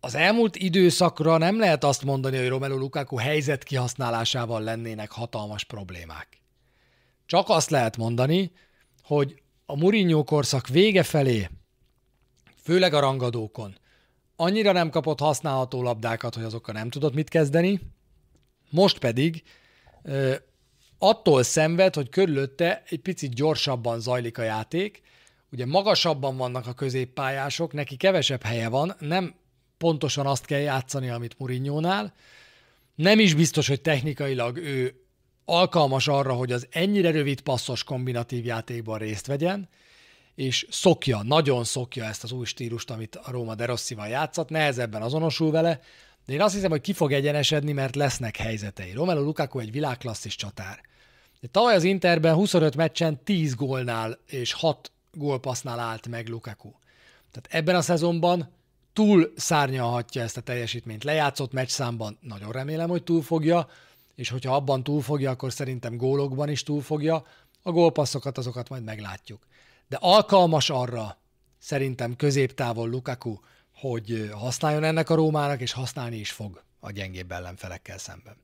az 0.00 0.14
elmúlt 0.14 0.56
időszakra 0.56 1.36
nem 1.36 1.58
lehet 1.58 1.84
azt 1.84 2.04
mondani, 2.04 2.36
hogy 2.36 2.48
Romelu 2.48 2.78
Lukaku 2.78 3.16
helyzet 3.16 3.62
kihasználásával 3.62 4.62
lennének 4.62 5.10
hatalmas 5.10 5.64
problémák. 5.64 6.28
Csak 7.26 7.48
azt 7.48 7.70
lehet 7.70 7.96
mondani, 7.96 8.52
hogy 9.02 9.42
a 9.66 9.76
Mourinho 9.76 10.24
korszak 10.24 10.68
vége 10.68 11.02
felé, 11.02 11.48
főleg 12.62 12.94
a 12.94 13.00
rangadókon, 13.00 13.76
annyira 14.40 14.72
nem 14.72 14.90
kapott 14.90 15.18
használható 15.18 15.82
labdákat, 15.82 16.34
hogy 16.34 16.44
azokkal 16.44 16.74
nem 16.74 16.90
tudott 16.90 17.14
mit 17.14 17.28
kezdeni, 17.28 17.80
most 18.70 18.98
pedig 18.98 19.42
attól 20.98 21.42
szenved, 21.42 21.94
hogy 21.94 22.08
körülötte 22.08 22.82
egy 22.88 23.00
picit 23.00 23.34
gyorsabban 23.34 24.00
zajlik 24.00 24.38
a 24.38 24.42
játék, 24.42 25.02
ugye 25.52 25.66
magasabban 25.66 26.36
vannak 26.36 26.66
a 26.66 26.72
középpályások, 26.72 27.72
neki 27.72 27.96
kevesebb 27.96 28.42
helye 28.42 28.68
van, 28.68 28.94
nem 28.98 29.34
pontosan 29.78 30.26
azt 30.26 30.44
kell 30.44 30.60
játszani, 30.60 31.08
amit 31.08 31.38
Murinyónál, 31.38 32.14
nem 32.94 33.18
is 33.18 33.34
biztos, 33.34 33.68
hogy 33.68 33.80
technikailag 33.80 34.56
ő 34.56 35.02
alkalmas 35.44 36.08
arra, 36.08 36.32
hogy 36.32 36.52
az 36.52 36.66
ennyire 36.70 37.10
rövid 37.10 37.40
passzos 37.40 37.84
kombinatív 37.84 38.44
játékban 38.44 38.98
részt 38.98 39.26
vegyen, 39.26 39.68
és 40.38 40.66
szokja, 40.70 41.22
nagyon 41.22 41.64
szokja 41.64 42.04
ezt 42.04 42.24
az 42.24 42.32
új 42.32 42.44
stílust, 42.44 42.90
amit 42.90 43.16
a 43.16 43.30
Róma 43.30 43.54
de 43.54 43.64
Rossival 43.64 44.08
játszott, 44.08 44.48
nehezebben 44.48 45.02
azonosul 45.02 45.50
vele, 45.50 45.80
de 46.26 46.32
én 46.32 46.40
azt 46.40 46.54
hiszem, 46.54 46.70
hogy 46.70 46.80
ki 46.80 46.92
fog 46.92 47.12
egyenesedni, 47.12 47.72
mert 47.72 47.96
lesznek 47.96 48.36
helyzetei. 48.36 48.92
Romelu 48.92 49.22
Lukaku 49.22 49.58
egy 49.58 49.72
világklasszis 49.72 50.36
csatár. 50.36 50.80
De 51.40 51.48
tavaly 51.50 51.74
az 51.74 51.84
Interben 51.84 52.34
25 52.34 52.76
meccsen 52.76 53.22
10 53.24 53.54
gólnál 53.54 54.18
és 54.26 54.52
6 54.52 54.92
gólpassznál 55.12 55.78
állt 55.78 56.08
meg 56.08 56.28
Lukaku. 56.28 56.70
Tehát 57.30 57.48
ebben 57.62 57.74
a 57.74 57.82
szezonban 57.82 58.52
túl 58.92 59.32
szárnyalhatja 59.36 60.22
ezt 60.22 60.36
a 60.36 60.40
teljesítményt. 60.40 61.04
Lejátszott 61.04 61.52
meccsszámban 61.52 62.18
nagyon 62.20 62.52
remélem, 62.52 62.88
hogy 62.88 63.02
túl 63.02 63.22
fogja, 63.22 63.68
és 64.14 64.28
hogyha 64.28 64.54
abban 64.54 64.82
túl 64.82 65.02
fogja, 65.02 65.30
akkor 65.30 65.52
szerintem 65.52 65.96
gólokban 65.96 66.48
is 66.48 66.62
túl 66.62 66.82
fogja. 66.82 67.26
A 67.62 67.70
gólpasszokat 67.70 68.38
azokat 68.38 68.68
majd 68.68 68.84
meglátjuk. 68.84 69.46
De 69.88 69.96
alkalmas 70.00 70.70
arra 70.70 71.18
szerintem 71.58 72.16
középtávon 72.16 72.88
Lukaku, 72.88 73.38
hogy 73.74 74.30
használjon 74.32 74.84
ennek 74.84 75.10
a 75.10 75.14
Rómának, 75.14 75.60
és 75.60 75.72
használni 75.72 76.16
is 76.16 76.30
fog 76.30 76.62
a 76.80 76.90
gyengébb 76.90 77.32
ellenfelekkel 77.32 77.98
szemben. 77.98 78.36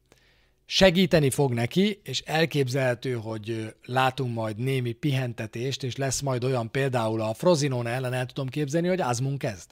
Segíteni 0.67 1.31
fog 1.31 1.53
neki, 1.53 2.01
és 2.05 2.21
elképzelhető, 2.21 3.13
hogy 3.13 3.75
látunk 3.85 4.35
majd 4.35 4.57
némi 4.57 4.93
pihentetést, 4.93 5.83
és 5.83 5.97
lesz 5.97 6.21
majd 6.21 6.45
olyan 6.45 6.71
például 6.71 7.21
a 7.21 7.35
Frozinone 7.35 7.91
ellen 7.91 8.13
el 8.13 8.27
tudom 8.27 8.49
képzelni, 8.49 8.89
hogy 8.89 9.01
Azmun 9.01 9.39
kezd. 9.39 9.71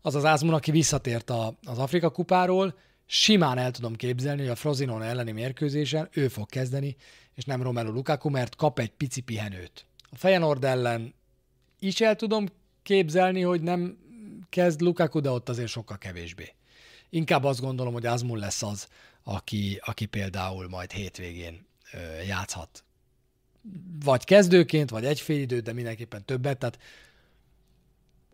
az 0.00 0.14
az 0.14 0.24
Ázmun, 0.24 0.54
aki 0.54 0.70
visszatért 0.70 1.30
a, 1.30 1.58
az 1.64 1.78
Afrika 1.78 2.10
kupáról, 2.10 2.78
simán 3.06 3.58
el 3.58 3.70
tudom 3.70 3.96
képzelni, 3.96 4.40
hogy 4.40 4.50
a 4.50 4.54
Frozinon 4.54 5.02
elleni 5.02 5.32
mérkőzésen 5.32 6.08
ő 6.12 6.28
fog 6.28 6.48
kezdeni, 6.48 6.96
és 7.34 7.44
nem 7.44 7.62
Romelu 7.62 7.92
Lukaku, 7.92 8.28
mert 8.28 8.56
kap 8.56 8.78
egy 8.78 8.90
pici 8.90 9.20
pihenőt. 9.20 9.86
A 10.16 10.18
Feyenoord 10.18 10.64
ellen 10.64 11.14
is 11.78 12.00
el 12.00 12.16
tudom 12.16 12.46
képzelni, 12.82 13.40
hogy 13.40 13.60
nem 13.60 13.98
kezd 14.48 14.80
Lukaku, 14.80 15.20
de 15.20 15.30
ott 15.30 15.48
azért 15.48 15.68
sokkal 15.68 15.98
kevésbé. 15.98 16.54
Inkább 17.10 17.44
azt 17.44 17.60
gondolom, 17.60 17.92
hogy 17.92 18.06
Azmul 18.06 18.38
lesz 18.38 18.62
az, 18.62 18.88
aki, 19.22 19.80
aki 19.84 20.06
például 20.06 20.68
majd 20.68 20.92
hétvégén 20.92 21.66
ö, 21.92 22.22
játszhat. 22.22 22.84
Vagy 24.04 24.24
kezdőként, 24.24 24.90
vagy 24.90 25.04
egy 25.04 25.20
fél 25.20 25.40
időt, 25.40 25.62
de 25.62 25.72
mindenképpen 25.72 26.24
többet. 26.24 26.58
Tehát 26.58 26.78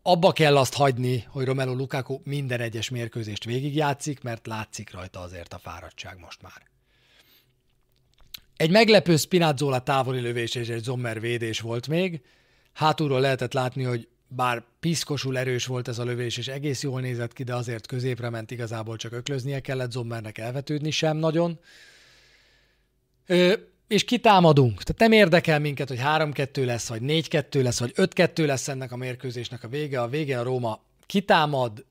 abba 0.02 0.32
kell 0.32 0.56
azt 0.56 0.74
hagyni, 0.74 1.24
hogy 1.28 1.44
Romelu 1.44 1.74
Lukaku 1.74 2.20
minden 2.24 2.60
egyes 2.60 2.90
mérkőzést 2.90 3.44
végigjátszik, 3.44 4.22
mert 4.22 4.46
látszik 4.46 4.92
rajta 4.92 5.20
azért 5.20 5.52
a 5.52 5.58
fáradtság 5.58 6.18
most 6.18 6.42
már. 6.42 6.71
Egy 8.56 8.70
meglepő 8.70 9.16
Spinazzola 9.16 9.82
távoli 9.82 10.20
lövés 10.20 10.54
és 10.54 10.68
egy 10.68 10.82
Zommer 10.82 11.20
védés 11.20 11.60
volt 11.60 11.88
még. 11.88 12.20
Hátulról 12.72 13.20
lehetett 13.20 13.52
látni, 13.52 13.82
hogy 13.82 14.08
bár 14.28 14.64
piszkosul 14.80 15.38
erős 15.38 15.66
volt 15.66 15.88
ez 15.88 15.98
a 15.98 16.04
lövés, 16.04 16.36
és 16.36 16.48
egész 16.48 16.82
jól 16.82 17.00
nézett 17.00 17.32
ki, 17.32 17.42
de 17.42 17.54
azért 17.54 17.86
középre 17.86 18.30
ment, 18.30 18.50
igazából 18.50 18.96
csak 18.96 19.12
öklöznie 19.12 19.60
kellett, 19.60 19.90
Zommernek 19.90 20.38
elvetődni 20.38 20.90
sem 20.90 21.16
nagyon. 21.16 21.58
Ö, 23.26 23.52
és 23.88 24.04
kitámadunk. 24.04 24.82
Tehát 24.82 25.00
nem 25.00 25.12
érdekel 25.12 25.58
minket, 25.58 25.88
hogy 25.88 26.00
3-2 26.02 26.64
lesz, 26.64 26.88
vagy 26.88 27.00
4-2 27.04 27.62
lesz, 27.62 27.78
vagy 27.78 27.92
5-2 27.96 28.46
lesz 28.46 28.68
ennek 28.68 28.92
a 28.92 28.96
mérkőzésnek 28.96 29.64
a 29.64 29.68
vége. 29.68 30.00
A 30.00 30.08
vége 30.08 30.38
a 30.38 30.42
Róma 30.42 30.82
kitámad, 31.06 31.84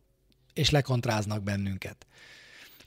és 0.53 0.70
lekontráznak 0.70 1.43
bennünket. 1.43 2.05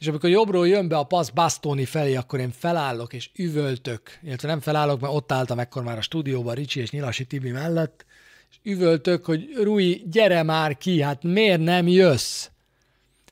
És 0.05 0.11
amikor 0.11 0.31
jobbról 0.31 0.69
jön 0.69 0.89
be 0.89 0.97
a 0.97 1.03
passz 1.03 1.29
Bastoni 1.29 1.85
felé, 1.85 2.15
akkor 2.15 2.41
én 2.41 2.51
felállok 2.51 3.13
és 3.13 3.31
üvöltök, 3.37 4.19
illetve 4.23 4.49
nem 4.49 4.61
felállok, 4.61 5.01
mert 5.01 5.15
ott 5.15 5.33
álltam 5.33 5.59
ekkor 5.59 5.83
már 5.83 5.99
a 5.99 6.01
stúdióban 6.01 6.55
Ricsi 6.55 6.81
és 6.81 6.91
Nyilasi 6.91 7.25
Tibi 7.25 7.51
mellett, 7.51 8.05
és 8.51 8.57
üvöltök, 8.63 9.25
hogy 9.25 9.49
Rui, 9.63 10.03
gyere 10.11 10.43
már 10.43 10.77
ki, 10.77 11.03
hát 11.03 11.23
miért 11.23 11.61
nem 11.61 11.89
jössz? 11.89 12.49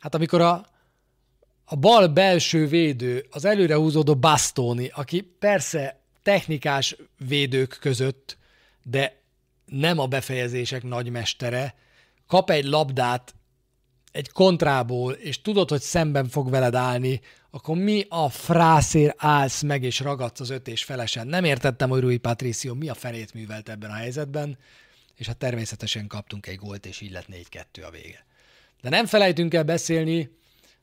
Hát 0.00 0.14
amikor 0.14 0.40
a, 0.40 0.66
a 1.64 1.76
bal 1.76 2.08
belső 2.08 2.66
védő, 2.66 3.26
az 3.30 3.44
előre 3.44 3.74
húzódó 3.74 4.16
Bastoni, 4.16 4.90
aki 4.94 5.20
persze 5.20 6.00
technikás 6.22 6.96
védők 7.28 7.78
között, 7.80 8.36
de 8.82 9.20
nem 9.64 9.98
a 9.98 10.06
befejezések 10.06 10.82
nagymestere, 10.82 11.74
kap 12.26 12.50
egy 12.50 12.64
labdát 12.64 13.34
egy 14.12 14.30
kontrából, 14.30 15.12
és 15.12 15.42
tudod, 15.42 15.68
hogy 15.68 15.80
szemben 15.80 16.28
fog 16.28 16.50
veled 16.50 16.74
állni, 16.74 17.20
akkor 17.50 17.76
mi 17.76 18.06
a 18.08 18.28
frászér 18.28 19.14
állsz 19.16 19.62
meg 19.62 19.82
és 19.82 20.00
ragadsz 20.00 20.40
az 20.40 20.50
öt 20.50 20.68
és 20.68 20.84
felesen? 20.84 21.26
Nem 21.26 21.44
értettem, 21.44 21.88
hogy 21.88 22.00
Rui 22.00 22.16
Patricio 22.16 22.74
mi 22.74 22.88
a 22.88 22.94
fenét 22.94 23.34
művelt 23.34 23.68
ebben 23.68 23.90
a 23.90 23.94
helyzetben, 23.94 24.58
és 25.16 25.26
hát 25.26 25.36
természetesen 25.36 26.06
kaptunk 26.06 26.46
egy 26.46 26.56
gólt, 26.56 26.86
és 26.86 27.00
így 27.00 27.12
lett 27.12 27.26
4-2 27.50 27.86
a 27.86 27.90
vége. 27.90 28.26
De 28.80 28.88
nem 28.88 29.06
felejtünk 29.06 29.54
el 29.54 29.62
beszélni 29.62 30.30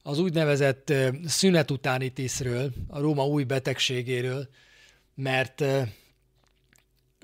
az 0.04 0.20
úgynevezett 0.20 0.94
szünet 1.26 1.72
utáni 1.72 2.10
tiszről, 2.10 2.74
a 2.88 3.00
Róma 3.00 3.26
új 3.26 3.44
betegségéről, 3.44 4.50
mert, 5.16 5.64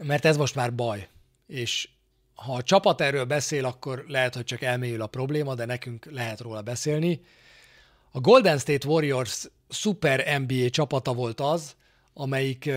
mert 0.04 0.26
ez 0.26 0.38
most 0.38 0.56
már 0.56 0.76
baj. 0.76 1.08
És 1.48 1.90
ha 2.36 2.54
a 2.54 2.64
csapat 2.64 3.02
erről 3.02 3.26
beszél, 3.26 3.66
akkor 3.66 4.06
lehet, 4.08 4.36
hogy 4.36 4.44
csak 4.44 4.62
elmélyül 4.62 5.02
a 5.02 5.08
probléma, 5.08 5.56
de 5.56 5.66
nekünk 5.66 6.06
lehet 6.12 6.40
róla 6.42 6.62
beszélni. 6.62 7.22
A 8.12 8.20
Golden 8.20 8.58
State 8.58 8.88
Warriors 8.88 9.48
Super 9.70 10.40
NBA 10.42 10.70
csapata 10.70 11.14
volt 11.14 11.42
az, 11.42 11.76
amelyik 12.14 12.70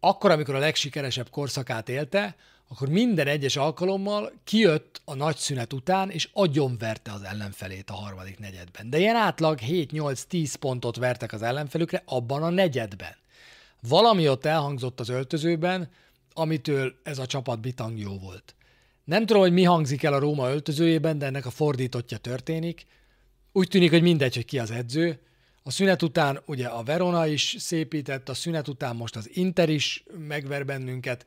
akkor, 0.00 0.30
amikor 0.30 0.54
a 0.54 0.58
legsikeresebb 0.58 1.30
korszakát 1.30 1.88
élte, 1.88 2.36
akkor 2.68 2.88
minden 2.88 3.26
egyes 3.26 3.56
alkalommal 3.56 4.32
kijött 4.44 5.00
a 5.04 5.14
nagy 5.14 5.36
szünet 5.36 5.72
után, 5.72 6.10
és 6.10 6.28
agyonverte 6.32 7.12
az 7.12 7.22
ellenfelét 7.22 7.90
a 7.90 7.94
harmadik 7.94 8.38
negyedben. 8.38 8.90
De 8.90 8.98
ilyen 8.98 9.16
átlag 9.16 9.58
7-8-10 9.62 10.54
pontot 10.60 10.96
vertek 10.96 11.32
az 11.32 11.42
ellenfelükre 11.42 12.02
abban 12.06 12.42
a 12.42 12.50
negyedben. 12.50 13.16
Valami 13.80 14.28
ott 14.28 14.44
elhangzott 14.44 15.00
az 15.00 15.08
öltözőben, 15.08 15.90
amitől 16.32 16.94
ez 17.02 17.18
a 17.18 17.26
csapat 17.26 17.60
bitang 17.60 17.98
jó 17.98 18.18
volt. 18.18 18.54
Nem 19.08 19.26
tudom, 19.26 19.42
hogy 19.42 19.52
mi 19.52 19.62
hangzik 19.62 20.02
el 20.02 20.12
a 20.12 20.18
Róma 20.18 20.50
öltözőjében, 20.50 21.18
de 21.18 21.26
ennek 21.26 21.46
a 21.46 21.50
fordítottja 21.50 22.16
történik. 22.16 22.86
Úgy 23.52 23.68
tűnik, 23.68 23.90
hogy 23.90 24.02
mindegy, 24.02 24.34
hogy 24.34 24.44
ki 24.44 24.58
az 24.58 24.70
edző. 24.70 25.20
A 25.62 25.70
szünet 25.70 26.02
után 26.02 26.42
ugye 26.46 26.66
a 26.66 26.82
Verona 26.82 27.26
is 27.26 27.56
szépített, 27.58 28.28
a 28.28 28.34
szünet 28.34 28.68
után 28.68 28.96
most 28.96 29.16
az 29.16 29.30
Inter 29.32 29.68
is 29.68 30.04
megver 30.18 30.64
bennünket. 30.64 31.26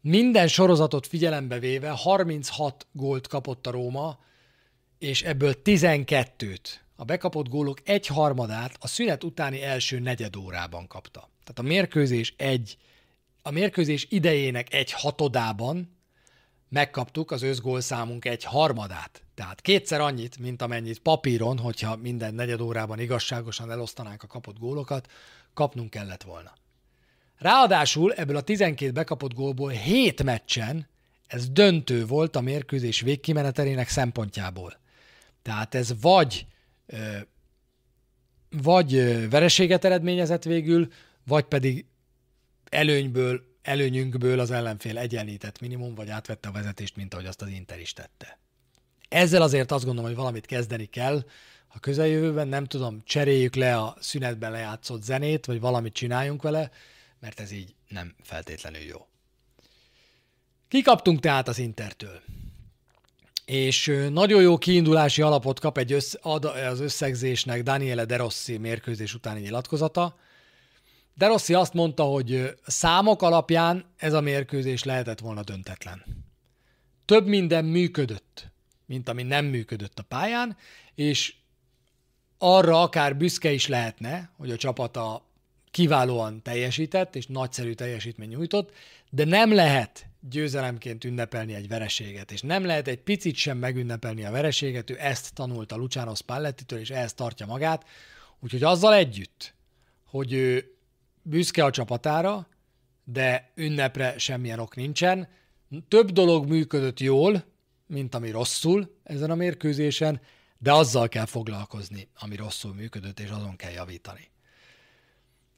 Minden 0.00 0.48
sorozatot 0.48 1.06
figyelembe 1.06 1.58
véve 1.58 1.90
36 1.90 2.86
gólt 2.92 3.26
kapott 3.26 3.66
a 3.66 3.70
Róma, 3.70 4.18
és 4.98 5.22
ebből 5.22 5.54
12-t. 5.64 6.68
A 6.96 7.04
bekapott 7.04 7.48
gólok 7.48 7.78
egy 7.84 8.06
harmadát 8.06 8.76
a 8.80 8.86
szünet 8.86 9.24
utáni 9.24 9.62
első 9.62 9.98
negyed 9.98 10.36
órában 10.36 10.86
kapta. 10.86 11.20
Tehát 11.20 11.58
a 11.58 11.74
mérkőzés 11.74 12.34
egy, 12.36 12.76
a 13.42 13.50
mérkőzés 13.50 14.06
idejének 14.10 14.74
egy 14.74 14.92
hatodában 14.92 16.00
megkaptuk 16.72 17.30
az 17.30 17.42
összgólszámunk 17.42 18.24
egy 18.24 18.44
harmadát. 18.44 19.22
Tehát 19.34 19.60
kétszer 19.60 20.00
annyit, 20.00 20.38
mint 20.38 20.62
amennyit 20.62 20.98
papíron, 20.98 21.58
hogyha 21.58 21.96
minden 21.96 22.34
negyed 22.34 22.60
órában 22.60 22.98
igazságosan 22.98 23.70
elosztanánk 23.70 24.22
a 24.22 24.26
kapott 24.26 24.58
gólokat, 24.58 25.10
kapnunk 25.54 25.90
kellett 25.90 26.22
volna. 26.22 26.52
Ráadásul 27.38 28.12
ebből 28.12 28.36
a 28.36 28.40
12 28.40 28.92
bekapott 28.92 29.34
gólból 29.34 29.70
7 29.70 30.22
meccsen 30.22 30.88
ez 31.26 31.48
döntő 31.48 32.06
volt 32.06 32.36
a 32.36 32.40
mérkőzés 32.40 33.00
végkimenetelének 33.00 33.88
szempontjából. 33.88 34.80
Tehát 35.42 35.74
ez 35.74 36.00
vagy 36.00 36.46
vagy 38.62 38.90
vereséget 39.30 39.84
eredményezett 39.84 40.44
végül, 40.44 40.88
vagy 41.24 41.44
pedig 41.44 41.84
előnyből, 42.70 43.51
előnyünkből 43.62 44.40
az 44.40 44.50
ellenfél 44.50 44.98
egyenlített 44.98 45.60
minimum, 45.60 45.94
vagy 45.94 46.08
átvette 46.08 46.48
a 46.48 46.52
vezetést, 46.52 46.96
mint 46.96 47.14
ahogy 47.14 47.26
azt 47.26 47.42
az 47.42 47.48
Inter 47.48 47.80
is 47.80 47.92
tette. 47.92 48.38
Ezzel 49.08 49.42
azért 49.42 49.70
azt 49.70 49.84
gondolom, 49.84 50.08
hogy 50.10 50.18
valamit 50.18 50.46
kezdeni 50.46 50.84
kell. 50.86 51.24
A 51.68 51.80
közeljövőben 51.80 52.48
nem 52.48 52.64
tudom, 52.64 53.00
cseréljük 53.04 53.54
le 53.54 53.76
a 53.76 53.96
szünetben 54.00 54.50
lejátszott 54.50 55.02
zenét, 55.02 55.46
vagy 55.46 55.60
valamit 55.60 55.92
csináljunk 55.92 56.42
vele, 56.42 56.70
mert 57.20 57.40
ez 57.40 57.50
így 57.50 57.74
nem 57.88 58.14
feltétlenül 58.22 58.80
jó. 58.80 59.06
Kikaptunk 60.68 61.20
tehát 61.20 61.48
az 61.48 61.58
Intertől. 61.58 62.20
És 63.44 63.92
nagyon 64.10 64.42
jó 64.42 64.58
kiindulási 64.58 65.22
alapot 65.22 65.60
kap 65.60 65.78
egy 65.78 65.92
össz, 65.92 66.14
ad 66.20 66.44
az 66.44 66.80
összegzésnek 66.80 67.62
Daniele 67.62 68.04
De 68.04 68.16
Rossi 68.16 68.56
mérkőzés 68.56 69.14
utáni 69.14 69.40
nyilatkozata. 69.40 70.16
De 71.14 71.26
Rossi 71.26 71.54
azt 71.54 71.72
mondta, 71.72 72.04
hogy 72.04 72.54
számok 72.66 73.22
alapján 73.22 73.84
ez 73.96 74.12
a 74.12 74.20
mérkőzés 74.20 74.84
lehetett 74.84 75.18
volna 75.18 75.42
döntetlen. 75.42 76.04
Több 77.04 77.26
minden 77.26 77.64
működött, 77.64 78.50
mint 78.86 79.08
ami 79.08 79.22
nem 79.22 79.44
működött 79.44 79.98
a 79.98 80.02
pályán, 80.02 80.56
és 80.94 81.34
arra 82.38 82.82
akár 82.82 83.16
büszke 83.16 83.52
is 83.52 83.66
lehetne, 83.66 84.30
hogy 84.36 84.50
a 84.50 84.56
csapata 84.56 85.30
kiválóan 85.70 86.42
teljesített, 86.42 87.16
és 87.16 87.26
nagyszerű 87.26 87.72
teljesítmény 87.72 88.28
nyújtott, 88.28 88.72
de 89.10 89.24
nem 89.24 89.54
lehet 89.54 90.06
győzelemként 90.20 91.04
ünnepelni 91.04 91.54
egy 91.54 91.68
vereséget, 91.68 92.32
és 92.32 92.40
nem 92.40 92.64
lehet 92.64 92.88
egy 92.88 92.98
picit 92.98 93.34
sem 93.34 93.58
megünnepelni 93.58 94.24
a 94.24 94.30
vereséget, 94.30 94.90
ő 94.90 94.96
ezt 94.98 95.34
tanulta 95.34 95.76
Luciano 95.76 96.14
Spallettitől, 96.14 96.78
és 96.78 96.90
ehhez 96.90 97.14
tartja 97.14 97.46
magát, 97.46 97.86
úgyhogy 98.40 98.62
azzal 98.62 98.94
együtt, 98.94 99.54
hogy 100.04 100.32
ő 100.32 100.71
büszke 101.22 101.64
a 101.64 101.70
csapatára, 101.70 102.48
de 103.04 103.52
ünnepre 103.54 104.18
semmilyen 104.18 104.58
ok 104.58 104.76
nincsen, 104.76 105.28
több 105.88 106.10
dolog 106.10 106.48
működött 106.48 107.00
jól, 107.00 107.44
mint 107.86 108.14
ami 108.14 108.30
rosszul 108.30 108.96
ezen 109.02 109.30
a 109.30 109.34
mérkőzésen, 109.34 110.20
de 110.58 110.72
azzal 110.72 111.08
kell 111.08 111.26
foglalkozni, 111.26 112.08
ami 112.18 112.36
rosszul 112.36 112.74
működött, 112.74 113.20
és 113.20 113.30
azon 113.30 113.56
kell 113.56 113.72
javítani. 113.72 114.30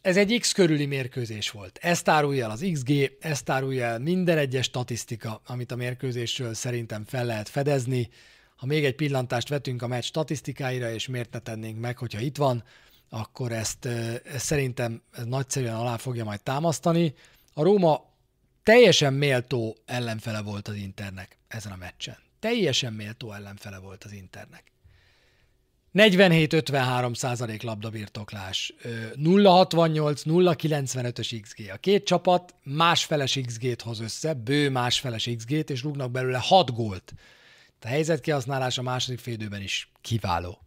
Ez 0.01 0.17
egy 0.17 0.39
X 0.41 0.53
körüli 0.53 0.87
mérkőzés 0.87 1.51
volt. 1.51 1.79
Ezt 1.83 2.09
árulja 2.09 2.45
el 2.45 2.51
az 2.51 2.67
XG, 2.73 3.17
ezt 3.21 3.51
árulja 3.51 3.85
el 3.85 3.99
minden 3.99 4.39
egyes 4.39 4.65
statisztika, 4.65 5.43
amit 5.47 5.73
a 5.73 5.77
mérkőzésről 5.77 6.55
szerintem 6.55 7.05
fel 7.05 7.25
lehet 7.25 7.49
fedezni. 7.49 8.09
Ha 8.57 8.67
még 8.67 8.85
egy 8.85 8.95
pillantást 8.95 9.49
vetünk 9.49 9.83
a 9.83 9.87
meccs 9.87 10.05
statisztikáira, 10.05 10.91
és 10.91 11.09
miért 11.09 11.33
ne 11.33 11.39
tennénk 11.39 11.81
meg, 11.81 11.99
hogyha 11.99 12.21
itt 12.21 12.37
van, 12.37 12.65
akkor 13.15 13.53
ezt, 13.53 13.85
ezt 14.25 14.45
szerintem 14.45 15.03
ez 15.12 15.25
nagyszerűen 15.25 15.75
alá 15.75 15.97
fogja 15.97 16.25
majd 16.25 16.43
támasztani. 16.43 17.15
A 17.53 17.62
Róma 17.62 18.12
teljesen 18.62 19.12
méltó 19.12 19.77
ellenfele 19.85 20.43
volt 20.43 20.69
az 20.69 20.75
Internek 20.75 21.39
ezen 21.49 21.73
a 21.73 21.77
meccsen. 21.77 22.17
teljesen 22.41 22.93
méltó 22.93 23.33
ellenfele 23.33 23.79
volt 23.79 24.05
az 24.05 24.12
Internek. 24.12 24.73
47-53 25.95 27.15
százalék 27.15 27.62
labdabirtoklás, 27.62 28.75
0-68-0-95-ös 29.15 31.39
XG. 31.43 31.71
A 31.73 31.77
két 31.77 32.05
csapat 32.05 32.55
másfeles 32.62 33.39
XG-t 33.47 33.83
hoz 33.83 34.01
össze, 34.01 34.35
bő 34.35 34.71
másfeles 34.71 35.31
XG-t, 35.37 35.71
és 35.71 35.83
rúgnak 35.83 36.11
belőle 36.11 36.39
6 36.39 36.73
gólt. 36.73 37.12
A 37.81 37.87
helyzetkihasználás 37.87 38.79
a 38.79 38.83
második 38.83 39.19
félidőben 39.19 39.62
is 39.62 39.91
kiváló. 40.01 40.64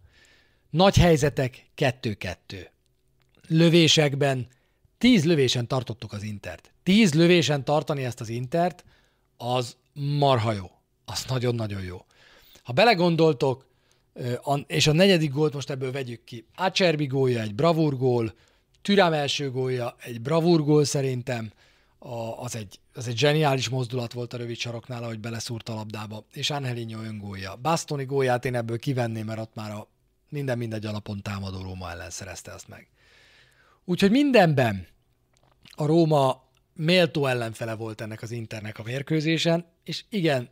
Nagy 0.70 0.98
helyzetek 0.98 1.66
2-2. 1.78 2.36
Lövésekben 3.48 4.48
10 4.98 5.26
lövésen 5.26 5.68
tartottuk 5.68 6.14
az 6.14 6.24
Intert. 6.24 6.72
10 6.84 7.14
lövésen 7.14 7.64
tartani 7.64 8.04
ezt 8.04 8.20
az 8.20 8.30
Intert, 8.30 8.86
az 9.38 9.78
marha 9.94 10.52
jó. 10.52 10.72
Az 11.06 11.26
nagyon-nagyon 11.28 11.84
jó. 11.84 12.06
Ha 12.64 12.74
belegondoltok, 12.74 13.66
és 14.68 14.88
a 14.88 14.92
negyedik 14.92 15.32
gólt 15.32 15.54
most 15.54 15.70
ebből 15.70 15.92
vegyük 15.92 16.24
ki. 16.24 16.46
Acerbi 16.56 17.06
gólja 17.06 17.42
egy 17.42 17.56
bravúr 17.56 17.98
gól, 17.98 18.34
Türám 18.82 19.14
első 19.14 19.52
gólja 19.52 19.96
egy 20.00 20.22
bravúr 20.22 20.64
gól 20.64 20.86
szerintem, 20.86 21.52
a, 22.00 22.44
az, 22.44 22.56
egy, 22.56 22.80
az 22.94 23.08
egy 23.08 23.18
zseniális 23.18 23.70
mozdulat 23.70 24.14
volt 24.14 24.34
a 24.34 24.38
rövid 24.38 24.58
saroknál, 24.58 25.04
ahogy 25.04 25.20
beleszúrt 25.20 25.70
a 25.70 25.74
labdába, 25.74 26.26
és 26.34 26.50
Angelinho 26.50 27.02
öngólja. 27.02 27.56
Bastoni 27.56 28.06
gólját 28.06 28.46
én 28.46 28.56
ebből 28.56 28.80
kivenném, 28.80 29.26
mert 29.26 29.40
ott 29.40 29.56
már 29.56 29.72
a 29.72 29.88
minden 30.30 30.58
mindegy 30.58 30.86
alapon 30.86 31.22
támadó 31.22 31.62
Róma 31.62 31.92
ellen 31.92 32.10
szerezte 32.10 32.52
ezt 32.52 32.68
meg. 32.68 32.88
Úgyhogy 33.86 34.12
mindenben 34.12 34.88
a 35.76 35.86
Róma 35.86 36.50
méltó 36.74 37.26
ellenfele 37.26 37.74
volt 37.74 38.02
ennek 38.02 38.22
az 38.22 38.32
Internek 38.32 38.80
a 38.80 38.84
mérkőzésen, 38.84 39.66
és 39.84 40.04
igen, 40.10 40.50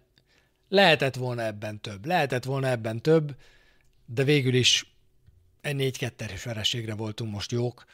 lehetett 0.69 1.15
volna 1.15 1.41
ebben 1.41 1.81
több, 1.81 2.05
lehetett 2.05 2.43
volna 2.43 2.67
ebben 2.67 3.01
több, 3.01 3.35
de 4.05 4.23
végül 4.23 4.53
is 4.53 4.93
egy 5.61 5.75
4 5.75 5.97
2 5.97 6.25
vereségre 6.43 6.93
voltunk 6.93 7.31
most 7.31 7.51
jók. 7.51 7.85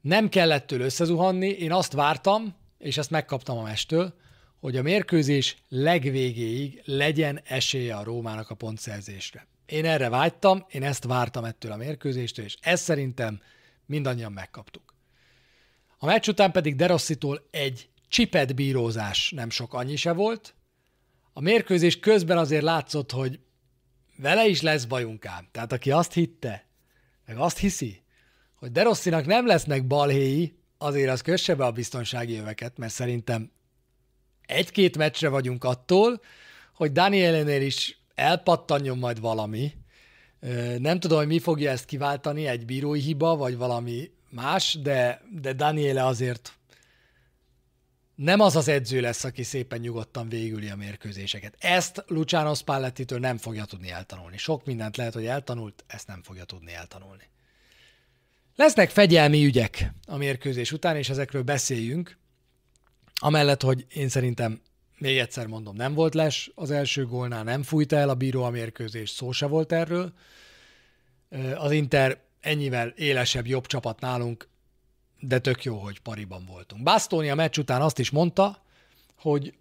Nem 0.00 0.28
kellett 0.28 0.66
tőle 0.66 0.84
összezuhanni, 0.84 1.48
én 1.48 1.72
azt 1.72 1.92
vártam, 1.92 2.54
és 2.78 2.96
ezt 2.96 3.10
megkaptam 3.10 3.58
a 3.58 3.62
mestől, 3.62 4.14
hogy 4.60 4.76
a 4.76 4.82
mérkőzés 4.82 5.56
legvégéig 5.68 6.82
legyen 6.84 7.40
esélye 7.44 7.96
a 7.96 8.02
Rómának 8.02 8.50
a 8.50 8.54
pontszerzésre. 8.54 9.46
Én 9.66 9.84
erre 9.84 10.08
vágytam, 10.08 10.66
én 10.68 10.82
ezt 10.82 11.04
vártam 11.04 11.44
ettől 11.44 11.72
a 11.72 11.76
mérkőzéstől, 11.76 12.44
és 12.44 12.56
ezt 12.60 12.82
szerintem 12.82 13.40
mindannyian 13.86 14.32
megkaptuk. 14.32 14.94
A 15.98 16.06
meccs 16.06 16.28
után 16.28 16.52
pedig 16.52 16.76
Derosszitól 16.76 17.48
egy 17.50 17.88
csipet 18.08 18.54
bírózás 18.54 19.30
nem 19.30 19.50
sok 19.50 19.74
annyi 19.74 19.96
se 19.96 20.12
volt. 20.12 20.54
A 21.32 21.40
mérkőzés 21.40 21.98
közben 21.98 22.38
azért 22.38 22.62
látszott, 22.62 23.10
hogy 23.10 23.40
vele 24.16 24.46
is 24.46 24.62
lesz 24.62 24.84
bajunk 24.84 25.26
ám. 25.26 25.48
Tehát 25.52 25.72
aki 25.72 25.90
azt 25.90 26.12
hitte, 26.12 26.66
meg 27.26 27.36
azt 27.36 27.58
hiszi, 27.58 28.02
hogy 28.54 28.72
Derosszinak 28.72 29.26
nem 29.26 29.46
lesznek 29.46 29.86
balhéi, 29.86 30.58
azért 30.78 31.10
az 31.10 31.20
kösse 31.20 31.54
be 31.54 31.64
a 31.64 31.72
biztonsági 31.72 32.36
öveket, 32.38 32.78
mert 32.78 32.92
szerintem 32.92 33.50
egy-két 34.46 34.96
meccsre 34.96 35.28
vagyunk 35.28 35.64
attól, 35.64 36.20
hogy 36.74 36.92
Danielénél 36.92 37.62
is 37.62 37.95
elpattanjon 38.16 38.98
majd 38.98 39.20
valami. 39.20 39.72
Nem 40.78 41.00
tudom, 41.00 41.18
hogy 41.18 41.26
mi 41.26 41.38
fogja 41.38 41.70
ezt 41.70 41.84
kiváltani, 41.84 42.46
egy 42.46 42.64
bírói 42.64 43.00
hiba, 43.00 43.36
vagy 43.36 43.56
valami 43.56 44.10
más, 44.30 44.78
de, 44.82 45.22
de 45.40 45.52
Daniele 45.52 46.04
azért 46.04 46.58
nem 48.14 48.40
az 48.40 48.56
az 48.56 48.68
edző 48.68 49.00
lesz, 49.00 49.24
aki 49.24 49.42
szépen 49.42 49.80
nyugodtan 49.80 50.28
végüli 50.28 50.68
a 50.68 50.76
mérkőzéseket. 50.76 51.54
Ezt 51.58 52.04
Luciano 52.06 52.54
Spalletti-től 52.54 53.18
nem 53.18 53.36
fogja 53.36 53.64
tudni 53.64 53.90
eltanulni. 53.90 54.36
Sok 54.36 54.64
mindent 54.64 54.96
lehet, 54.96 55.14
hogy 55.14 55.26
eltanult, 55.26 55.84
ezt 55.86 56.06
nem 56.06 56.22
fogja 56.22 56.44
tudni 56.44 56.72
eltanulni. 56.72 57.22
Lesznek 58.56 58.90
fegyelmi 58.90 59.44
ügyek 59.44 59.92
a 60.06 60.16
mérkőzés 60.16 60.72
után, 60.72 60.96
és 60.96 61.08
ezekről 61.08 61.42
beszéljünk. 61.42 62.18
Amellett, 63.14 63.62
hogy 63.62 63.86
én 63.88 64.08
szerintem, 64.08 64.60
még 64.98 65.18
egyszer 65.18 65.46
mondom, 65.46 65.76
nem 65.76 65.94
volt 65.94 66.14
les 66.14 66.50
az 66.54 66.70
első 66.70 67.06
gólnál, 67.06 67.44
nem 67.44 67.62
fújta 67.62 67.96
el 67.96 68.08
a 68.08 68.14
bíró 68.14 68.42
a 68.42 68.50
mérkőzést, 68.50 69.14
szó 69.14 69.32
se 69.32 69.46
volt 69.46 69.72
erről. 69.72 70.12
Az 71.54 71.70
Inter 71.70 72.20
ennyivel 72.40 72.88
élesebb, 72.88 73.46
jobb 73.46 73.66
csapat 73.66 74.00
nálunk, 74.00 74.48
de 75.20 75.38
tök 75.38 75.64
jó, 75.64 75.76
hogy 75.76 76.00
pariban 76.00 76.44
voltunk. 76.44 76.82
Bastoni 76.82 77.30
a 77.30 77.34
meccs 77.34 77.58
után 77.58 77.80
azt 77.80 77.98
is 77.98 78.10
mondta, 78.10 78.62
hogy 79.18 79.54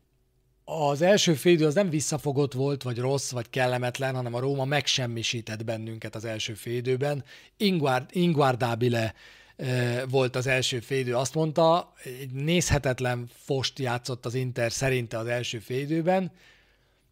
az 0.63 1.01
első 1.01 1.33
félidő 1.33 1.65
az 1.65 1.73
nem 1.73 1.89
visszafogott 1.89 2.53
volt, 2.53 2.83
vagy 2.83 2.97
rossz, 2.97 3.31
vagy 3.31 3.49
kellemetlen, 3.49 4.15
hanem 4.15 4.33
a 4.33 4.39
Róma 4.39 4.65
megsemmisített 4.65 5.63
bennünket 5.63 6.15
az 6.15 6.25
első 6.25 6.53
félidőben. 6.53 7.23
Inguard, 7.57 8.09
Inguardabile 8.11 9.13
volt 10.09 10.35
az 10.35 10.47
első 10.47 10.79
félidő, 10.79 11.15
azt 11.15 11.33
mondta, 11.33 11.93
egy 12.03 12.31
nézhetetlen 12.31 13.29
fost 13.33 13.79
játszott 13.79 14.25
az 14.25 14.33
Inter 14.33 14.71
szerinte 14.71 15.17
az 15.17 15.27
első 15.27 15.59
félidőben, 15.59 16.31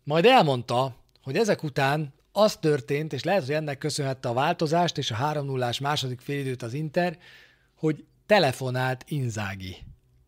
majd 0.04 0.26
elmondta, 0.26 0.96
hogy 1.24 1.36
ezek 1.36 1.64
után 1.64 2.14
az 2.32 2.56
történt, 2.56 3.14
és 3.14 3.24
lehet, 3.24 3.46
hogy 3.46 3.56
ennek 3.56 3.78
köszönhette 3.78 4.30
a 4.30 4.34
változást 4.34 4.98
és 4.98 5.12
a 5.12 5.16
3 5.16 5.46
0 5.46 5.72
második 5.82 6.22
félidőt 6.22 6.62
az 6.62 6.74
Inter, 6.74 7.18
hogy 7.76 8.06
telefonált 8.26 9.04
Inzági 9.08 9.78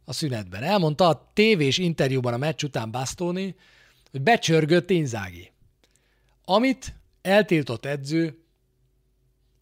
a 0.06 0.14
szünetben. 0.14 0.64
Elmondta 0.64 1.08
a 1.08 1.32
tévés 1.34 1.78
interjúban 1.78 2.34
a 2.34 2.38
meccs 2.38 2.64
után 2.64 2.92
Bastoni, 2.92 3.56
hogy 4.12 4.22
becsörgött 4.22 4.90
Inzági. 4.90 5.52
Amit 6.46 6.96
eltiltott 7.22 7.86
edző 7.86 8.40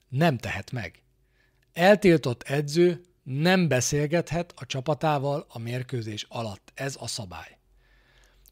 nem 0.10 0.38
tehet 0.38 0.72
meg. 0.72 1.03
Eltiltott 1.74 2.43
edző 2.43 3.01
nem 3.24 3.67
beszélgethet 3.67 4.53
a 4.55 4.65
csapatával 4.65 5.45
a 5.49 5.59
mérkőzés 5.59 6.26
alatt. 6.30 6.71
Ez 6.74 6.95
a 6.99 7.07
szabály. 7.07 7.57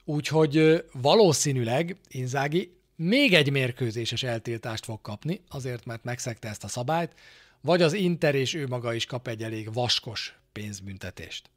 Úgyhogy 0.03 0.85
valószínűleg 0.93 1.97
Inzági 2.07 2.79
még 2.95 3.33
egy 3.33 3.51
mérkőzéses 3.51 4.23
eltiltást 4.23 4.85
fog 4.85 5.01
kapni, 5.01 5.41
azért 5.47 5.85
mert 5.85 6.03
megszegte 6.03 6.47
ezt 6.47 6.63
a 6.63 6.67
szabályt, 6.67 7.13
vagy 7.61 7.81
az 7.81 7.93
Inter 7.93 8.35
és 8.35 8.53
ő 8.53 8.67
maga 8.67 8.93
is 8.93 9.05
kap 9.05 9.27
egy 9.27 9.43
elég 9.43 9.73
vaskos 9.73 10.35
pénzbüntetést. 10.51 11.49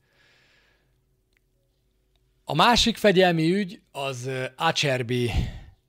A 2.44 2.54
másik 2.54 2.96
fegyelmi 2.96 3.52
ügy 3.52 3.80
az 3.92 4.30
Acerbi 4.56 5.30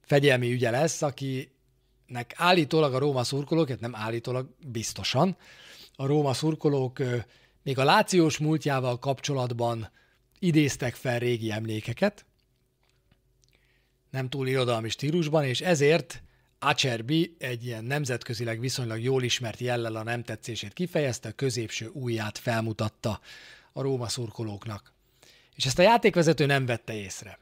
fegyelmi 0.01 0.51
ügye 0.51 0.69
lesz, 0.69 1.01
akinek 1.01 2.33
állítólag 2.35 2.93
a 2.93 2.97
Róma 2.97 3.23
szurkolók, 3.23 3.69
hát 3.69 3.79
nem 3.79 3.95
állítólag, 3.95 4.49
biztosan, 4.67 5.37
a 5.95 6.05
Róma 6.05 6.33
szurkolók 6.33 7.01
még 7.63 7.77
a 7.77 7.83
lációs 7.83 8.37
múltjával 8.37 8.99
kapcsolatban 8.99 9.89
idéztek 10.39 10.95
fel 10.95 11.19
régi 11.19 11.51
emlékeket, 11.51 12.25
nem 14.09 14.29
túl 14.29 14.47
irodalmi 14.47 14.89
stílusban, 14.89 15.43
és 15.43 15.61
ezért 15.61 16.23
Acerbi 16.59 17.35
egy 17.39 17.65
ilyen 17.65 17.83
nemzetközileg 17.83 18.59
viszonylag 18.59 19.01
jól 19.01 19.23
ismert 19.23 19.59
jellel 19.59 19.95
a 19.95 20.03
nem 20.03 20.23
tetszését 20.23 20.73
kifejezte, 20.73 21.29
a 21.29 21.31
középső 21.31 21.89
ujját 21.93 22.37
felmutatta 22.37 23.19
a 23.73 23.81
Róma 23.81 24.07
szurkolóknak. 24.07 24.93
És 25.55 25.65
ezt 25.65 25.79
a 25.79 25.81
játékvezető 25.81 26.45
nem 26.45 26.65
vette 26.65 26.93
észre. 26.93 27.39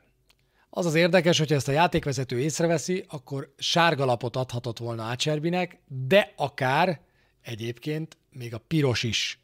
Az 0.69 0.85
az 0.85 0.95
érdekes, 0.95 1.37
hogyha 1.37 1.55
ezt 1.55 1.67
a 1.67 1.71
játékvezető 1.71 2.39
észreveszi, 2.39 3.05
akkor 3.07 3.53
sárga 3.57 4.05
lapot 4.05 4.35
adhatott 4.35 4.77
volna 4.77 5.09
Acerbinek, 5.09 5.77
de 5.87 6.33
akár 6.35 7.01
egyébként 7.41 8.17
még 8.33 8.53
a 8.53 8.57
piros 8.57 9.03
is 9.03 9.39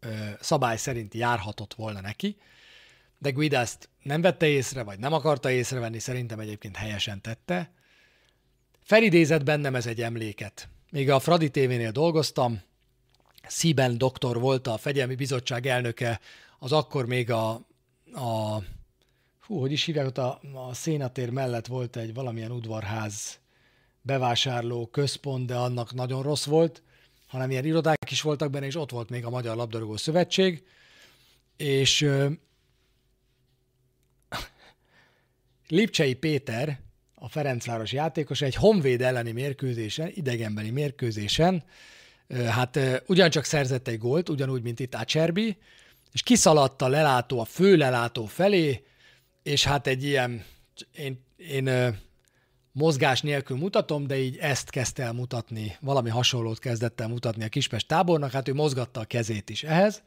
ö, 0.00 0.08
szabály 0.40 0.76
szerint 0.76 1.14
járhatott 1.14 1.74
volna 1.74 2.00
neki, 2.00 2.36
de 3.18 3.30
Guida 3.30 3.58
ezt 3.58 3.88
nem 4.02 4.20
vette 4.20 4.46
észre, 4.46 4.82
vagy 4.82 4.98
nem 4.98 5.12
akarta 5.12 5.50
észrevenni, 5.50 5.98
szerintem 5.98 6.40
egyébként 6.40 6.76
helyesen 6.76 7.20
tette. 7.20 7.72
Felidézett 8.82 9.44
bennem 9.44 9.74
ez 9.74 9.86
egy 9.86 10.02
emléket. 10.02 10.68
Még 10.90 11.10
a 11.10 11.18
Fradi 11.18 11.50
TV-nél 11.50 11.90
dolgoztam, 11.90 12.62
Sieben 13.48 13.98
doktor 13.98 14.40
volt 14.40 14.66
a 14.66 14.76
Fegyelmi 14.76 15.14
Bizottság 15.14 15.66
elnöke, 15.66 16.20
az 16.58 16.72
akkor 16.72 17.06
még 17.06 17.30
a, 17.30 17.50
a 18.12 18.58
hú, 19.40 19.58
hogy 19.58 19.72
is 19.72 19.84
hívják, 19.84 20.06
ott 20.06 20.18
a, 20.18 20.40
a 20.68 20.74
szénatér 20.74 21.30
mellett 21.30 21.66
volt 21.66 21.96
egy 21.96 22.14
valamilyen 22.14 22.50
udvarház 22.50 23.38
bevásárló 24.02 24.86
központ, 24.86 25.46
de 25.46 25.56
annak 25.56 25.94
nagyon 25.94 26.22
rossz 26.22 26.44
volt, 26.44 26.82
hanem 27.34 27.50
ilyen 27.50 27.64
irodák 27.64 28.10
is 28.10 28.20
voltak 28.20 28.50
benne, 28.50 28.66
és 28.66 28.76
ott 28.76 28.90
volt 28.90 29.10
még 29.10 29.24
a 29.24 29.30
Magyar 29.30 29.56
Labdarúgó 29.56 29.96
Szövetség, 29.96 30.62
és 31.56 32.08
Lipcsei 35.68 36.14
Péter, 36.14 36.80
a 37.14 37.28
Ferencváros 37.28 37.92
játékos 37.92 38.40
egy 38.40 38.54
Honvéd 38.54 39.02
elleni 39.02 39.32
mérkőzésen, 39.32 40.10
idegenbeli 40.14 40.70
mérkőzésen, 40.70 41.64
hát 42.28 43.02
ugyancsak 43.06 43.44
szerzett 43.44 43.88
egy 43.88 43.98
gólt, 43.98 44.28
ugyanúgy, 44.28 44.62
mint 44.62 44.80
itt 44.80 44.94
Acerbi, 44.94 45.56
és 46.12 46.22
kiszaladt 46.22 46.82
a 46.82 46.88
lelátó, 46.88 47.40
a 47.40 47.44
fő 47.44 47.76
lelátó 47.76 48.24
felé, 48.24 48.84
és 49.42 49.64
hát 49.64 49.86
egy 49.86 50.04
ilyen, 50.04 50.44
én, 50.96 51.24
én 51.36 51.96
mozgás 52.74 53.20
nélkül 53.20 53.56
mutatom, 53.56 54.06
de 54.06 54.18
így 54.18 54.36
ezt 54.36 54.70
kezdte 54.70 55.02
el 55.02 55.12
mutatni, 55.12 55.76
valami 55.80 56.10
hasonlót 56.10 56.58
kezdett 56.58 57.00
el 57.00 57.08
mutatni 57.08 57.44
a 57.44 57.48
Kispest 57.48 57.86
tábornak, 57.86 58.30
hát 58.30 58.48
ő 58.48 58.54
mozgatta 58.54 59.00
a 59.00 59.04
kezét 59.04 59.50
is 59.50 59.62
ehhez, 59.62 60.02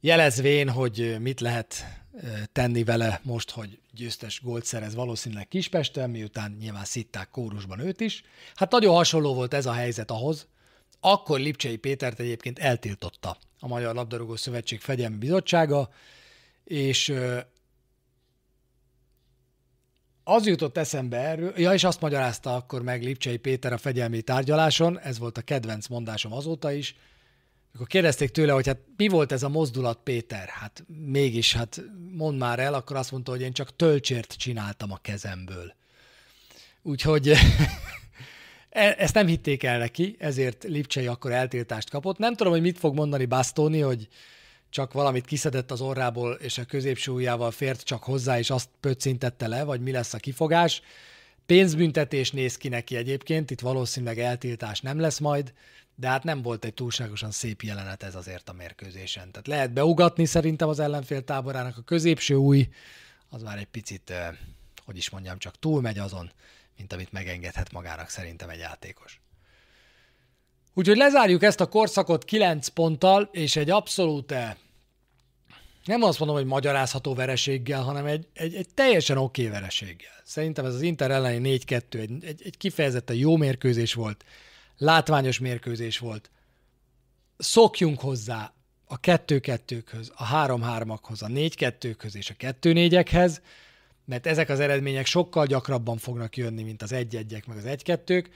jelezvén, 0.00 0.68
hogy 0.70 1.16
mit 1.20 1.40
lehet 1.40 1.84
tenni 2.52 2.84
vele 2.84 3.20
most, 3.22 3.50
hogy 3.50 3.78
győztes 3.92 4.40
gólt 4.42 4.64
szerez 4.64 4.94
valószínűleg 4.94 5.48
Kispesten, 5.48 6.10
miután 6.10 6.56
nyilván 6.60 6.84
szitták 6.84 7.30
kórusban 7.30 7.78
őt 7.78 8.00
is. 8.00 8.22
Hát 8.54 8.70
nagyon 8.70 8.94
hasonló 8.94 9.34
volt 9.34 9.54
ez 9.54 9.66
a 9.66 9.72
helyzet 9.72 10.10
ahhoz, 10.10 10.46
akkor 11.00 11.40
Lipcsei 11.40 11.76
Pétert 11.76 12.20
egyébként 12.20 12.58
eltiltotta 12.58 13.36
a 13.60 13.68
Magyar 13.68 13.94
Labdarúgó 13.94 14.36
Szövetség 14.36 14.80
Fegyelmi 14.80 15.16
Bizottsága, 15.16 15.90
és 16.64 17.14
az 20.28 20.46
jutott 20.46 20.76
eszembe 20.76 21.16
erről, 21.16 21.52
ja, 21.56 21.72
és 21.72 21.84
azt 21.84 22.00
magyarázta 22.00 22.54
akkor 22.54 22.82
meg 22.82 23.02
Lipcsei 23.02 23.36
Péter 23.36 23.72
a 23.72 23.78
fegyelmi 23.78 24.22
tárgyaláson, 24.22 25.00
ez 25.00 25.18
volt 25.18 25.38
a 25.38 25.42
kedvenc 25.42 25.86
mondásom 25.86 26.32
azóta 26.32 26.72
is, 26.72 26.94
akkor 27.74 27.86
kérdezték 27.86 28.30
tőle, 28.30 28.52
hogy 28.52 28.66
hát 28.66 28.78
mi 28.96 29.08
volt 29.08 29.32
ez 29.32 29.42
a 29.42 29.48
mozdulat, 29.48 29.98
Péter? 30.02 30.48
Hát 30.48 30.84
mégis, 31.06 31.54
hát 31.54 31.82
mondd 32.12 32.36
már 32.36 32.58
el, 32.58 32.74
akkor 32.74 32.96
azt 32.96 33.10
mondta, 33.10 33.30
hogy 33.30 33.40
én 33.40 33.52
csak 33.52 33.76
tölcsért 33.76 34.32
csináltam 34.32 34.92
a 34.92 34.98
kezemből. 35.02 35.74
Úgyhogy 36.82 37.28
e, 38.70 38.94
ezt 38.98 39.14
nem 39.14 39.26
hitték 39.26 39.62
el 39.62 39.78
neki, 39.78 40.16
ezért 40.18 40.64
Lipcsei 40.64 41.06
akkor 41.06 41.32
eltiltást 41.32 41.90
kapott. 41.90 42.18
Nem 42.18 42.34
tudom, 42.34 42.52
hogy 42.52 42.62
mit 42.62 42.78
fog 42.78 42.94
mondani 42.94 43.24
Bastoni, 43.24 43.80
hogy 43.80 44.08
csak 44.70 44.92
valamit 44.92 45.24
kiszedett 45.24 45.70
az 45.70 45.80
orrából, 45.80 46.32
és 46.32 46.58
a 46.58 46.64
középső 46.64 47.12
ujjával 47.12 47.50
fért 47.50 47.82
csak 47.82 48.02
hozzá, 48.02 48.38
és 48.38 48.50
azt 48.50 48.68
pöccintette 48.80 49.48
le, 49.48 49.64
vagy 49.64 49.80
mi 49.80 49.90
lesz 49.90 50.14
a 50.14 50.18
kifogás. 50.18 50.82
Pénzbüntetés 51.46 52.30
néz 52.30 52.56
ki 52.56 52.68
neki 52.68 52.96
egyébként, 52.96 53.50
itt 53.50 53.60
valószínűleg 53.60 54.18
eltiltás 54.18 54.80
nem 54.80 55.00
lesz 55.00 55.18
majd, 55.18 55.52
de 55.94 56.08
hát 56.08 56.24
nem 56.24 56.42
volt 56.42 56.64
egy 56.64 56.74
túlságosan 56.74 57.30
szép 57.30 57.62
jelenet 57.62 58.02
ez 58.02 58.14
azért 58.14 58.48
a 58.48 58.52
mérkőzésen. 58.52 59.30
Tehát 59.30 59.46
lehet 59.46 59.72
beugatni 59.72 60.24
szerintem 60.24 60.68
az 60.68 60.78
ellenfél 60.78 61.24
táborának 61.24 61.76
a 61.76 61.82
középső 61.82 62.34
új, 62.34 62.68
az 63.28 63.42
már 63.42 63.58
egy 63.58 63.66
picit, 63.66 64.12
hogy 64.84 64.96
is 64.96 65.10
mondjam, 65.10 65.38
csak 65.38 65.58
túlmegy 65.58 65.98
azon, 65.98 66.30
mint 66.76 66.92
amit 66.92 67.12
megengedhet 67.12 67.72
magának 67.72 68.08
szerintem 68.08 68.48
egy 68.48 68.58
játékos. 68.58 69.20
Úgyhogy 70.78 70.96
lezárjuk 70.96 71.42
ezt 71.42 71.60
a 71.60 71.66
korszakot 71.66 72.24
9 72.24 72.68
ponttal, 72.68 73.28
és 73.32 73.56
egy 73.56 73.70
abszolút 73.70 74.34
nem 75.84 76.02
azt 76.02 76.18
mondom, 76.18 76.36
hogy 76.36 76.46
magyarázható 76.46 77.14
vereséggel, 77.14 77.82
hanem 77.82 78.06
egy, 78.06 78.26
egy, 78.32 78.54
egy 78.54 78.66
teljesen 78.74 79.16
oké 79.16 79.46
okay 79.46 79.52
vereséggel. 79.52 80.12
Szerintem 80.24 80.64
ez 80.64 80.74
az 80.74 80.82
Inter 80.82 81.10
elleni 81.10 81.58
4-2 81.66 81.94
egy, 81.94 82.24
egy, 82.24 82.42
egy 82.44 82.56
kifejezetten 82.56 83.16
jó 83.16 83.36
mérkőzés 83.36 83.94
volt, 83.94 84.24
látványos 84.76 85.38
mérkőzés 85.38 85.98
volt. 85.98 86.30
Szokjunk 87.38 88.00
hozzá 88.00 88.52
a 88.86 89.00
2-2-khöz, 89.00 90.10
a 90.14 90.46
3-3-akhoz, 90.46 91.22
a 91.22 91.26
4-2-khöz 91.26 92.14
és 92.14 92.30
a 92.30 92.34
2-4-ekhez, 92.34 93.38
mert 94.04 94.26
ezek 94.26 94.48
az 94.48 94.60
eredmények 94.60 95.06
sokkal 95.06 95.46
gyakrabban 95.46 95.96
fognak 95.96 96.36
jönni, 96.36 96.62
mint 96.62 96.82
az 96.82 96.90
1-1-ek 96.94 97.46
meg 97.46 97.56
az 97.56 97.64
1-2-k. 97.66 98.26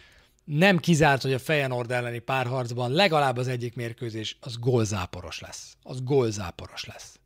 Nem 0.57 0.79
kizárt, 0.79 1.23
hogy 1.23 1.33
a 1.33 1.39
Feyenoord 1.39 1.91
elleni 1.91 2.19
párharcban 2.19 2.93
legalább 2.93 3.37
az 3.37 3.49
egyik 3.49 3.75
mérkőzés 3.75 4.37
az 4.41 4.59
gólzáporos 4.59 5.41
lesz. 5.41 5.77
Az 5.83 6.03
gólzáporos 6.03 6.85
lesz. 6.85 7.19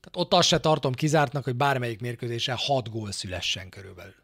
Tehát 0.00 0.16
ott 0.16 0.32
azt 0.38 0.48
se 0.48 0.60
tartom 0.60 0.92
kizártnak, 0.92 1.44
hogy 1.44 1.56
bármelyik 1.56 2.00
mérkőzésen 2.00 2.56
6 2.58 2.90
gól 2.90 3.12
szülessen 3.12 3.68
körülbelül. 3.68 4.14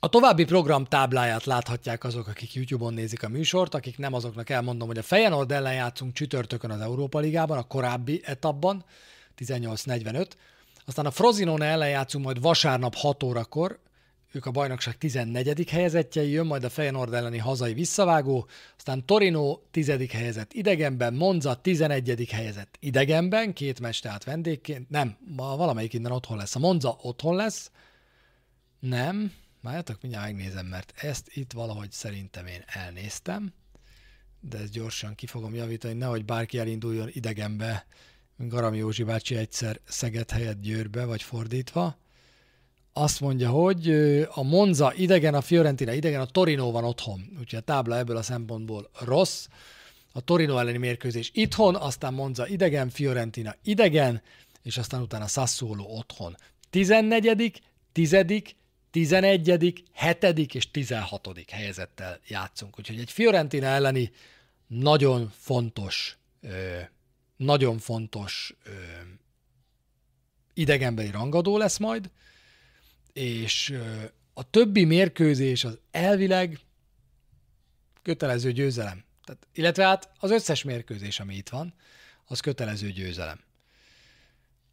A 0.00 0.08
további 0.08 0.44
program 0.44 0.84
tábláját 0.84 1.44
láthatják 1.44 2.04
azok, 2.04 2.28
akik 2.28 2.54
YouTube-on 2.54 2.94
nézik 2.94 3.22
a 3.22 3.28
műsort, 3.28 3.74
akik 3.74 3.98
nem 3.98 4.14
azoknak 4.14 4.50
elmondom, 4.50 4.88
hogy 4.88 4.98
a 4.98 5.02
Feyenoord 5.02 5.52
ellen 5.52 5.74
játszunk 5.74 6.12
csütörtökön 6.12 6.70
az 6.70 6.80
Európa 6.80 7.18
Ligában, 7.18 7.58
a 7.58 7.66
korábbi 7.66 8.22
etapban, 8.24 8.84
18.45, 9.38 10.26
aztán 10.84 11.06
a 11.06 11.10
Frozinone 11.10 11.66
ellen 11.66 11.88
játszunk 11.88 12.24
majd 12.24 12.40
vasárnap 12.40 12.94
6 12.94 13.22
órakor, 13.22 13.78
ők 14.32 14.46
a 14.46 14.50
bajnokság 14.50 14.98
14. 14.98 15.70
helyezettjei, 15.70 16.30
jön 16.30 16.46
majd 16.46 16.64
a 16.64 16.68
Feyenoord 16.68 17.14
elleni 17.14 17.38
hazai 17.38 17.74
visszavágó, 17.74 18.48
aztán 18.76 19.06
Torino 19.06 19.58
10. 19.70 20.10
helyezett 20.10 20.52
idegenben, 20.52 21.14
Monza 21.14 21.54
11. 21.54 22.28
helyezett 22.30 22.76
idegenben, 22.80 23.52
két 23.52 23.80
meccs 23.80 24.00
tehát 24.00 24.24
vendégként, 24.24 24.90
nem, 24.90 25.16
valamelyik 25.36 25.92
innen 25.92 26.12
otthon 26.12 26.36
lesz. 26.36 26.54
A 26.54 26.58
Monza 26.58 26.98
otthon 27.02 27.36
lesz, 27.36 27.70
nem, 28.80 29.32
Várjátok, 29.60 30.02
mindjárt 30.02 30.26
megnézem, 30.26 30.66
mert 30.66 30.92
ezt 30.96 31.30
itt 31.36 31.52
valahogy 31.52 31.92
szerintem 31.92 32.46
én 32.46 32.62
elnéztem, 32.66 33.52
de 34.40 34.58
ezt 34.58 34.72
gyorsan 34.72 35.14
ki 35.14 35.26
fogom 35.26 35.54
javítani, 35.54 35.94
nehogy 35.94 36.24
bárki 36.24 36.58
elinduljon 36.58 37.08
idegenbe, 37.12 37.86
mint 38.36 38.50
Garam 38.50 38.74
Józsi 38.74 39.02
bácsi 39.02 39.36
egyszer 39.36 39.80
Szeged 39.84 40.30
helyett 40.30 40.60
Győrbe, 40.60 41.04
vagy 41.04 41.22
fordítva. 41.22 41.96
Azt 43.00 43.20
mondja, 43.20 43.50
hogy 43.50 43.90
a 44.30 44.42
Monza 44.42 44.92
idegen, 44.94 45.34
a 45.34 45.40
Fiorentina 45.40 45.92
idegen, 45.92 46.20
a 46.20 46.26
Torino 46.26 46.70
van 46.70 46.84
otthon. 46.84 47.36
Úgyhogy 47.40 47.58
a 47.58 47.62
tábla 47.62 47.96
ebből 47.96 48.16
a 48.16 48.22
szempontból 48.22 48.90
rossz. 49.00 49.46
A 50.12 50.20
Torino 50.20 50.58
elleni 50.58 50.78
mérkőzés 50.78 51.30
itthon, 51.34 51.76
aztán 51.76 52.14
Monza 52.14 52.46
idegen, 52.46 52.90
Fiorentina 52.90 53.54
idegen, 53.62 54.22
és 54.62 54.76
aztán 54.78 55.02
utána 55.02 55.26
Sassuolo 55.26 55.84
otthon. 55.84 56.36
14., 56.70 57.62
10., 57.92 58.16
11., 58.90 59.84
7. 59.92 60.54
és 60.54 60.70
16. 60.70 61.44
helyezettel 61.50 62.18
játszunk. 62.26 62.78
Úgyhogy 62.78 62.98
egy 62.98 63.10
Fiorentina 63.10 63.66
elleni 63.66 64.10
nagyon 64.66 65.32
fontos, 65.36 66.18
nagyon 67.36 67.78
fontos 67.78 68.56
idegenbeli 70.54 71.10
rangadó 71.10 71.58
lesz 71.58 71.78
majd, 71.78 72.10
és 73.18 73.78
a 74.34 74.50
többi 74.50 74.84
mérkőzés 74.84 75.64
az 75.64 75.78
elvileg 75.90 76.58
kötelező 78.02 78.52
győzelem. 78.52 79.04
Tehát, 79.24 79.46
illetve 79.52 79.84
hát 79.84 80.10
az 80.18 80.30
összes 80.30 80.62
mérkőzés, 80.62 81.20
ami 81.20 81.34
itt 81.34 81.48
van, 81.48 81.74
az 82.26 82.40
kötelező 82.40 82.90
győzelem 82.90 83.46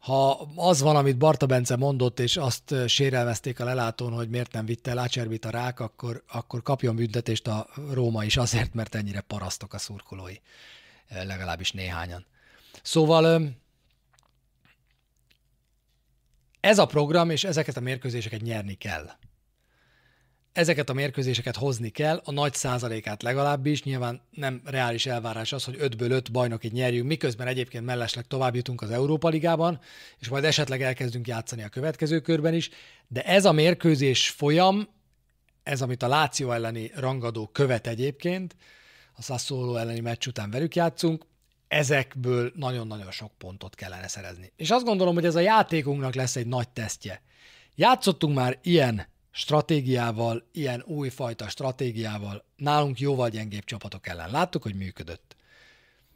ha 0.06 0.48
az 0.56 0.80
van, 0.80 0.96
amit 0.96 1.18
Barta 1.18 1.46
Bence 1.46 1.76
mondott, 1.76 2.20
és 2.20 2.36
azt 2.36 2.74
sérelmezték 2.86 3.60
a 3.60 3.64
lelátón, 3.64 4.12
hogy 4.12 4.28
miért 4.28 4.52
nem 4.52 4.64
vitte 4.64 4.90
el 4.90 4.98
Ácserbit 4.98 5.44
a 5.44 5.50
rák, 5.50 5.80
akkor, 5.80 6.22
akkor 6.28 6.62
kapjon 6.62 6.96
büntetést 6.96 7.46
a 7.46 7.68
Róma 7.92 8.24
is 8.24 8.36
azért, 8.36 8.74
mert 8.74 8.94
ennyire 8.94 9.20
parasztok 9.20 9.74
a 9.74 9.78
szurkolói, 9.78 10.34
legalábbis 11.08 11.72
néhányan. 11.72 12.26
Szóval 12.82 13.50
ez 16.66 16.78
a 16.78 16.86
program, 16.86 17.30
és 17.30 17.44
ezeket 17.44 17.76
a 17.76 17.80
mérkőzéseket 17.80 18.40
nyerni 18.40 18.74
kell. 18.74 19.10
Ezeket 20.52 20.90
a 20.90 20.92
mérkőzéseket 20.92 21.56
hozni 21.56 21.88
kell, 21.88 22.20
a 22.24 22.32
nagy 22.32 22.54
százalékát 22.54 23.22
legalábbis, 23.22 23.82
nyilván 23.82 24.20
nem 24.30 24.60
reális 24.64 25.06
elvárás 25.06 25.52
az, 25.52 25.64
hogy 25.64 25.76
5-ből 25.80 26.10
5 26.10 26.32
bajnokit 26.32 26.72
nyerjünk, 26.72 27.06
miközben 27.06 27.46
egyébként 27.46 27.84
mellesleg 27.84 28.26
tovább 28.26 28.54
jutunk 28.54 28.82
az 28.82 28.90
Európa 28.90 29.28
Ligában, 29.28 29.80
és 30.18 30.28
majd 30.28 30.44
esetleg 30.44 30.82
elkezdünk 30.82 31.26
játszani 31.26 31.62
a 31.62 31.68
következő 31.68 32.20
körben 32.20 32.54
is, 32.54 32.70
de 33.08 33.22
ez 33.22 33.44
a 33.44 33.52
mérkőzés 33.52 34.28
folyam, 34.28 34.88
ez, 35.62 35.82
amit 35.82 36.02
a 36.02 36.08
Láció 36.08 36.52
elleni 36.52 36.90
rangadó 36.94 37.46
követ 37.46 37.86
egyébként, 37.86 38.56
a 39.12 39.22
Sassuolo 39.22 39.76
elleni 39.76 40.00
meccs 40.00 40.26
után 40.26 40.50
velük 40.50 40.74
játszunk, 40.74 41.24
ezekből 41.68 42.52
nagyon-nagyon 42.54 43.10
sok 43.10 43.32
pontot 43.38 43.74
kellene 43.74 44.08
szerezni. 44.08 44.52
És 44.56 44.70
azt 44.70 44.84
gondolom, 44.84 45.14
hogy 45.14 45.24
ez 45.24 45.34
a 45.34 45.40
játékunknak 45.40 46.14
lesz 46.14 46.36
egy 46.36 46.46
nagy 46.46 46.68
tesztje. 46.68 47.22
Játszottunk 47.74 48.34
már 48.36 48.58
ilyen 48.62 49.06
stratégiával, 49.30 50.48
ilyen 50.52 50.82
újfajta 50.86 51.48
stratégiával 51.48 52.44
nálunk 52.56 53.00
jóval 53.00 53.28
gyengébb 53.28 53.64
csapatok 53.64 54.06
ellen. 54.06 54.30
Láttuk, 54.30 54.62
hogy 54.62 54.74
működött. 54.74 55.36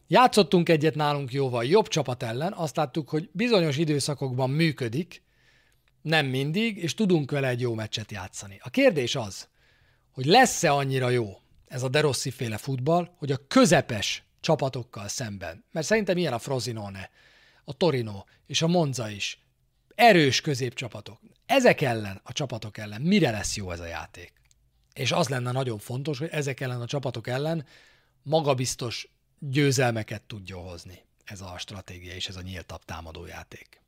Játszottunk 0.06 0.68
egyet 0.68 0.94
nálunk 0.94 1.32
jóval 1.32 1.64
jobb 1.64 1.88
csapat 1.88 2.22
ellen, 2.22 2.52
azt 2.52 2.76
láttuk, 2.76 3.08
hogy 3.08 3.28
bizonyos 3.32 3.76
időszakokban 3.76 4.50
működik, 4.50 5.22
nem 6.02 6.26
mindig, 6.26 6.76
és 6.76 6.94
tudunk 6.94 7.30
vele 7.30 7.48
egy 7.48 7.60
jó 7.60 7.74
meccset 7.74 8.12
játszani. 8.12 8.60
A 8.62 8.70
kérdés 8.70 9.14
az, 9.14 9.48
hogy 10.12 10.24
lesz-e 10.24 10.72
annyira 10.72 11.08
jó 11.08 11.40
ez 11.66 11.82
a 11.82 11.88
De 11.88 12.00
Rossi 12.00 12.30
féle 12.30 12.56
futball, 12.56 13.10
hogy 13.16 13.32
a 13.32 13.46
közepes 13.48 14.24
csapatokkal 14.40 15.08
szemben, 15.08 15.64
mert 15.72 15.86
szerintem 15.86 16.16
ilyen 16.16 16.32
a 16.32 16.38
Frosinone, 16.38 17.10
a 17.64 17.72
Torino 17.72 18.24
és 18.46 18.62
a 18.62 18.66
Monza 18.66 19.10
is, 19.10 19.40
erős 19.94 20.40
középcsapatok. 20.40 21.20
Ezek 21.46 21.80
ellen, 21.80 22.20
a 22.24 22.32
csapatok 22.32 22.78
ellen 22.78 23.00
mire 23.00 23.30
lesz 23.30 23.56
jó 23.56 23.70
ez 23.70 23.80
a 23.80 23.86
játék? 23.86 24.32
És 24.92 25.12
az 25.12 25.28
lenne 25.28 25.52
nagyon 25.52 25.78
fontos, 25.78 26.18
hogy 26.18 26.28
ezek 26.28 26.60
ellen 26.60 26.80
a 26.80 26.86
csapatok 26.86 27.26
ellen 27.26 27.66
magabiztos 28.22 29.08
győzelmeket 29.38 30.22
tudja 30.22 30.56
hozni 30.56 31.04
ez 31.30 31.40
a 31.40 31.54
stratégia 31.58 32.14
és 32.14 32.28
ez 32.28 32.36
a 32.36 32.42
nyíltabb 32.42 32.84
támadó 32.84 33.26
játék. 33.26 33.82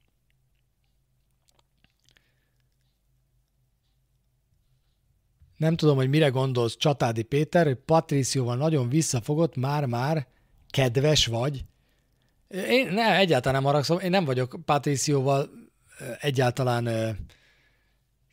Nem 5.57 5.77
tudom, 5.77 5.97
hogy 5.97 6.09
mire 6.09 6.29
gondolsz 6.29 6.77
Csatádi 6.77 7.23
Péter, 7.23 7.67
hogy 7.67 7.77
Patricióval 7.77 8.57
nagyon 8.57 8.89
visszafogott, 8.89 9.57
már-már 9.57 10.27
kedves 10.73 11.27
vagy. 11.27 11.65
Én 12.49 12.87
ne, 12.87 13.17
egyáltalán 13.17 13.63
nem 13.63 13.71
haragszom, 13.71 13.99
én 13.99 14.11
nem 14.11 14.25
vagyok 14.25 14.57
Patricióval 14.65 15.51
egyáltalán 16.21 17.17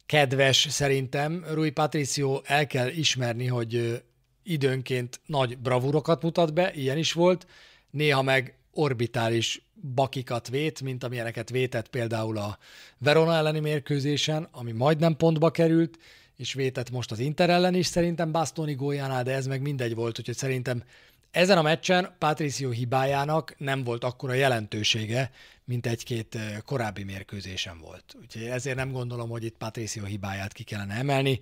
kedves 0.05 0.67
szerintem. 0.69 1.45
Rui 1.51 1.69
Patricio 1.69 2.41
el 2.43 2.67
kell 2.67 2.87
ismerni, 2.87 3.47
hogy 3.47 4.03
időnként 4.43 5.19
nagy 5.25 5.57
bravúrokat 5.57 6.21
mutat 6.21 6.53
be, 6.53 6.73
ilyen 6.73 6.97
is 6.97 7.13
volt, 7.13 7.47
néha 7.89 8.21
meg 8.21 8.57
orbitális 8.71 9.61
bakikat 9.95 10.49
vét, 10.49 10.81
mint 10.81 11.03
amilyeneket 11.03 11.49
vétett 11.49 11.87
például 11.87 12.37
a 12.37 12.57
Verona 12.97 13.35
elleni 13.35 13.59
mérkőzésen, 13.59 14.47
ami 14.51 14.71
majdnem 14.71 15.15
pontba 15.15 15.51
került, 15.51 15.97
és 16.35 16.53
vétett 16.53 16.91
most 16.91 17.11
az 17.11 17.19
Inter 17.19 17.49
ellen 17.49 17.75
is 17.75 17.85
szerintem 17.85 18.31
Bastoni 18.31 18.73
góljánál, 18.73 19.23
de 19.23 19.33
ez 19.33 19.47
meg 19.47 19.61
mindegy 19.61 19.95
volt, 19.95 20.19
úgyhogy 20.19 20.35
szerintem 20.35 20.83
ezen 21.31 21.57
a 21.57 21.61
meccsen 21.61 22.15
Patricio 22.17 22.69
hibájának 22.69 23.55
nem 23.57 23.83
volt 23.83 24.03
akkora 24.03 24.33
jelentősége, 24.33 25.31
mint 25.65 25.85
egy-két 25.85 26.37
korábbi 26.65 27.03
mérkőzésen 27.03 27.79
volt. 27.79 28.15
Úgyhogy 28.21 28.43
ezért 28.43 28.75
nem 28.75 28.91
gondolom, 28.91 29.29
hogy 29.29 29.43
itt 29.43 29.57
Patricio 29.57 30.03
hibáját 30.03 30.53
ki 30.53 30.63
kellene 30.63 30.93
emelni. 30.93 31.39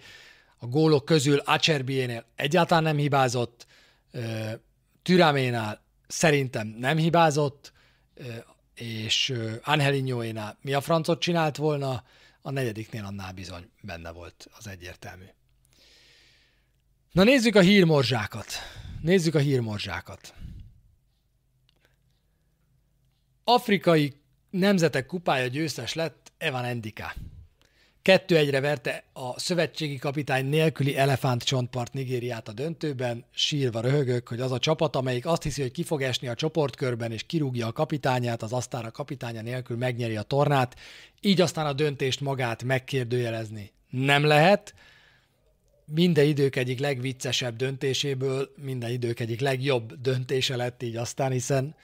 A 0.57 0.65
gólok 0.65 1.05
közül 1.05 1.37
Acerbiénél 1.37 2.25
egyáltalán 2.35 2.83
nem 2.83 2.97
hibázott, 2.97 3.65
Türáménál 5.01 5.81
szerintem 6.07 6.67
nem 6.67 6.97
hibázott, 6.97 7.73
és 8.75 9.33
Angelinhoénál 9.63 10.57
mi 10.61 10.73
a 10.73 10.81
francot 10.81 11.19
csinált 11.19 11.55
volna, 11.55 12.03
a 12.41 12.51
negyediknél 12.51 13.05
annál 13.05 13.31
bizony 13.31 13.69
benne 13.81 14.11
volt 14.11 14.47
az 14.57 14.67
egyértelmű. 14.67 15.25
Na 17.11 17.23
nézzük 17.23 17.55
a 17.55 17.61
hírmorzsákat. 17.61 18.45
Nézzük 19.01 19.35
a 19.35 19.39
hírmorzsákat. 19.39 20.33
Afrikai 23.43 24.13
nemzetek 24.49 25.05
kupája 25.05 25.47
győztes 25.47 25.93
lett 25.93 26.31
Evan 26.37 26.63
Endika. 26.63 27.13
Kettő 28.01 28.37
egyre 28.37 28.59
verte 28.59 29.03
a 29.13 29.39
szövetségi 29.39 29.97
kapitány 29.97 30.45
nélküli 30.45 30.97
elefánt 30.97 31.43
csontpart 31.43 31.93
Nigériát 31.93 32.47
a 32.47 32.53
döntőben, 32.53 33.25
sírva 33.31 33.81
röhögök, 33.81 34.27
hogy 34.27 34.39
az 34.39 34.51
a 34.51 34.59
csapat, 34.59 34.95
amelyik 34.95 35.25
azt 35.25 35.43
hiszi, 35.43 35.61
hogy 35.61 35.71
ki 35.71 35.83
fog 35.83 36.01
esni 36.01 36.27
a 36.27 36.35
csoportkörben 36.35 37.11
és 37.11 37.23
kirúgja 37.23 37.67
a 37.67 37.71
kapitányát, 37.71 38.41
az 38.41 38.53
aztán 38.53 38.85
a 38.85 38.91
kapitánya 38.91 39.41
nélkül 39.41 39.77
megnyeri 39.77 40.15
a 40.15 40.21
tornát, 40.21 40.75
így 41.21 41.41
aztán 41.41 41.65
a 41.65 41.73
döntést 41.73 42.21
magát 42.21 42.63
megkérdőjelezni 42.63 43.71
nem 43.89 44.23
lehet. 44.23 44.73
Minden 45.91 46.25
idők 46.25 46.55
egyik 46.55 46.79
legviccesebb 46.79 47.55
döntéséből 47.55 48.53
minden 48.55 48.89
idők 48.89 49.19
egyik 49.19 49.39
legjobb 49.39 50.01
döntése 50.01 50.55
lett 50.55 50.83
így 50.83 50.95
aztán, 50.95 51.31
hiszen 51.31 51.75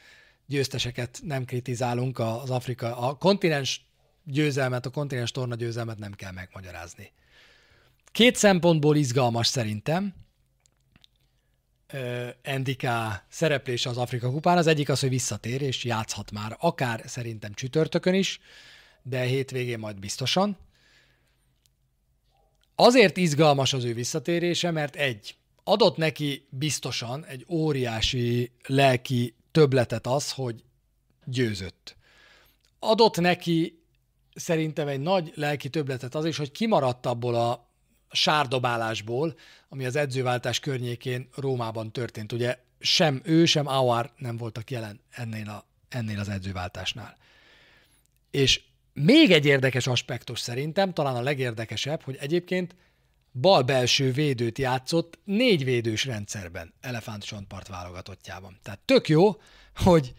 győzteseket 0.46 1.20
nem 1.24 1.46
kritizálunk, 1.46 2.20
az 2.20 2.50
Afrika, 2.50 2.98
a 2.98 3.18
kontinens 3.18 3.86
győzelmet, 4.24 4.86
a 4.86 4.90
kontinens 4.90 5.32
torna 5.32 5.56
győzelmet 5.56 5.98
nem 5.98 6.14
kell 6.14 6.32
megmagyarázni. 6.32 7.12
Két 8.12 8.36
szempontból 8.36 8.96
izgalmas 8.96 9.48
szerintem 9.48 10.14
NDK 12.58 12.88
szereplése 13.30 13.90
az 13.90 13.98
Afrika 13.98 14.32
kupán. 14.32 14.58
Az 14.58 14.68
egyik 14.68 14.90
az, 14.90 15.00
hogy 15.00 15.10
visszatér 15.10 15.62
és 15.62 15.84
játszhat 15.84 16.32
már, 16.32 16.58
akár 16.60 17.04
szerintem 17.06 17.54
csütörtökön 17.54 18.14
is, 18.14 18.40
de 19.02 19.20
hétvégén 19.20 19.80
majd 19.80 20.00
biztosan. 20.00 20.58
Azért 22.76 23.18
izgalmas 23.18 23.74
az 23.74 23.84
ő 23.84 23.94
visszatérése, 23.94 24.72
mert 24.72 24.96
egy, 24.96 25.36
adott 25.64 25.98
neki 25.98 26.48
biztosan 26.50 27.26
egy 27.26 27.46
óriási 27.50 28.52
lelki 28.68 29.36
töbletet 29.52 30.08
az, 30.08 30.32
hogy 30.32 30.64
győzött. 31.26 31.96
Adott 32.80 33.20
neki 33.20 33.84
szerintem 34.36 34.88
egy 34.88 35.00
nagy 35.00 35.32
lelki 35.36 35.70
töbletet 35.70 36.16
az 36.16 36.26
is, 36.26 36.38
hogy 36.38 36.52
kimaradt 36.52 37.06
abból 37.06 37.36
a 37.36 37.68
sárdobálásból, 38.12 39.36
ami 39.70 39.86
az 39.86 39.96
edzőváltás 39.96 40.60
környékén 40.60 41.30
Rómában 41.36 41.92
történt. 41.92 42.32
Ugye 42.32 42.58
sem 42.80 43.22
ő, 43.24 43.46
sem 43.46 43.68
Auer 43.68 44.12
nem 44.18 44.38
voltak 44.38 44.72
jelen 44.72 45.00
ennél, 45.10 45.50
a, 45.50 45.66
ennél 45.90 46.20
az 46.20 46.30
edzőváltásnál. 46.30 47.18
És 48.32 48.62
még 48.94 49.32
egy 49.32 49.46
érdekes 49.46 49.88
aspektus 49.88 50.40
szerintem, 50.40 50.94
talán 50.94 51.16
a 51.16 51.22
legérdekesebb, 51.22 52.02
hogy 52.02 52.18
egyébként 52.20 52.76
bal 53.32 53.62
belső 53.62 54.12
védőt 54.12 54.58
játszott 54.58 55.20
négy 55.24 55.64
védős 55.64 56.06
rendszerben, 56.06 56.74
Elefántcsontpart 56.82 57.68
válogatottjában. 57.68 58.60
Tehát 58.64 58.80
tök 58.86 59.10
jó, 59.10 59.36
hogy 59.76 60.14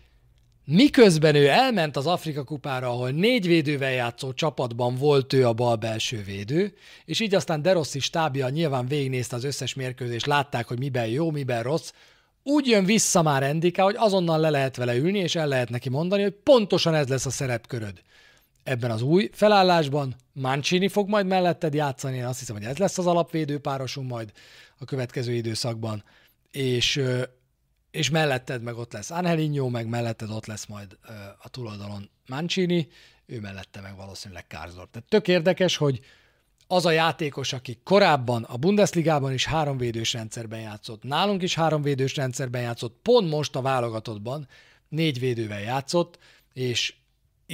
Miközben 0.66 1.35
ő 1.35 1.49
elment 1.49 1.97
az 1.97 2.07
Afrika 2.07 2.45
kupára, 2.45 2.89
ahol 2.89 3.11
négy 3.11 3.47
védővel 3.47 3.93
játszó 3.93 4.33
csapatban 4.33 4.95
volt 4.95 5.33
ő 5.33 5.47
a 5.47 5.53
bal 5.53 5.77
belső 5.77 6.22
védő, 6.22 6.75
és 7.05 7.20
így 7.20 7.35
aztán 7.35 7.62
Derossi 7.62 7.99
stábja 7.99 8.49
nyilván 8.49 8.87
végignézte 8.87 9.37
az 9.37 9.45
összes 9.45 9.75
mérkőzést, 9.75 10.27
látták, 10.27 10.66
hogy 10.68 10.79
miben 10.79 11.07
jó, 11.07 11.31
miben 11.31 11.62
rossz, 11.62 11.93
úgy 12.43 12.66
jön 12.66 12.85
vissza 12.85 13.22
már 13.22 13.43
Endika, 13.43 13.83
hogy 13.83 13.95
azonnal 13.99 14.39
le 14.39 14.51
lehet 14.51 14.77
vele 14.77 14.95
ülni, 14.95 15.18
és 15.18 15.35
el 15.35 15.47
lehet 15.47 15.68
neki 15.70 15.89
mondani, 15.89 16.22
hogy 16.22 16.35
pontosan 16.43 16.95
ez 16.95 17.09
lesz 17.09 17.27
a 17.27 17.31
szerepköröd. 17.31 18.03
Ebben 18.65 18.91
az 18.91 19.03
új 19.03 19.31
felállásban 19.33 20.15
Mancini 20.33 20.89
fog 20.89 21.09
majd 21.09 21.27
melletted 21.27 21.75
játszani, 21.75 22.17
én 22.17 22.25
azt 22.25 22.39
hiszem, 22.39 22.57
hogy 22.57 22.65
ez 22.65 22.77
lesz 22.77 22.99
az 22.99 23.07
alapvédő 23.07 23.59
párosunk 23.59 24.09
majd 24.11 24.33
a 24.79 24.85
következő 24.85 25.33
időszakban, 25.33 26.05
és 26.51 27.03
és 27.91 28.11
melletted 28.11 28.62
meg 28.62 28.77
ott 28.77 28.93
lesz 28.93 29.11
Angelinho, 29.11 29.69
meg 29.69 29.87
melletted 29.87 30.31
ott 30.31 30.47
lesz 30.47 30.67
majd 30.67 30.99
a 31.43 31.49
túloldalon 31.49 32.11
Mancini, 32.27 32.89
ő 33.27 33.41
mellette 33.41 33.81
meg 33.81 33.97
valószínűleg 33.97 34.47
Karsdorp. 34.47 34.91
Tehát 34.91 35.09
tök 35.09 35.29
érdekes, 35.29 35.77
hogy 35.77 36.01
az 36.67 36.87
a 36.87 36.91
játékos, 36.91 37.53
aki 37.53 37.81
korábban 37.85 38.43
a 38.43 38.57
Bundesligában 38.57 39.33
is 39.33 39.47
háromvédős 39.47 40.12
rendszerben 40.12 40.61
játszott, 40.61 41.03
nálunk 41.03 41.43
is 41.43 41.55
háromvédős 41.55 42.17
rendszerben 42.17 42.62
játszott, 42.62 42.99
pont 43.03 43.31
most 43.31 43.57
a 43.57 43.62
válogatottban 43.62 44.49
négy 44.89 45.19
védővel 45.19 45.61
játszott, 45.61 46.19
és 46.53 46.95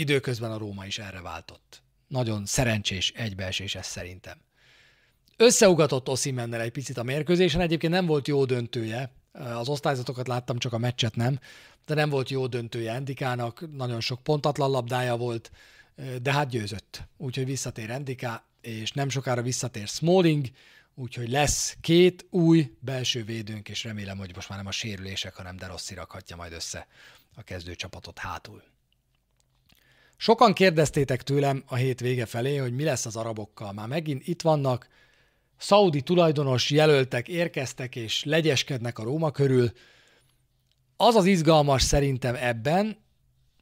időközben 0.01 0.53
a 0.53 0.59
Róma 0.59 0.87
is 0.87 0.99
erre 0.99 1.21
váltott. 1.21 1.83
Nagyon 2.07 2.47
szerencsés 2.47 3.13
egybeesés 3.17 3.75
ez 3.75 3.87
szerintem. 3.87 4.39
Összeugatott 5.37 6.09
Oszimennel 6.09 6.61
egy 6.61 6.71
picit 6.71 6.97
a 6.97 7.03
mérkőzésen, 7.03 7.61
egyébként 7.61 7.93
nem 7.93 8.07
volt 8.07 8.29
jó 8.29 8.45
döntője, 8.45 9.13
az 9.33 9.69
osztályzatokat 9.69 10.29
láttam, 10.29 10.59
csak 10.59 10.73
a 10.73 10.79
meccset 10.79 11.17
nem, 11.17 11.39
de 11.87 11.95
nem 11.95 12.11
volt 12.11 12.31
jó 12.31 12.47
döntője 12.47 12.93
Endikának, 12.93 13.77
nagyon 13.77 14.01
sok 14.01 14.23
pontatlan 14.23 14.71
labdája 14.71 15.17
volt, 15.17 15.51
de 16.23 16.33
hát 16.33 16.49
győzött. 16.49 17.09
Úgyhogy 17.17 17.45
visszatér 17.45 17.91
Endika, 17.91 18.47
és 18.61 18.93
nem 18.93 19.09
sokára 19.09 19.43
visszatér 19.43 19.89
Smalling, 19.89 20.47
úgyhogy 20.95 21.31
lesz 21.31 21.77
két 21.81 22.27
új 22.31 22.77
belső 22.79 23.25
védőnk, 23.25 23.69
és 23.69 23.85
remélem, 23.85 24.19
hogy 24.19 24.35
most 24.35 24.49
már 24.49 24.59
nem 24.59 24.67
a 24.67 24.73
sérülések, 24.73 25.35
hanem 25.35 25.57
de 25.57 25.67
rossz 25.67 25.91
rakhatja 25.91 26.37
majd 26.37 26.53
össze 26.53 26.87
a 27.35 27.43
kezdőcsapatot 27.43 28.19
hátul. 28.19 28.63
Sokan 30.23 30.53
kérdeztétek 30.53 31.23
tőlem 31.23 31.63
a 31.67 31.75
hét 31.75 32.01
vége 32.01 32.27
felé, 32.27 32.57
hogy 32.57 32.73
mi 32.73 32.85
lesz 32.85 33.07
az 33.07 33.17
arabokkal. 33.17 33.73
Már 33.73 33.89
megint 33.89 34.27
itt 34.27 34.43
vannak, 34.43 34.89
szaudi 35.57 36.01
tulajdonos 36.01 36.71
jelöltek 36.71 37.29
érkeztek 37.29 37.97
és 37.97 38.25
legyeskednek 38.25 38.99
a 38.99 39.03
Róma 39.03 39.31
körül. 39.31 39.73
Az 40.97 41.15
az 41.15 41.27
izgalmas 41.27 41.83
szerintem 41.83 42.35
ebben, 42.35 42.97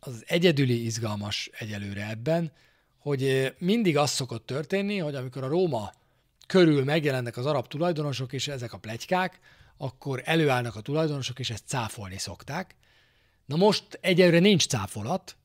az 0.01 0.25
egyedüli 0.27 0.85
izgalmas 0.85 1.51
egyelőre 1.59 2.09
ebben, 2.09 2.53
hogy 2.99 3.25
eh, 3.25 3.53
mindig 3.59 3.97
az 3.97 4.11
szokott 4.11 4.47
történni, 4.47 4.99
hogy 4.99 5.15
amikor 5.15 5.43
a 5.43 5.49
Róma 5.49 5.93
körül 6.47 6.85
megjelennek 6.85 7.37
az 7.37 7.47
arab 7.47 7.67
tulajdonosok, 7.67 8.33
és 8.33 8.49
ezek 8.49 8.73
a 8.73 8.79
plegykák, 8.79 9.39
akkor 9.77 10.23
előállnak 10.25 10.77
a 10.77 10.81
tulajdonosok, 10.81 11.39
és 11.39 11.51
ezt 11.51 11.67
cáfolni 11.67 12.19
szokták. 12.19 12.75
Na 13.45 13.57
most 13.57 13.99
egyelőre 14.01 14.39
nincs 14.39 14.67
cáfolat. 14.67 15.37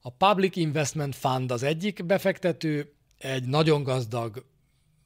A 0.00 0.10
Public 0.10 0.56
Investment 0.56 1.14
Fund 1.14 1.50
az 1.50 1.62
egyik 1.62 2.04
befektető, 2.04 2.92
egy 3.18 3.44
nagyon 3.44 3.82
gazdag 3.82 4.44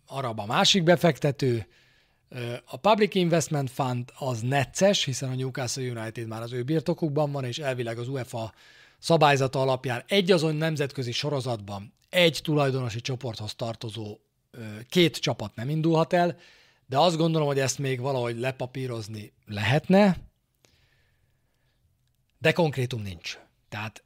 arab 0.06 0.38
a 0.40 0.46
másik 0.46 0.82
befektető, 0.82 1.66
a 2.64 2.76
Public 2.76 3.14
Investment 3.14 3.70
Fund 3.70 4.12
az 4.18 4.40
necces, 4.40 5.04
hiszen 5.04 5.30
a 5.30 5.34
Newcastle 5.34 5.90
United 5.90 6.26
már 6.26 6.42
az 6.42 6.52
ő 6.52 6.62
birtokukban 6.62 7.32
van, 7.32 7.44
és 7.44 7.58
elvileg 7.58 7.98
az 7.98 8.08
UEFA 8.08 8.52
szabályzata 8.98 9.60
alapján 9.60 10.02
egy 10.06 10.32
azon 10.32 10.56
nemzetközi 10.56 11.12
sorozatban 11.12 11.92
egy 12.08 12.40
tulajdonosi 12.42 13.00
csoporthoz 13.00 13.54
tartozó 13.54 14.18
két 14.88 15.16
csapat 15.16 15.54
nem 15.54 15.68
indulhat 15.68 16.12
el, 16.12 16.36
de 16.86 16.98
azt 16.98 17.16
gondolom, 17.16 17.46
hogy 17.46 17.58
ezt 17.58 17.78
még 17.78 18.00
valahogy 18.00 18.38
lepapírozni 18.38 19.32
lehetne, 19.46 20.16
de 22.38 22.52
konkrétum 22.52 23.02
nincs. 23.02 23.38
Tehát 23.68 24.03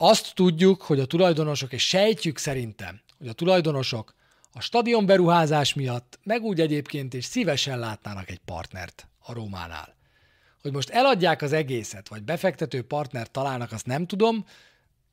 azt 0.00 0.34
tudjuk, 0.34 0.82
hogy 0.82 1.00
a 1.00 1.06
tulajdonosok, 1.06 1.72
és 1.72 1.88
sejtjük 1.88 2.38
szerintem, 2.38 3.00
hogy 3.18 3.28
a 3.28 3.32
tulajdonosok 3.32 4.14
a 4.52 4.60
stadion 4.60 5.06
beruházás 5.06 5.74
miatt, 5.74 6.18
meg 6.22 6.42
úgy 6.42 6.60
egyébként 6.60 7.14
is 7.14 7.24
szívesen 7.24 7.78
látnának 7.78 8.30
egy 8.30 8.40
partnert 8.44 9.08
a 9.18 9.32
Rómánál. 9.32 9.96
Hogy 10.62 10.72
most 10.72 10.90
eladják 10.90 11.42
az 11.42 11.52
egészet, 11.52 12.08
vagy 12.08 12.22
befektető 12.22 12.82
partnert 12.82 13.30
találnak, 13.30 13.72
azt 13.72 13.86
nem 13.86 14.06
tudom. 14.06 14.44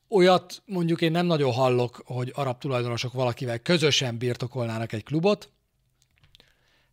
Olyat 0.10 0.62
mondjuk 0.66 1.02
én 1.02 1.12
nem 1.12 1.26
nagyon 1.26 1.52
hallok, 1.54 2.02
hogy 2.06 2.32
arab 2.36 2.58
tulajdonosok 2.58 3.14
valakivel 3.14 3.60
közösen 3.60 4.18
birtokolnának 4.18 4.94
egy 4.94 5.04
klubot. 5.04 5.50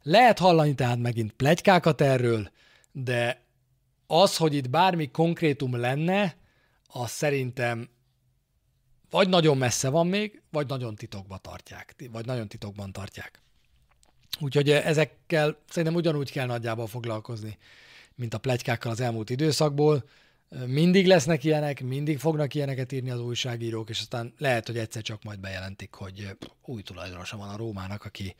Lehet 0.02 0.38
hallani 0.38 0.74
tehát 0.74 0.98
megint 0.98 1.32
plegykákat 1.32 2.00
erről, 2.00 2.50
de 2.92 3.44
az, 4.06 4.36
hogy 4.36 4.54
itt 4.54 4.70
bármi 4.70 5.10
konkrétum 5.10 5.76
lenne, 5.76 6.36
az 6.92 7.10
szerintem 7.10 7.88
vagy 9.10 9.28
nagyon 9.28 9.56
messze 9.56 9.88
van 9.88 10.06
még, 10.06 10.42
vagy 10.50 10.66
nagyon 10.66 10.94
titokban 10.94 11.38
tartják, 11.42 11.94
vagy 12.12 12.26
nagyon 12.26 12.48
titokban 12.48 12.92
tartják. 12.92 13.40
Úgyhogy 14.40 14.70
ezekkel 14.70 15.58
szerintem 15.68 15.94
ugyanúgy 15.94 16.30
kell 16.30 16.46
nagyjából 16.46 16.86
foglalkozni, 16.86 17.58
mint 18.14 18.34
a 18.34 18.38
plegykákkal 18.38 18.90
az 18.90 19.00
elmúlt 19.00 19.30
időszakból. 19.30 20.04
Mindig 20.66 21.06
lesznek 21.06 21.44
ilyenek, 21.44 21.82
mindig 21.82 22.18
fognak 22.18 22.54
ilyeneket 22.54 22.92
írni 22.92 23.10
az 23.10 23.20
újságírók, 23.20 23.88
és 23.88 24.00
aztán 24.00 24.34
lehet, 24.38 24.66
hogy 24.66 24.78
egyszer 24.78 25.02
csak 25.02 25.22
majd 25.22 25.40
bejelentik, 25.40 25.94
hogy 25.94 26.36
új 26.64 26.82
tulajdonosa 26.82 27.36
van 27.36 27.48
a 27.48 27.56
Rómának, 27.56 28.04
aki 28.04 28.36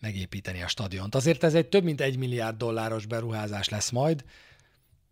megépíteni 0.00 0.62
a 0.62 0.68
stadiont. 0.68 1.14
Azért 1.14 1.44
ez 1.44 1.54
egy 1.54 1.68
több 1.68 1.84
mint 1.84 2.00
egy 2.00 2.16
milliárd 2.16 2.56
dolláros 2.56 3.06
beruházás 3.06 3.68
lesz 3.68 3.90
majd. 3.90 4.24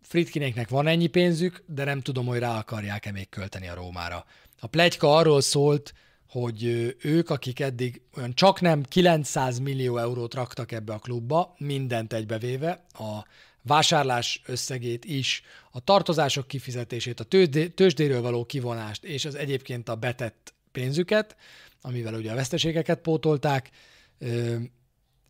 Fritkinéknek 0.03 0.69
van 0.69 0.87
ennyi 0.87 1.07
pénzük, 1.07 1.63
de 1.67 1.83
nem 1.83 2.01
tudom, 2.01 2.25
hogy 2.25 2.39
rá 2.39 2.57
akarják-e 2.57 3.11
még 3.11 3.29
költeni 3.29 3.67
a 3.67 3.73
Rómára. 3.73 4.25
A 4.59 4.67
plegyka 4.67 5.15
arról 5.15 5.41
szólt, 5.41 5.93
hogy 6.29 6.63
ők, 7.01 7.29
akik 7.29 7.59
eddig 7.59 8.01
olyan 8.17 8.33
csak 8.33 8.61
nem 8.61 8.83
900 8.83 9.59
millió 9.59 9.97
eurót 9.97 10.33
raktak 10.33 10.71
ebbe 10.71 10.93
a 10.93 10.99
klubba, 10.99 11.55
mindent 11.57 12.13
egybevéve, 12.13 12.85
a 12.93 13.25
vásárlás 13.61 14.41
összegét 14.45 15.05
is, 15.05 15.41
a 15.71 15.79
tartozások 15.79 16.47
kifizetését, 16.47 17.19
a 17.19 17.23
tőzsdéről 17.75 18.21
való 18.21 18.45
kivonást, 18.45 19.03
és 19.03 19.25
az 19.25 19.35
egyébként 19.35 19.89
a 19.89 19.95
betett 19.95 20.53
pénzüket, 20.71 21.35
amivel 21.81 22.13
ugye 22.13 22.31
a 22.31 22.35
veszteségeket 22.35 22.99
pótolták, 22.99 23.69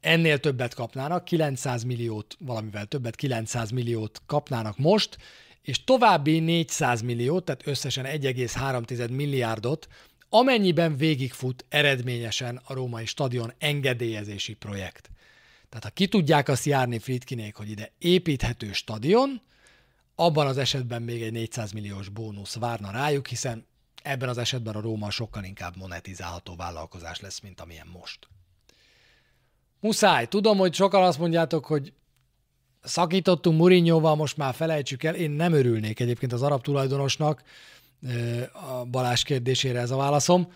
ennél 0.03 0.39
többet 0.39 0.73
kapnának, 0.73 1.25
900 1.25 1.83
milliót, 1.83 2.37
valamivel 2.39 2.85
többet, 2.85 3.15
900 3.15 3.69
milliót 3.69 4.21
kapnának 4.25 4.77
most, 4.77 5.17
és 5.61 5.83
további 5.83 6.39
400 6.39 7.01
milliót, 7.01 7.45
tehát 7.45 7.67
összesen 7.67 8.05
1,3 8.05 9.11
milliárdot, 9.11 9.87
amennyiben 10.29 10.97
végigfut 10.97 11.65
eredményesen 11.69 12.61
a 12.63 12.73
római 12.73 13.05
stadion 13.05 13.53
engedélyezési 13.57 14.53
projekt. 14.53 15.09
Tehát 15.69 15.83
ha 15.83 15.89
ki 15.89 16.07
tudják 16.07 16.47
azt 16.47 16.65
járni 16.65 16.99
Fritkinék, 16.99 17.55
hogy 17.55 17.69
ide 17.69 17.91
építhető 17.97 18.71
stadion, 18.71 19.41
abban 20.15 20.47
az 20.47 20.57
esetben 20.57 21.01
még 21.01 21.21
egy 21.21 21.31
400 21.31 21.71
milliós 21.71 22.09
bónusz 22.09 22.55
várna 22.55 22.91
rájuk, 22.91 23.27
hiszen 23.27 23.65
ebben 24.03 24.29
az 24.29 24.37
esetben 24.37 24.75
a 24.75 24.81
Róma 24.81 25.09
sokkal 25.09 25.43
inkább 25.43 25.77
monetizálható 25.77 26.55
vállalkozás 26.55 27.19
lesz, 27.19 27.39
mint 27.39 27.61
amilyen 27.61 27.87
most. 27.87 28.27
Muszáj. 29.83 30.27
Tudom, 30.27 30.57
hogy 30.57 30.73
sokan 30.73 31.03
azt 31.03 31.19
mondjátok, 31.19 31.65
hogy 31.65 31.93
szakítottunk 32.81 33.57
Murinyóval, 33.57 34.15
most 34.15 34.37
már 34.37 34.53
felejtsük 34.53 35.03
el. 35.03 35.15
Én 35.15 35.31
nem 35.31 35.53
örülnék 35.53 35.99
egyébként 35.99 36.33
az 36.33 36.41
arab 36.41 36.61
tulajdonosnak, 36.61 37.43
a 38.53 38.85
Balás 38.85 39.23
kérdésére 39.23 39.79
ez 39.79 39.91
a 39.91 39.95
válaszom. 39.95 40.51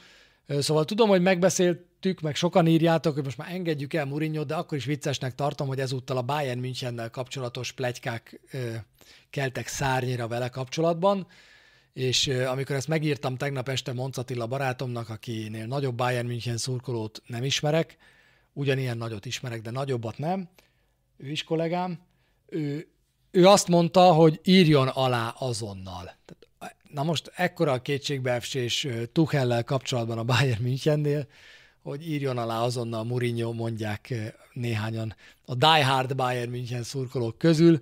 Szóval 0.48 0.86
tudom, 0.86 1.10
hogy 1.10 1.22
megbeszéltük, 1.22 2.22
meg 2.22 2.36
sokan 2.36 2.68
írjátok, 2.68 3.14
hogy 3.14 3.24
most 3.24 3.38
már 3.38 3.52
engedjük 3.52 3.94
el 3.94 4.06
mourinho 4.06 4.44
de 4.44 4.56
akkor 4.56 4.78
is 4.78 4.86
viccesnek 4.86 5.36
tartom, 5.36 5.68
hogy 5.68 5.80
ezúttal 5.80 6.18
a 6.18 6.22
Bayern 6.22 6.60
Münchennel 6.60 7.10
kapcsolatos 7.10 7.72
plegykák 7.72 8.40
keltek 9.30 9.68
szárnyira 9.68 10.28
vele 10.28 10.50
kapcsolatban, 10.50 11.28
és 11.94 12.28
amikor 12.28 12.76
ezt 12.76 12.88
megírtam 12.88 13.38
tegnap 13.38 13.70
este 13.70 13.94
Moncatilla 13.94 14.48
barátomnak, 14.48 15.10
akinél 15.10 15.66
nagyobb 15.66 15.96
Bayern 15.96 16.28
München 16.28 16.58
szurkolót 16.58 17.22
nem 17.26 17.44
ismerek, 17.44 17.98
ugyanilyen 18.58 18.98
nagyot 18.98 19.26
ismerek, 19.26 19.62
de 19.62 19.72
nagyobbat 19.72 20.18
nem, 20.18 20.50
ő 21.18 21.30
is 21.30 21.44
kollégám, 21.44 22.00
ő, 22.46 22.88
ő 23.32 23.48
azt 23.48 23.68
mondta, 23.68 24.14
hogy 24.14 24.40
írjon 24.44 24.88
alá 24.88 25.30
azonnal. 25.30 26.16
Na 26.92 27.04
most 27.04 27.32
ekkora 27.36 27.72
a 27.72 27.82
kétségbeesés 27.82 28.88
Tuchellel 29.12 29.64
kapcsolatban 29.64 30.18
a 30.18 30.24
Bayern 30.24 30.64
Münchennél, 30.64 31.28
hogy 31.82 32.10
írjon 32.10 32.38
alá 32.38 32.62
azonnal 32.62 33.04
Mourinho, 33.04 33.54
mondják 33.54 34.14
néhányan 34.54 35.16
a 35.46 35.56
Die 35.56 35.86
Hard 35.86 36.16
Bayern 36.16 36.50
München 36.50 36.84
szurkolók 36.84 37.38
közül. 37.38 37.80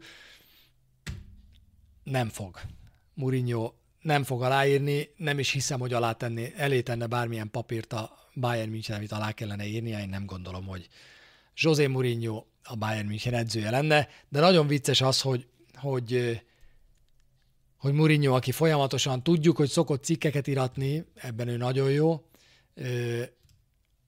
Nem 2.04 2.30
fog. 2.30 2.60
Mourinho 3.14 3.74
nem 4.02 4.24
fog 4.24 4.44
aláírni, 4.44 5.10
nem 5.18 5.40
is 5.40 5.52
hiszem, 5.52 5.80
hogy 5.80 5.94
alá 5.94 6.12
tenni, 6.12 6.54
elé 6.56 6.82
tenne 6.82 7.08
bármilyen 7.08 7.52
papírt 7.52 7.94
a 7.94 8.25
Bayern 8.36 8.70
München, 8.70 8.96
amit 8.96 9.12
alá 9.12 9.32
kellene 9.32 9.66
írnia, 9.66 10.00
én 10.00 10.10
nem 10.10 10.26
gondolom, 10.26 10.66
hogy 10.66 10.88
José 11.56 11.88
Mourinho 11.88 12.44
a 12.64 12.76
Bayern 12.76 13.08
München 13.08 13.34
edzője 13.34 13.70
lenne, 13.70 14.10
de 14.30 14.40
nagyon 14.40 14.68
vicces 14.68 15.02
az, 15.02 15.22
hogy, 15.22 15.48
hogy, 15.76 16.42
hogy 17.78 17.94
Mourinho, 17.94 18.36
aki 18.36 18.52
folyamatosan 18.52 19.24
tudjuk, 19.24 19.58
hogy 19.58 19.70
szokott 19.70 20.04
cikkeket 20.04 20.48
iratni, 20.48 21.06
ebben 21.16 21.48
ő 21.48 21.58
nagyon 21.58 21.92
jó, 21.92 22.24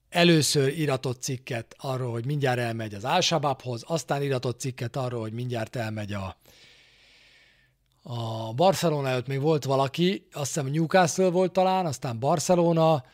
először 0.10 0.80
iratott 0.80 1.22
cikket 1.22 1.76
arról, 1.78 2.12
hogy 2.12 2.26
mindjárt 2.26 2.60
elmegy 2.60 2.94
az 2.94 3.04
Al-Shabaabhoz, 3.04 3.84
aztán 3.88 4.24
iratott 4.24 4.60
cikket 4.60 4.96
arról, 4.96 5.22
hogy 5.22 5.34
mindjárt 5.34 5.76
elmegy 5.76 6.14
a, 6.14 6.38
a 8.04 8.54
Barcelona 8.54 9.08
előtt. 9.08 9.28
Még 9.28 9.42
volt 9.42 9.64
valaki, 9.64 10.28
azt 10.32 10.54
hiszem 10.54 10.68
Newcastle 10.72 11.30
volt 11.30 11.52
talán, 11.52 11.86
aztán 11.86 12.20
Barcelona, 12.20 13.06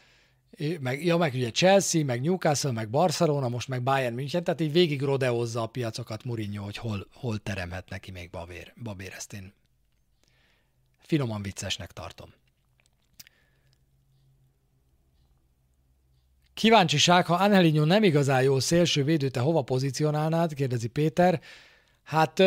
meg, 0.79 1.05
ja, 1.05 1.17
meg 1.17 1.33
ugye 1.33 1.51
Chelsea, 1.51 2.03
meg 2.03 2.21
Newcastle, 2.21 2.71
meg 2.71 2.89
Barcelona, 2.89 3.49
most 3.49 3.67
meg 3.67 3.83
Bayern 3.83 4.13
München, 4.13 4.43
tehát 4.43 4.61
így 4.61 4.71
végig 4.71 5.01
rodeozza 5.01 5.61
a 5.61 5.67
piacokat 5.67 6.23
Mourinho, 6.23 6.63
hogy 6.63 6.77
hol, 6.77 7.07
hol 7.13 7.37
teremhet 7.37 7.89
neki 7.89 8.11
még 8.11 8.29
babér, 8.29 8.73
babér, 8.83 9.13
ezt 9.15 9.33
én 9.33 9.53
finoman 10.99 11.41
viccesnek 11.41 11.91
tartom. 11.91 12.33
Kíváncsiság, 16.53 17.25
ha 17.25 17.33
Angelino 17.33 17.85
nem 17.85 18.03
igazán 18.03 18.43
jó 18.43 18.59
szélső 18.59 19.03
védő, 19.03 19.29
te 19.29 19.39
hova 19.39 19.61
pozícionálnád? 19.61 20.53
kérdezi 20.53 20.87
Péter. 20.87 21.41
Hát 22.03 22.39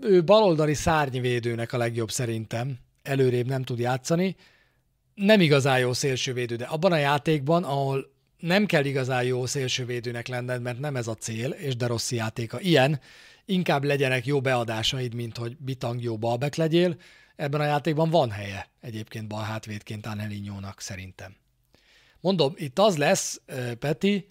ő 0.00 0.24
baloldali 0.24 0.74
szárnyvédőnek 0.74 1.72
a 1.72 1.76
legjobb 1.76 2.10
szerintem. 2.10 2.78
Előrébb 3.02 3.46
nem 3.46 3.62
tud 3.62 3.78
játszani 3.78 4.36
nem 5.16 5.40
igazán 5.40 5.78
jó 5.78 5.92
szélsővédő, 5.92 6.56
de 6.56 6.64
abban 6.64 6.92
a 6.92 6.96
játékban, 6.96 7.64
ahol 7.64 8.14
nem 8.38 8.66
kell 8.66 8.84
igazán 8.84 9.24
jó 9.24 9.46
szélsővédőnek 9.46 10.26
lenned, 10.26 10.62
mert 10.62 10.78
nem 10.78 10.96
ez 10.96 11.06
a 11.06 11.14
cél, 11.14 11.50
és 11.50 11.76
de 11.76 11.86
rossz 11.86 12.12
játéka 12.12 12.60
ilyen, 12.60 13.00
inkább 13.44 13.84
legyenek 13.84 14.26
jó 14.26 14.40
beadásaid, 14.40 15.14
mint 15.14 15.36
hogy 15.36 15.56
bitang 15.56 16.02
jó 16.02 16.16
balbek 16.16 16.54
legyél. 16.54 16.96
Ebben 17.36 17.60
a 17.60 17.64
játékban 17.64 18.10
van 18.10 18.30
helye 18.30 18.68
egyébként 18.80 19.26
bal 19.28 19.42
hátvédként 19.42 20.06
Anelinyónak 20.06 20.80
szerintem. 20.80 21.36
Mondom, 22.20 22.52
itt 22.56 22.78
az 22.78 22.96
lesz, 22.96 23.40
Peti, 23.78 24.28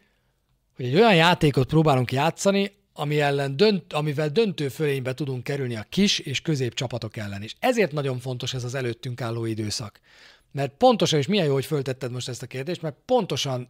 hogy 0.76 0.86
egy 0.86 0.96
olyan 0.96 1.16
játékot 1.16 1.68
próbálunk 1.68 2.12
játszani, 2.12 2.72
ami 2.94 3.20
ellen 3.20 3.58
dönt, 3.58 3.94
amivel 3.94 4.30
döntő 4.30 4.70
fölénybe 4.70 5.14
tudunk 5.14 5.44
kerülni 5.44 5.76
a 5.76 5.86
kis 5.90 6.20
és 6.20 6.42
közép 6.42 6.74
csapatok 6.74 7.18
ellen 7.18 7.44
is. 7.44 7.56
Ezért 7.60 7.92
nagyon 7.92 8.20
fontos 8.20 8.54
ez 8.54 8.64
az 8.64 8.76
előttünk 8.76 9.22
álló 9.22 9.46
időszak. 9.46 10.00
Mert 10.56 10.74
pontosan, 10.78 11.20
és 11.20 11.28
milyen 11.28 11.46
jó, 11.46 11.54
hogy 11.54 11.66
föltetted 11.66 12.12
most 12.12 12.30
ezt 12.30 12.42
a 12.42 12.48
kérdést, 12.48 12.82
mert 12.82 12.96
pontosan 13.06 13.70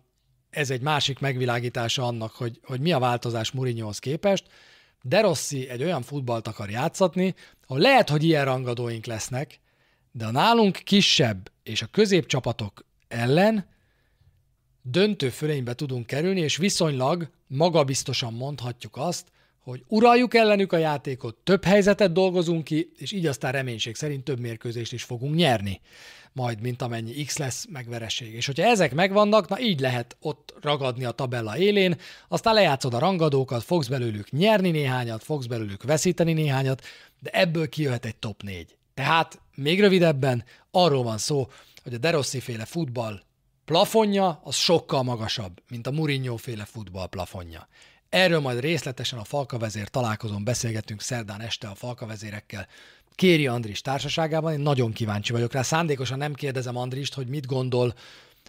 ez 0.49 0.69
egy 0.69 0.81
másik 0.81 1.19
megvilágítása 1.19 2.03
annak, 2.03 2.31
hogy, 2.31 2.59
hogy 2.63 2.79
mi 2.79 2.91
a 2.91 2.99
változás 2.99 3.51
Mourinhohoz 3.51 3.99
képest. 3.99 4.45
De 5.01 5.21
Rossi 5.21 5.69
egy 5.69 5.83
olyan 5.83 6.01
futballt 6.01 6.47
akar 6.47 6.69
játszatni, 6.69 7.35
ahol 7.67 7.81
lehet, 7.81 8.09
hogy 8.09 8.23
ilyen 8.23 8.45
rangadóink 8.45 9.05
lesznek, 9.05 9.59
de 10.11 10.25
a 10.25 10.31
nálunk 10.31 10.75
kisebb 10.83 11.51
és 11.63 11.81
a 11.81 11.87
középcsapatok 11.91 12.85
ellen 13.07 13.65
döntő 14.81 15.29
fölénybe 15.29 15.73
tudunk 15.73 16.05
kerülni, 16.05 16.39
és 16.39 16.57
viszonylag 16.57 17.29
magabiztosan 17.47 18.33
mondhatjuk 18.33 18.97
azt, 18.97 19.27
hogy 19.65 19.83
uraljuk 19.87 20.33
ellenük 20.33 20.73
a 20.73 20.77
játékot, 20.77 21.35
több 21.43 21.63
helyzetet 21.63 22.11
dolgozunk 22.11 22.63
ki, 22.63 22.91
és 22.97 23.11
így 23.11 23.25
aztán 23.25 23.51
reménység 23.51 23.95
szerint 23.95 24.23
több 24.23 24.39
mérkőzést 24.39 24.93
is 24.93 25.03
fogunk 25.03 25.35
nyerni 25.35 25.81
majd, 26.33 26.61
mint 26.61 26.81
amennyi 26.81 27.23
X 27.23 27.37
lesz 27.37 27.65
megvereség. 27.69 28.33
És 28.33 28.45
hogyha 28.45 28.63
ezek 28.63 28.93
megvannak, 28.93 29.47
na 29.47 29.59
így 29.59 29.79
lehet 29.79 30.17
ott 30.19 30.53
ragadni 30.61 31.05
a 31.05 31.11
tabella 31.11 31.57
élén, 31.57 31.95
aztán 32.27 32.53
lejátszod 32.53 32.93
a 32.93 32.99
rangadókat, 32.99 33.63
fogsz 33.63 33.87
belőlük 33.87 34.31
nyerni 34.31 34.71
néhányat, 34.71 35.23
fogsz 35.23 35.45
belőlük 35.45 35.83
veszíteni 35.83 36.33
néhányat, 36.33 36.83
de 37.19 37.29
ebből 37.29 37.69
kijöhet 37.69 38.05
egy 38.05 38.15
top 38.15 38.43
4. 38.43 38.77
Tehát 38.93 39.39
még 39.55 39.79
rövidebben 39.79 40.43
arról 40.71 41.03
van 41.03 41.17
szó, 41.17 41.47
hogy 41.83 41.93
a 41.93 41.97
Derossi 41.97 42.39
féle 42.39 42.65
futball 42.65 43.21
plafonja 43.65 44.41
az 44.43 44.55
sokkal 44.55 45.03
magasabb, 45.03 45.61
mint 45.69 45.87
a 45.87 45.91
Mourinho 45.91 46.35
féle 46.35 46.65
futball 46.65 47.07
plafonja. 47.07 47.67
Erről 48.09 48.39
majd 48.39 48.59
részletesen 48.59 49.19
a 49.19 49.23
Falkavezér 49.23 49.87
találkozón 49.87 50.43
beszélgetünk 50.43 51.01
szerdán 51.01 51.41
este 51.41 51.67
a 51.67 51.75
Falkavezérekkel. 51.75 52.67
Kéri 53.15 53.47
Andris 53.47 53.81
társaságában, 53.81 54.53
én 54.53 54.59
nagyon 54.59 54.91
kíváncsi 54.91 55.31
vagyok 55.31 55.53
rá. 55.53 55.61
Szándékosan 55.61 56.17
nem 56.17 56.33
kérdezem 56.33 56.77
Andrist, 56.77 57.13
hogy 57.13 57.27
mit 57.27 57.45
gondol 57.45 57.95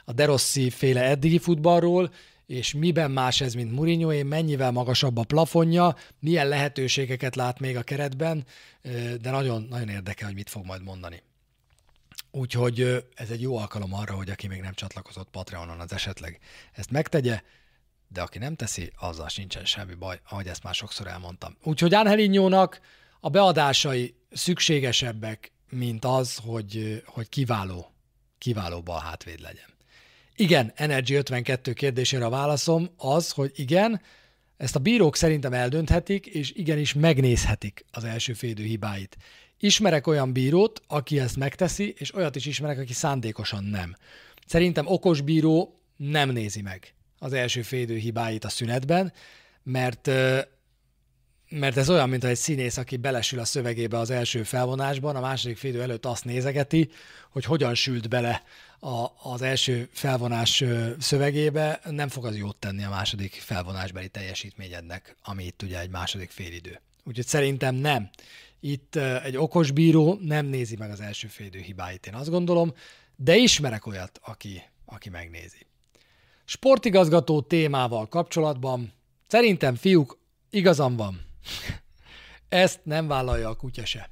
a 0.05 0.13
Derossi 0.13 0.71
féle 0.71 1.03
eddigi 1.03 1.39
futballról, 1.39 2.13
és 2.47 2.75
miben 2.75 3.11
más 3.11 3.41
ez, 3.41 3.55
mint 3.55 3.73
Mourinho, 3.73 4.25
mennyivel 4.25 4.71
magasabb 4.71 5.17
a 5.17 5.25
plafonja, 5.25 5.97
milyen 6.19 6.49
lehetőségeket 6.49 7.37
lát 7.37 7.61
még 7.61 7.77
a 7.77 7.83
keretben, 7.83 8.45
de 9.21 9.31
nagyon, 9.31 9.67
nagyon 9.71 9.89
érdekel, 9.89 10.27
hogy 10.27 10.37
mit 10.37 10.51
fog 10.51 10.65
majd 10.65 10.83
mondani. 10.83 11.23
Úgyhogy 12.31 13.05
ez 13.15 13.31
egy 13.31 13.41
jó 13.41 13.57
alkalom 13.57 13.95
arra, 13.95 14.15
hogy 14.15 14.31
aki 14.31 14.47
még 14.47 14.61
nem 14.61 14.75
csatlakozott 14.75 15.29
Patreonon, 15.31 15.81
az 15.81 15.93
esetleg 15.93 16.39
ezt 16.73 16.91
megtegye, 16.91 17.41
de 18.09 18.21
aki 18.21 18.39
nem 18.39 18.55
teszi, 18.55 18.93
azzal 19.01 19.29
sincsen 19.29 19.65
semmi 19.65 19.95
baj, 19.95 20.21
ahogy 20.29 20.47
ezt 20.47 20.63
már 20.63 20.75
sokszor 20.75 21.07
elmondtam. 21.07 21.57
Úgyhogy 21.63 21.95
Angelinyónak 21.95 22.81
a 23.21 23.29
beadásai 23.29 24.15
szükségesebbek, 24.31 25.53
mint 25.71 26.05
az, 26.05 26.37
hogy, 26.37 27.03
hogy 27.07 27.29
kiváló, 27.29 27.93
kiváló 28.39 28.83
bal 28.83 29.01
hátvéd 29.01 29.41
legyen. 29.41 29.75
Igen, 30.37 30.73
Energy 30.75 31.15
52 31.15 31.73
kérdésére 31.73 32.25
a 32.25 32.31
válaszom 32.31 32.91
az, 32.97 33.31
hogy 33.31 33.53
igen, 33.55 34.01
ezt 34.57 34.77
a 34.77 34.79
bírók 34.79 35.17
szerintem 35.17 35.53
eldönthetik, 35.53 36.27
és 36.27 36.53
igenis 36.53 36.95
megnézhetik 36.95 37.85
az 37.91 38.05
első 38.05 38.33
félidő 38.33 38.65
hibáit. 38.65 39.17
Ismerek 39.59 40.07
olyan 40.07 40.33
bírót, 40.33 40.83
aki 40.87 41.19
ezt 41.19 41.37
megteszi, 41.37 41.95
és 41.99 42.15
olyat 42.15 42.37
is 42.37 42.47
ismerek, 42.47 42.79
aki 42.79 42.93
szándékosan 42.93 43.65
nem. 43.65 43.97
Szerintem 44.47 44.87
okos 44.87 45.21
bíró 45.21 45.81
nem 45.97 46.31
nézi 46.31 46.63
meg 46.63 46.96
az 47.19 47.33
első 47.33 47.63
félidő 47.63 47.97
hibáit 47.97 48.45
a 48.45 48.49
szünetben, 48.49 49.13
mert 49.63 50.11
mert 51.49 51.77
ez 51.77 51.91
olyan, 51.91 52.09
mint 52.09 52.25
egy 52.25 52.37
színész, 52.37 52.77
aki 52.77 52.97
belesül 52.97 53.39
a 53.39 53.45
szövegébe 53.45 53.99
az 53.99 54.11
első 54.11 54.43
felvonásban, 54.43 55.17
a 55.17 55.21
második 55.21 55.57
félidő 55.57 55.83
előtt 55.83 56.07
azt 56.07 56.25
nézegeti, 56.25 56.91
hogy 57.31 57.45
hogyan 57.45 57.75
sült 57.75 58.09
bele 58.09 58.43
a, 58.81 59.07
az 59.23 59.43
első 59.43 59.89
felvonás 59.93 60.65
szövegébe, 60.99 61.81
nem 61.91 62.09
fog 62.09 62.27
az 62.27 62.37
jót 62.37 62.57
tenni 62.57 62.85
a 62.85 62.89
második 62.91 63.33
felvonásbeli 63.33 64.09
teljesítményednek, 64.09 65.17
ami 65.23 65.45
itt 65.45 65.63
ugye 65.63 65.81
egy 65.81 65.91
második 65.91 66.31
félidő. 66.31 66.81
Úgyhogy 67.05 67.27
szerintem 67.27 67.75
nem. 67.75 68.11
Itt 68.61 68.97
egy 68.97 69.37
okos 69.37 69.71
bíró 69.71 70.19
nem 70.23 70.47
nézi 70.47 70.77
meg 70.77 70.91
az 70.91 71.01
első 71.01 71.29
félidő 71.29 71.59
hibáit, 71.59 72.07
én 72.07 72.15
azt 72.15 72.31
gondolom, 72.31 72.75
de 73.17 73.37
ismerek 73.37 73.87
olyat, 73.87 74.21
aki, 74.23 74.63
aki 74.85 75.09
megnézi. 75.09 75.67
Sportigazgató 76.49 77.43
témával 77.43 78.09
kapcsolatban 78.09 78.93
szerintem, 79.27 79.75
fiúk, 79.75 80.19
igazam 80.51 80.97
van. 80.97 81.21
Ezt 82.49 82.81
nem 82.85 83.07
vállalja 83.07 83.49
a 83.49 83.57
kutya 83.57 83.85
se. 83.85 84.11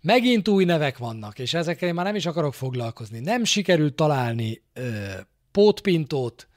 Megint 0.00 0.48
új 0.48 0.64
nevek 0.64 0.98
vannak, 0.98 1.38
és 1.38 1.54
ezekkel 1.54 1.88
én 1.88 1.94
már 1.94 2.04
nem 2.04 2.14
is 2.14 2.26
akarok 2.26 2.54
foglalkozni. 2.54 3.18
Nem 3.18 3.44
sikerült 3.44 3.94
találni 3.94 4.62
ö, 4.72 5.12
pótpintót, 5.52 6.48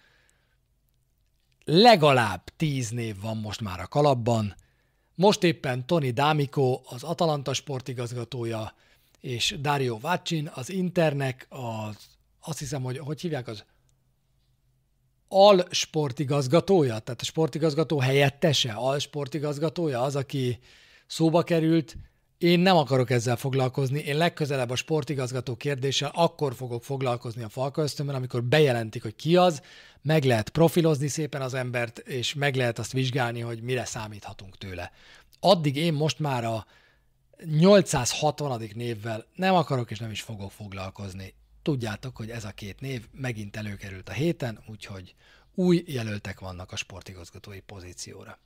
legalább 1.63 2.43
tíz 2.57 2.89
név 2.89 3.21
van 3.21 3.37
most 3.37 3.61
már 3.61 3.79
a 3.79 3.87
kalapban. 3.87 4.55
Most 5.15 5.43
éppen 5.43 5.85
Tony 5.85 6.13
D'Amico, 6.15 6.79
az 6.83 7.03
Atalanta 7.03 7.53
sportigazgatója, 7.53 8.73
és 9.19 9.55
Dario 9.61 9.99
Vaccin, 9.99 10.51
az 10.53 10.69
Internek, 10.69 11.47
az, 11.49 11.95
azt 12.39 12.59
hiszem, 12.59 12.81
hogy 12.81 12.97
hogy 12.97 13.21
hívják 13.21 13.47
az 13.47 13.63
al 15.29 15.67
sportigazgatója, 15.69 16.99
tehát 16.99 17.21
a 17.21 17.25
sportigazgató 17.25 17.99
helyettese, 17.99 18.71
al 18.71 18.99
sportigazgatója, 18.99 20.01
az, 20.01 20.15
aki 20.15 20.59
szóba 21.07 21.43
került, 21.43 21.97
én 22.37 22.59
nem 22.59 22.77
akarok 22.77 23.09
ezzel 23.09 23.35
foglalkozni, 23.35 23.99
én 23.99 24.17
legközelebb 24.17 24.69
a 24.69 24.75
sportigazgató 24.75 25.55
kérdéssel 25.55 26.11
akkor 26.13 26.53
fogok 26.53 26.83
foglalkozni 26.83 27.43
a 27.43 27.49
Falka 27.49 27.81
ösztönben, 27.81 28.15
amikor 28.15 28.43
bejelentik, 28.43 29.01
hogy 29.01 29.15
ki 29.15 29.35
az, 29.35 29.61
meg 30.01 30.23
lehet 30.23 30.49
profilozni 30.49 31.07
szépen 31.07 31.41
az 31.41 31.53
embert, 31.53 31.97
és 31.97 32.33
meg 32.33 32.55
lehet 32.55 32.79
azt 32.79 32.91
vizsgálni, 32.91 33.39
hogy 33.39 33.61
mire 33.61 33.85
számíthatunk 33.85 34.57
tőle. 34.57 34.91
Addig 35.39 35.75
én 35.75 35.93
most 35.93 36.19
már 36.19 36.45
a 36.45 36.65
860. 37.45 38.69
névvel 38.73 39.25
nem 39.35 39.55
akarok 39.55 39.91
és 39.91 39.99
nem 39.99 40.11
is 40.11 40.21
fogok 40.21 40.51
foglalkozni. 40.51 41.33
Tudjátok, 41.69 42.17
hogy 42.17 42.29
ez 42.29 42.43
a 42.43 42.51
két 42.51 42.79
név 42.79 43.07
megint 43.11 43.55
előkerült 43.55 44.09
a 44.09 44.11
héten, 44.11 44.59
úgyhogy 44.67 45.15
új 45.55 45.83
jelöltek 45.87 46.39
vannak 46.39 46.71
a 46.71 46.75
sportigazgatói 46.75 47.59
pozícióra. 47.59 48.39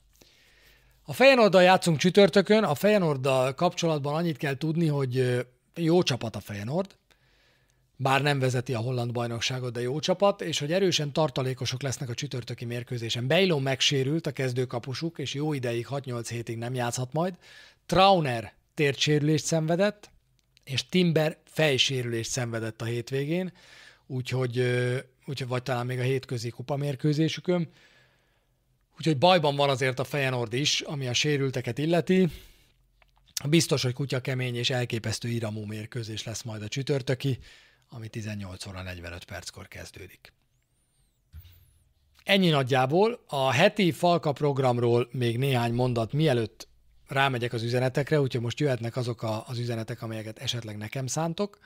A 1.03 1.13
Feyenoorddal 1.13 1.63
játszunk 1.63 1.97
csütörtökön, 1.97 2.63
a 2.63 2.75
Feyenoorddal 2.75 3.53
kapcsolatban 3.53 4.15
annyit 4.15 4.37
kell 4.37 4.57
tudni, 4.57 4.87
hogy 4.87 5.45
jó 5.75 6.01
csapat 6.03 6.35
a 6.35 6.39
Feyenoord, 6.39 6.97
bár 7.95 8.21
nem 8.21 8.39
vezeti 8.39 8.73
a 8.73 8.79
holland 8.79 9.11
bajnokságot, 9.11 9.73
de 9.73 9.81
jó 9.81 9.99
csapat, 9.99 10.41
és 10.41 10.59
hogy 10.59 10.71
erősen 10.71 11.13
tartalékosok 11.13 11.81
lesznek 11.81 12.09
a 12.09 12.13
csütörtöki 12.13 12.65
mérkőzésen. 12.65 13.27
Bejló 13.27 13.59
megsérült 13.59 14.27
a 14.27 14.31
kezdőkapusuk, 14.31 15.19
és 15.19 15.33
jó 15.33 15.53
ideig, 15.53 15.87
6-8 15.89 16.25
hétig 16.29 16.57
nem 16.57 16.73
játszhat 16.73 17.13
majd. 17.13 17.33
Trauner 17.85 18.53
tértsérülést 18.73 19.45
szenvedett, 19.45 20.11
és 20.63 20.85
Timber 20.85 21.37
fejsérülést 21.45 22.29
szenvedett 22.29 22.81
a 22.81 22.85
hétvégén, 22.85 23.53
úgyhogy, 24.07 24.59
úgyhogy 25.25 25.47
vagy 25.47 25.63
talán 25.63 25.85
még 25.85 25.99
a 25.99 26.03
hétközi 26.03 26.49
kupa 26.49 26.75
mérkőzésükön. 26.75 27.69
Úgyhogy 28.97 29.17
bajban 29.17 29.55
van 29.55 29.69
azért 29.69 29.99
a 29.99 30.03
Feyenoord 30.03 30.53
is, 30.53 30.81
ami 30.81 31.07
a 31.07 31.13
sérülteket 31.13 31.77
illeti. 31.77 32.29
Biztos, 33.49 33.83
hogy 33.83 33.93
kutya 33.93 34.21
kemény 34.21 34.55
és 34.55 34.69
elképesztő 34.69 35.27
iramú 35.27 35.65
mérkőzés 35.65 36.23
lesz 36.23 36.41
majd 36.41 36.61
a 36.61 36.67
csütörtöki, 36.67 37.39
ami 37.89 38.07
18 38.07 38.65
óra 38.65 38.81
45 38.81 39.23
perckor 39.23 39.67
kezdődik. 39.67 40.33
Ennyi 42.23 42.49
nagyjából. 42.49 43.23
A 43.27 43.51
heti 43.51 43.91
Falka 43.91 44.31
programról 44.31 45.09
még 45.11 45.37
néhány 45.37 45.73
mondat, 45.73 46.13
mielőtt 46.13 46.67
rámegyek 47.07 47.53
az 47.53 47.63
üzenetekre, 47.63 48.21
úgyhogy 48.21 48.41
most 48.41 48.59
jöhetnek 48.59 48.95
azok 48.95 49.23
a, 49.23 49.43
az 49.47 49.57
üzenetek, 49.57 50.01
amelyeket 50.01 50.39
esetleg 50.39 50.77
nekem 50.77 51.07
szántok. 51.07 51.59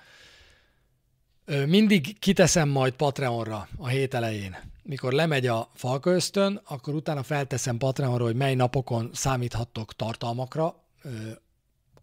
Mindig 1.65 2.19
kiteszem 2.19 2.69
majd 2.69 2.93
Patreonra 2.93 3.67
a 3.77 3.87
hét 3.87 4.13
elején. 4.13 4.57
Mikor 4.83 5.13
lemegy 5.13 5.47
a 5.47 5.69
Falka 5.73 6.09
ösztön, 6.09 6.61
akkor 6.67 6.93
utána 6.93 7.23
felteszem 7.23 7.77
Patreonra, 7.77 8.23
hogy 8.23 8.35
mely 8.35 8.55
napokon 8.55 9.09
számíthattok 9.13 9.95
tartalmakra, 9.95 10.83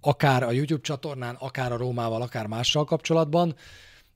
akár 0.00 0.42
a 0.42 0.50
YouTube 0.50 0.82
csatornán, 0.82 1.34
akár 1.34 1.72
a 1.72 1.76
Rómával, 1.76 2.22
akár 2.22 2.46
mással 2.46 2.84
kapcsolatban. 2.84 3.56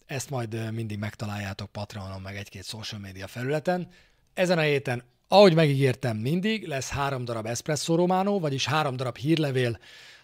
Ezt 0.06 0.30
majd 0.30 0.72
mindig 0.72 0.98
megtaláljátok 0.98 1.70
Patreonon, 1.70 2.20
meg 2.20 2.36
egy-két 2.36 2.64
social 2.64 3.00
media 3.00 3.26
felületen. 3.26 3.88
Ezen 4.34 4.58
a 4.58 4.62
héten 4.62 5.02
ahogy 5.28 5.54
megígértem 5.54 6.16
mindig, 6.16 6.66
lesz 6.66 6.88
három 6.88 7.24
darab 7.24 7.46
Espresso 7.46 7.94
Romano, 7.94 8.38
vagyis 8.38 8.66
három 8.66 8.96
darab 8.96 9.16
hírlevél, 9.16 9.78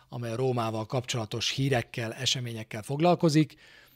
amely 0.08 0.30
a 0.30 0.36
Rómával 0.36 0.86
kapcsolatos 0.86 1.50
hírekkel, 1.50 2.12
eseményekkel 2.12 2.82
foglalkozik. 2.82 3.54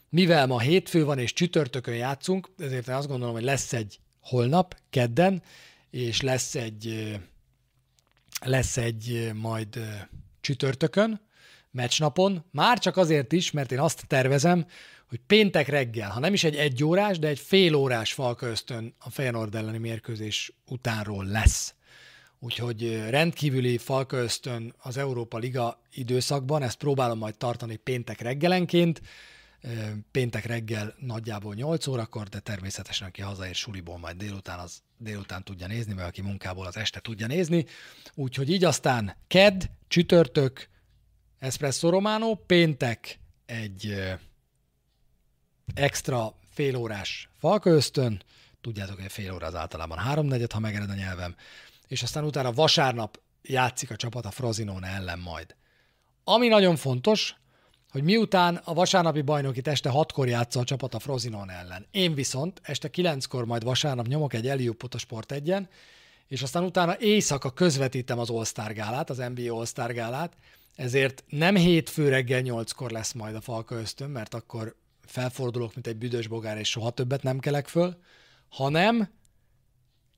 Mivel 0.09 0.47
ma 0.47 0.61
hétfő 0.61 1.05
van 1.05 1.19
és 1.19 1.33
csütörtökön 1.33 1.95
játszunk, 1.95 2.49
ezért 2.59 2.89
én 2.89 2.95
azt 2.95 3.09
gondolom, 3.09 3.35
hogy 3.35 3.43
lesz 3.43 3.73
egy 3.73 3.99
holnap, 4.21 4.77
kedden, 4.91 5.43
és 5.91 6.21
lesz 6.21 6.55
egy, 6.55 7.17
lesz 8.41 8.77
egy 8.77 9.31
majd 9.35 9.81
csütörtökön, 10.41 11.21
meccsnapon, 11.71 12.45
már 12.51 12.79
csak 12.79 12.97
azért 12.97 13.33
is, 13.33 13.51
mert 13.51 13.73
én 13.73 13.81
azt 13.81 14.05
tervezem, 14.07 14.67
hogy 15.09 15.21
péntek 15.27 15.69
reggel, 15.69 16.11
ha 16.11 16.21
nem 16.21 16.33
is 16.33 16.45
egy 16.45 16.57
egyórás, 16.57 17.19
de 17.19 17.29
egy 17.29 17.39
fél 17.39 17.75
órás 17.75 18.13
Falka 18.13 18.47
ösztön 18.47 18.95
a 18.99 19.11
Feyenoord 19.11 19.55
elleni 19.55 19.79
mérkőzés 19.79 20.53
utánról 20.67 21.25
lesz. 21.25 21.75
Úgyhogy 22.39 23.05
rendkívüli 23.09 23.79
Falka 23.79 24.17
ösztön 24.17 24.75
az 24.79 24.97
Európa 24.97 25.39
Liga 25.39 25.83
időszakban, 25.93 26.63
ezt 26.63 26.77
próbálom 26.77 27.19
majd 27.19 27.37
tartani 27.37 27.77
péntek 27.77 28.21
reggelenként, 28.21 29.03
péntek 30.11 30.45
reggel 30.45 30.95
nagyjából 30.99 31.55
8 31.55 31.87
órakor, 31.87 32.29
de 32.29 32.39
természetesen 32.39 33.09
aki 33.09 33.23
hazaér 33.23 33.55
suliból 33.55 33.99
majd 33.99 34.17
délután, 34.17 34.59
az 34.59 34.83
délután 34.99 35.45
tudja 35.45 35.67
nézni, 35.67 35.93
mert 35.93 36.09
aki 36.09 36.23
munkából 36.23 36.67
az 36.67 36.77
este 36.77 37.01
tudja 37.01 37.27
nézni. 37.27 37.67
Úgyhogy 38.15 38.51
így 38.51 38.65
aztán 38.65 39.17
kedd, 39.27 39.63
csütörtök, 39.89 40.69
Espresso 41.39 41.91
Romano, 41.91 42.35
péntek 42.35 43.19
egy 43.47 43.95
extra 45.75 46.35
félórás 46.51 47.29
falka 47.39 47.71
ösztön, 47.71 48.23
tudjátok, 48.61 49.01
hogy 49.01 49.13
fél 49.13 49.35
óra 49.35 49.47
az 49.47 49.55
általában 49.55 49.99
háromnegyed, 49.99 50.53
ha 50.53 50.59
megered 50.59 50.91
a 50.91 50.95
nyelvem, 50.95 51.35
és 51.89 52.03
aztán 52.03 52.25
utána 52.25 52.53
vasárnap 52.53 53.21
játszik 53.43 53.91
a 53.91 53.97
csapat 53.97 54.27
a 54.27 54.31
Frozinone 54.31 54.87
ellen 54.87 55.19
majd. 55.19 55.55
Ami 56.25 56.49
nagyon 56.49 56.77
fontos, 56.77 57.35
hogy 57.91 58.03
miután 58.03 58.61
a 58.65 58.75
vasárnapi 58.75 59.23
bajnoki 59.23 59.61
este 59.65 59.89
hatkor 59.89 60.29
játsza 60.29 60.61
a 60.61 60.65
csapat 60.65 60.95
a 60.95 60.99
Frozinon 60.99 61.51
ellen. 61.51 61.87
Én 61.91 62.15
viszont 62.15 62.61
este 62.63 62.91
kilenckor 62.91 63.45
majd 63.45 63.65
vasárnap 63.65 64.07
nyomok 64.07 64.33
egy 64.33 64.49
Eliuppot 64.49 64.95
a 64.95 64.99
Sport 64.99 65.33
egyen, 65.33 65.69
és 66.27 66.43
aztán 66.43 66.65
utána 66.65 66.99
éjszaka 66.99 67.51
közvetítem 67.51 68.19
az 68.19 68.31
All-Star 68.31 68.73
gálát, 68.73 69.11
az 69.11 69.23
NBA 69.35 69.55
All-Star 69.55 69.93
gálát, 69.93 70.33
ezért 70.77 71.25
nem 71.29 71.57
hétfő 71.57 72.09
reggel 72.09 72.41
nyolckor 72.41 72.91
lesz 72.91 73.13
majd 73.13 73.35
a 73.35 73.41
Falka 73.41 73.75
ösztön, 73.75 74.11
mert 74.11 74.35
akkor 74.35 74.77
felfordulok, 75.11 75.75
mint 75.75 75.87
egy 75.87 75.97
büdös 75.97 76.27
bogár, 76.27 76.59
és 76.59 76.69
soha 76.69 76.91
többet 76.91 77.23
nem 77.23 77.39
kelek 77.39 77.69
föl, 77.69 78.03
hanem 78.49 79.11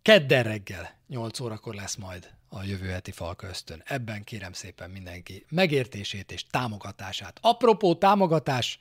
kedden 0.03 0.43
reggel 0.43 0.99
8 1.07 1.41
órakor 1.41 1.74
lesz 1.74 1.97
majd 1.97 2.34
a 2.49 2.64
jövő 2.64 2.88
heti 2.88 3.11
Falka 3.11 3.47
ösztön. 3.47 3.82
Ebben 3.84 4.24
kérem 4.24 4.53
szépen 4.53 4.91
mindenki 4.91 5.47
megértését 5.49 6.32
és 6.32 6.45
támogatását. 6.47 7.38
Apropó 7.43 7.95
támogatás, 7.95 8.78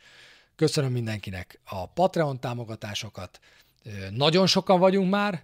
köszönöm 0.56 0.92
mindenkinek 0.92 1.60
a 1.64 1.86
Patreon 1.86 2.40
támogatásokat. 2.40 3.40
Nagyon 4.12 4.48
sokan 4.48 4.80
vagyunk 4.80 5.10
már, 5.10 5.44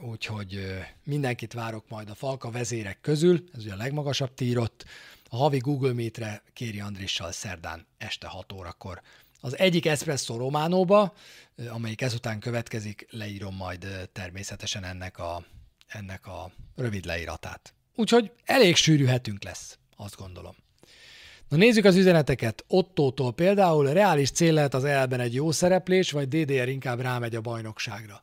úgyhogy 0.00 0.78
mindenkit 1.04 1.52
várok 1.52 1.88
majd 1.88 2.10
a 2.10 2.14
Falka 2.14 2.50
vezérek 2.50 3.00
közül, 3.00 3.44
ez 3.52 3.62
ugye 3.62 3.72
a 3.72 3.76
legmagasabb 3.76 4.34
tírott. 4.34 4.84
A 5.28 5.36
havi 5.36 5.58
Google 5.58 5.92
Meetre 5.92 6.42
Kéri 6.52 6.80
Andrissal 6.80 7.32
szerdán 7.32 7.86
este 7.98 8.26
6 8.26 8.52
órakor. 8.52 9.02
Az 9.44 9.58
egyik 9.58 9.86
Espresso 9.86 10.36
Románóba, 10.36 11.14
amelyik 11.68 12.00
ezután 12.00 12.40
következik, 12.40 13.06
leírom 13.10 13.54
majd 13.54 14.08
természetesen 14.12 14.84
ennek 14.84 15.18
a, 15.18 15.44
ennek 15.86 16.26
a 16.26 16.52
rövid 16.76 17.04
leíratát. 17.04 17.74
Úgyhogy 17.94 18.32
elég 18.44 18.76
sűrű 18.76 19.04
hetünk 19.04 19.44
lesz, 19.44 19.78
azt 19.96 20.16
gondolom. 20.16 20.54
Na 21.48 21.56
nézzük 21.56 21.84
az 21.84 21.96
üzeneteket. 21.96 22.64
Ottótól 22.68 23.32
például 23.32 23.92
reális 23.92 24.30
cél 24.30 24.52
lehet 24.52 24.74
az 24.74 24.84
elben 24.84 25.20
egy 25.20 25.34
jó 25.34 25.50
szereplés, 25.50 26.10
vagy 26.10 26.28
DDR 26.28 26.68
inkább 26.68 27.00
rámegy 27.00 27.34
a 27.34 27.40
bajnokságra. 27.40 28.22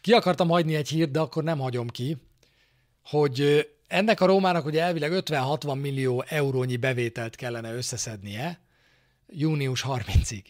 Ki 0.00 0.12
akartam 0.12 0.48
hagyni 0.48 0.74
egy 0.74 0.88
hírt, 0.88 1.10
de 1.10 1.20
akkor 1.20 1.44
nem 1.44 1.58
hagyom 1.58 1.88
ki, 1.88 2.16
hogy 3.04 3.68
ennek 3.86 4.20
a 4.20 4.26
Rómának 4.26 4.64
ugye 4.64 4.82
elvileg 4.82 5.12
50-60 5.14 5.80
millió 5.80 6.24
eurónyi 6.28 6.76
bevételt 6.76 7.36
kellene 7.36 7.74
összeszednie 7.74 8.62
június 9.28 9.84
30-ig. 9.88 10.44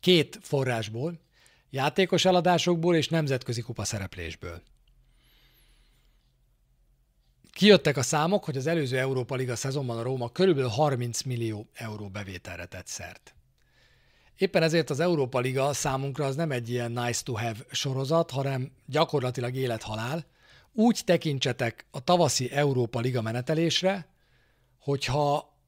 Két 0.00 0.38
forrásból, 0.42 1.20
játékos 1.70 2.24
eladásokból 2.24 2.96
és 2.96 3.08
nemzetközi 3.08 3.60
kupa 3.60 3.84
szereplésből. 3.84 4.62
Kijöttek 7.52 7.96
a 7.96 8.02
számok, 8.02 8.44
hogy 8.44 8.56
az 8.56 8.66
előző 8.66 8.98
Európa 8.98 9.34
Liga 9.34 9.56
szezonban 9.56 9.98
a 9.98 10.02
Róma 10.02 10.28
körülbelül 10.28 10.68
30 10.68 11.22
millió 11.22 11.68
euró 11.72 12.08
bevételre 12.08 12.64
tett 12.64 12.86
szert. 12.86 13.34
Éppen 14.36 14.62
ezért 14.62 14.90
az 14.90 15.00
Európa 15.00 15.38
Liga 15.38 15.72
számunkra 15.72 16.24
az 16.24 16.36
nem 16.36 16.50
egy 16.50 16.70
ilyen 16.70 16.92
nice 16.92 17.22
to 17.22 17.32
have 17.32 17.56
sorozat, 17.70 18.30
hanem 18.30 18.72
gyakorlatilag 18.86 19.54
élethalál. 19.54 20.26
Úgy 20.72 21.00
tekintsetek 21.04 21.86
a 21.90 22.04
tavaszi 22.04 22.50
Európa 22.50 23.00
Liga 23.00 23.22
menetelésre, 23.22 24.08
hogyha 24.78 25.58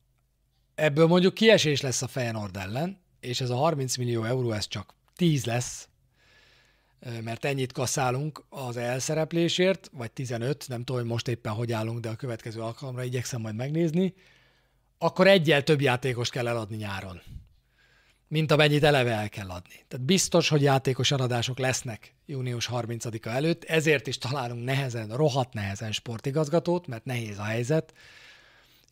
ebből 0.83 1.07
mondjuk 1.07 1.35
kiesés 1.35 1.81
lesz 1.81 2.03
a 2.03 2.09
Feyenoord 2.09 2.57
ellen, 2.57 3.01
és 3.21 3.41
ez 3.41 3.51
a 3.51 3.57
30 3.57 3.97
millió 3.97 4.25
euró, 4.25 4.53
ez 4.53 4.69
csak 4.69 4.95
10 5.17 5.45
lesz, 5.45 5.89
mert 7.21 7.45
ennyit 7.45 7.73
kaszálunk 7.73 8.45
az 8.49 8.77
elszereplésért, 8.77 9.91
vagy 9.93 10.13
15, 10.13 10.65
nem 10.69 10.85
tudom, 10.85 11.01
hogy 11.01 11.11
most 11.11 11.29
éppen 11.29 11.53
hogy 11.53 11.73
állunk, 11.73 12.01
de 12.01 12.09
a 12.09 12.17
következő 12.17 12.61
alkalomra 12.61 13.03
igyekszem 13.03 13.41
majd 13.41 13.55
megnézni, 13.55 14.15
akkor 14.99 15.27
egyel 15.27 15.63
több 15.63 15.81
játékos 15.81 16.31
kell 16.31 16.49
eladni 16.49 16.77
nyáron 16.77 17.21
mint 18.29 18.51
amennyit 18.51 18.85
eleve 18.85 19.11
el 19.11 19.29
kell 19.29 19.49
adni. 19.49 19.85
Tehát 19.89 20.07
biztos, 20.07 20.49
hogy 20.49 20.63
játékos 20.63 21.11
eladások 21.11 21.59
lesznek 21.59 22.15
június 22.27 22.69
30-a 22.73 23.29
előtt, 23.29 23.65
ezért 23.65 24.07
is 24.07 24.19
találunk 24.19 24.65
nehezen, 24.65 25.09
rohadt 25.09 25.53
nehezen 25.53 25.93
sportigazgatót, 25.93 26.87
mert 26.87 27.05
nehéz 27.05 27.39
a 27.39 27.43
helyzet, 27.43 27.93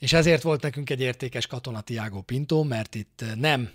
és 0.01 0.12
ezért 0.12 0.42
volt 0.42 0.62
nekünk 0.62 0.90
egy 0.90 1.01
értékes 1.01 1.46
katona 1.46 1.80
Tiago 1.80 2.20
Pinto, 2.20 2.62
mert 2.62 2.94
itt 2.94 3.24
nem 3.34 3.70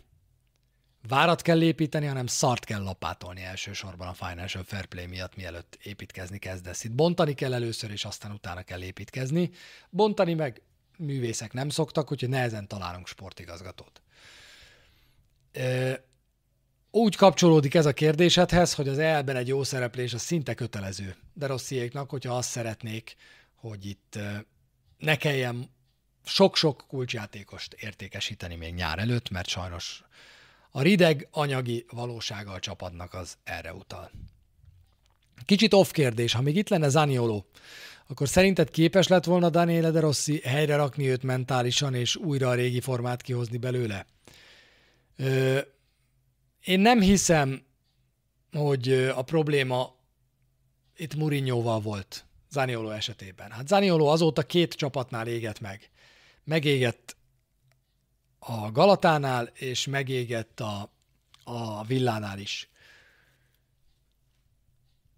várat 1.07 1.41
kell 1.41 1.61
építeni, 1.61 2.05
hanem 2.05 2.27
szart 2.27 2.65
kell 2.65 2.83
lapátolni 2.83 3.41
elsősorban 3.41 4.07
a 4.07 4.13
Financial 4.13 4.63
Fair 4.63 4.85
Play 4.85 5.05
miatt, 5.05 5.35
mielőtt 5.35 5.77
építkezni 5.83 6.37
kezdesz. 6.37 6.83
Itt 6.83 6.91
bontani 6.91 7.33
kell 7.33 7.53
először, 7.53 7.91
és 7.91 8.05
aztán 8.05 8.31
utána 8.31 8.61
kell 8.61 8.81
építkezni. 8.81 9.51
Bontani 9.89 10.33
meg 10.33 10.61
művészek 10.97 11.53
nem 11.53 11.69
szoktak, 11.69 12.11
úgyhogy 12.11 12.29
nehezen 12.29 12.67
találunk 12.67 13.07
sportigazgatót 13.07 14.01
úgy 16.95 17.15
kapcsolódik 17.15 17.73
ez 17.73 17.85
a 17.85 17.93
kérdésedhez, 17.93 18.73
hogy 18.73 18.87
az 18.87 18.97
elben 18.97 19.35
egy 19.35 19.47
jó 19.47 19.63
szereplés 19.63 20.13
az 20.13 20.21
szinte 20.21 20.53
kötelező. 20.53 21.15
De 21.33 21.47
rossziéknak, 21.47 22.09
hogyha 22.09 22.37
azt 22.37 22.49
szeretnék, 22.49 23.15
hogy 23.55 23.85
itt 23.85 24.19
ne 24.97 25.15
kelljen 25.15 25.69
sok-sok 26.25 26.85
kulcsjátékost 26.87 27.73
értékesíteni 27.73 28.55
még 28.55 28.73
nyár 28.73 28.99
előtt, 28.99 29.29
mert 29.29 29.47
sajnos 29.47 30.03
a 30.71 30.81
rideg 30.81 31.27
anyagi 31.31 31.85
valósága 31.91 32.51
a 32.51 32.59
csapatnak 32.59 33.13
az 33.13 33.37
erre 33.43 33.73
utal. 33.73 34.11
Kicsit 35.45 35.73
off 35.73 35.91
kérdés, 35.91 36.33
ha 36.33 36.41
még 36.41 36.55
itt 36.55 36.69
lenne 36.69 36.89
Zaniolo, 36.89 37.43
akkor 38.07 38.27
szerinted 38.27 38.69
képes 38.69 39.07
lett 39.07 39.23
volna 39.23 39.49
Daniele 39.49 39.91
De 39.91 39.99
Rossi 39.99 40.41
helyre 40.43 40.75
rakni 40.75 41.09
őt 41.09 41.23
mentálisan 41.23 41.93
és 41.93 42.15
újra 42.15 42.49
a 42.49 42.53
régi 42.53 42.79
formát 42.81 43.21
kihozni 43.21 43.57
belőle? 43.57 44.05
Ö, 45.17 45.59
én 46.63 46.79
nem 46.79 47.01
hiszem, 47.01 47.65
hogy 48.51 48.93
a 48.93 49.21
probléma 49.21 49.95
itt 50.97 51.15
Murinyóval 51.15 51.79
volt 51.79 52.25
Zaniolo 52.49 52.89
esetében. 52.89 53.51
Hát 53.51 53.67
Zaniolo 53.67 54.05
azóta 54.05 54.41
két 54.43 54.73
csapatnál 54.73 55.27
égett 55.27 55.59
meg. 55.59 55.89
Megégett 56.45 57.15
a 58.39 58.71
Galatánál, 58.71 59.45
és 59.53 59.85
megégett 59.85 60.59
a, 60.59 60.91
a 61.43 61.83
Villánál 61.83 62.39
is. 62.39 62.69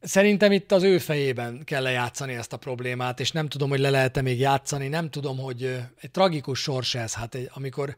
Szerintem 0.01 0.51
itt 0.51 0.71
az 0.71 0.84
ő 0.84 0.97
fejében 0.97 1.63
kell 1.63 1.82
lejátszani 1.82 2.34
ezt 2.34 2.53
a 2.53 2.57
problémát, 2.57 3.19
és 3.19 3.32
nem 3.32 3.47
tudom, 3.49 3.69
hogy 3.69 3.80
le 3.80 3.89
lehet-e 3.89 4.21
még 4.21 4.39
játszani, 4.39 4.88
nem 4.88 5.09
tudom, 5.09 5.38
hogy 5.38 5.63
egy 5.99 6.11
tragikus 6.11 6.59
sors 6.59 6.95
ez, 6.95 7.13
hát 7.13 7.36
egy, 7.36 7.49
amikor 7.53 7.95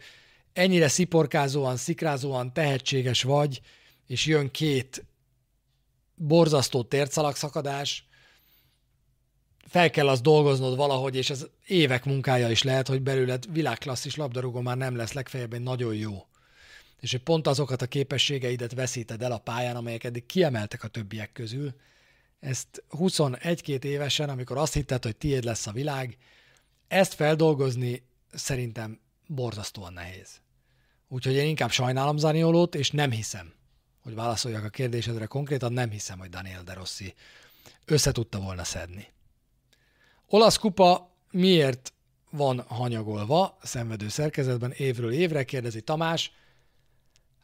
ennyire 0.53 0.87
sziporkázóan, 0.87 1.77
szikrázóan 1.77 2.53
tehetséges 2.53 3.23
vagy, 3.23 3.61
és 4.07 4.25
jön 4.25 4.51
két 4.51 5.05
borzasztó 6.15 6.83
tércalagszakadás, 6.83 8.07
fel 9.69 9.89
kell 9.89 10.07
azt 10.07 10.21
dolgoznod 10.21 10.75
valahogy, 10.75 11.15
és 11.15 11.29
ez 11.29 11.47
évek 11.67 12.05
munkája 12.05 12.49
is 12.49 12.63
lehet, 12.63 12.87
hogy 12.87 13.01
belőled 13.01 13.45
világklasszis 13.51 14.15
labdarúgó 14.15 14.61
már 14.61 14.77
nem 14.77 14.95
lesz, 14.95 15.13
legfeljebb 15.13 15.53
egy 15.53 15.61
nagyon 15.61 15.95
jó. 15.95 16.27
És 16.99 17.11
hogy 17.11 17.23
pont 17.23 17.47
azokat 17.47 17.81
a 17.81 17.87
képességeidet 17.87 18.73
veszíted 18.73 19.21
el 19.21 19.31
a 19.31 19.37
pályán, 19.37 19.75
amelyek 19.75 20.03
eddig 20.03 20.25
kiemeltek 20.25 20.83
a 20.83 20.87
többiek 20.87 21.31
közül, 21.31 21.73
ezt 22.39 22.83
21-2 22.97 23.83
évesen, 23.83 24.29
amikor 24.29 24.57
azt 24.57 24.73
hitted, 24.73 25.03
hogy 25.03 25.15
tiéd 25.15 25.43
lesz 25.43 25.67
a 25.67 25.71
világ, 25.71 26.17
ezt 26.87 27.13
feldolgozni 27.13 28.03
szerintem 28.33 28.99
borzasztóan 29.27 29.93
nehéz. 29.93 30.41
Úgyhogy 31.07 31.33
én 31.33 31.47
inkább 31.47 31.71
sajnálom 31.71 32.17
Zaniolót, 32.17 32.75
és 32.75 32.91
nem 32.91 33.11
hiszem, 33.11 33.53
hogy 34.01 34.15
válaszoljak 34.15 34.63
a 34.63 34.69
kérdésedre 34.69 35.25
konkrétan, 35.25 35.73
nem 35.73 35.89
hiszem, 35.89 36.19
hogy 36.19 36.29
Daniel 36.29 36.63
De 36.63 36.73
Rossi 36.73 37.13
össze 37.85 38.11
volna 38.31 38.63
szedni. 38.63 39.07
Olasz 40.31 40.57
kupa 40.57 41.09
miért 41.31 41.93
van 42.31 42.63
hanyagolva 42.67 43.57
szenvedő 43.63 44.07
szerkezetben 44.07 44.71
évről 44.71 45.11
évre, 45.11 45.43
kérdezi 45.43 45.81
Tamás. 45.81 46.31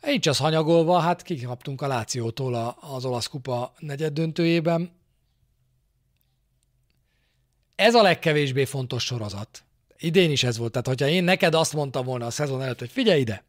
Nincs 0.01 0.27
az 0.27 0.37
hanyagolva, 0.37 0.99
hát 0.99 1.21
kikaptunk 1.21 1.81
a 1.81 1.87
Lációtól 1.87 2.77
az 2.79 3.05
olasz 3.05 3.27
kupa 3.27 3.73
negyed 3.79 4.13
döntőjében. 4.13 4.91
Ez 7.75 7.95
a 7.95 8.01
legkevésbé 8.01 8.65
fontos 8.65 9.03
sorozat. 9.03 9.63
Idén 9.97 10.31
is 10.31 10.43
ez 10.43 10.57
volt. 10.57 10.71
Tehát, 10.71 10.87
hogyha 10.87 11.07
én 11.07 11.23
neked 11.23 11.53
azt 11.53 11.73
mondtam 11.73 12.05
volna 12.05 12.25
a 12.25 12.31
szezon 12.31 12.61
előtt, 12.61 12.79
hogy 12.79 12.91
figyelj 12.91 13.19
ide, 13.19 13.43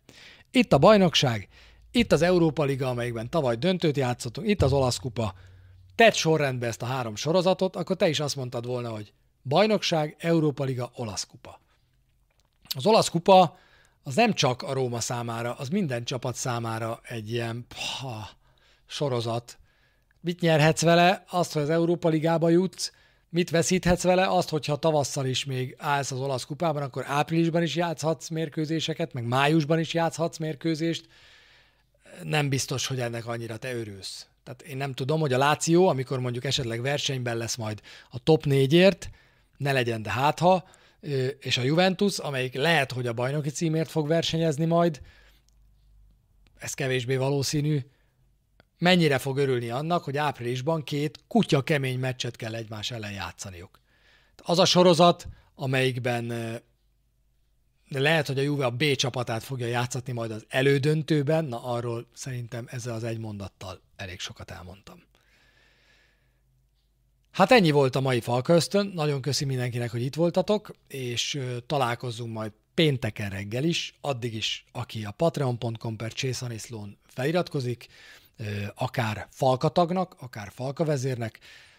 itt 0.51 0.73
a 0.73 0.79
bajnokság, 0.79 1.49
itt 1.91 2.13
az 2.13 2.23
Európa 2.23 2.65
Liga, 2.65 2.89
amelyikben 2.89 3.31
tavaly 3.31 3.57
döntőt 3.57 3.97
játszottunk, 3.97 4.49
itt 4.49 4.63
az 4.63 4.73
olasz 4.73 4.99
kupa, 4.99 5.35
tedd 5.95 6.13
sorrendbe 6.13 6.67
ezt 6.67 6.83
a 6.83 6.87
három 6.87 7.17
sorozatot, 7.17 7.77
akkor 7.77 7.97
te 7.97 8.09
is 8.09 8.21
azt 8.21 8.37
mondtad 8.37 8.67
volna, 8.67 8.91
hogy 8.91 9.13
bajnokság, 9.49 10.17
Európa 10.19 10.65
Liga, 10.65 10.91
olasz 10.95 11.27
kupa. 11.27 11.61
Az 12.75 12.87
olasz 12.87 13.09
kupa 13.09 13.59
az 14.03 14.15
nem 14.15 14.33
csak 14.33 14.63
a 14.63 14.73
Róma 14.73 15.01
számára, 15.01 15.55
az 15.55 15.69
minden 15.69 16.05
csapat 16.05 16.35
számára 16.35 17.01
egy 17.03 17.33
ilyen 17.33 17.67
pha, 17.69 18.29
sorozat. 18.87 19.59
Mit 20.21 20.41
nyerhetsz 20.41 20.83
vele? 20.83 21.25
Azt, 21.29 21.53
hogy 21.53 21.63
az 21.63 21.71
Európa 21.71 22.09
Ligába 22.09 22.49
jutsz, 22.49 22.93
Mit 23.37 23.51
veszíthetsz 23.51 24.03
vele? 24.03 24.27
Azt, 24.27 24.49
hogyha 24.49 24.77
tavasszal 24.77 25.27
is 25.27 25.45
még 25.45 25.75
állsz 25.79 26.11
az 26.11 26.21
olasz 26.21 26.45
kupában, 26.45 26.83
akkor 26.83 27.05
áprilisban 27.07 27.63
is 27.63 27.77
játszhatsz 27.77 28.29
mérkőzéseket, 28.29 29.13
meg 29.13 29.25
májusban 29.25 29.79
is 29.79 29.95
játszhatsz 29.95 30.39
mérkőzést. 30.39 31.09
Nem 32.23 32.49
biztos, 32.49 32.87
hogy 32.87 33.01
ennek 33.01 33.27
annyira 33.27 33.57
te 33.57 33.75
örülsz. 33.75 34.27
Tehát 34.45 34.63
én 34.63 34.77
nem 34.77 34.93
tudom, 34.93 35.21
hogy 35.21 35.33
a 35.33 35.39
Láció, 35.39 35.89
amikor 35.89 36.21
mondjuk 36.21 36.45
esetleg 36.45 36.81
versenyben 36.81 37.37
lesz 37.37 37.57
majd 37.57 37.81
a 38.11 38.19
top 38.19 38.45
négyért, 38.45 39.11
ne 39.57 39.73
legyen, 39.73 40.03
de 40.03 40.11
hát 40.11 40.39
ha, 40.39 40.69
és 41.41 41.59
a 41.59 41.63
Juventus, 41.63 42.19
amelyik 42.19 42.55
lehet, 42.55 42.93
hogy 42.93 43.07
a 43.07 43.13
bajnoki 43.13 43.51
címért 43.51 43.91
fog 43.91 44.09
versenyezni 44.09 44.65
majd, 44.65 45.01
ez 46.59 46.75
kevésbé 46.75 47.17
valószínű, 47.17 47.81
mennyire 48.79 49.19
fog 49.19 49.37
örülni 49.37 49.71
annak, 49.71 50.05
hogy 50.05 50.17
áprilisban 50.17 50.83
két 50.83 51.19
kutya 51.29 51.63
kemény 51.63 51.99
meccset 51.99 52.37
kell 52.37 52.55
egymás 52.55 52.91
ellen 52.91 53.13
játszaniuk. 53.13 53.81
Az 54.37 54.59
a 54.59 54.65
sorozat, 54.65 55.29
amelyikben 55.55 56.33
lehet, 57.89 58.27
hogy 58.27 58.39
a 58.39 58.43
Juve 58.43 58.65
a 58.65 58.71
B 58.71 58.95
csapatát 58.95 59.43
fogja 59.43 59.67
játszatni 59.67 60.13
majd 60.13 60.31
az 60.31 60.45
elődöntőben, 60.49 61.45
na 61.45 61.65
arról 61.65 62.07
szerintem 62.13 62.67
ezzel 62.71 62.95
az 62.95 63.05
egy 63.05 63.19
mondattal 63.19 63.81
elég 63.97 64.21
sokat 64.21 64.51
elmondtam. 64.51 65.03
Hát 67.37 67.51
ennyi 67.51 67.71
volt 67.71 67.97
a 67.97 68.01
mai 68.01 68.21
Falköztön, 68.21 68.93
nagyon 68.95 69.21
köszi 69.21 69.45
mindenkinek, 69.45 69.91
hogy 69.91 70.03
itt 70.03 70.15
voltatok, 70.15 70.71
és 70.89 71.41
találkozzunk 71.67 72.33
majd 72.33 72.53
pénteken 72.75 73.31
reggel 73.31 73.65
is, 73.65 73.95
addig 74.01 74.35
is, 74.35 74.65
aki 74.73 75.05
a 75.05 75.11
patreon.com 75.11 75.97
per 75.97 76.13
feliratkozik, 77.07 77.87
akár 78.75 79.27
falkatagnak, 79.31 80.17
akár 80.19 80.53
falkavezérnek, 80.55 81.39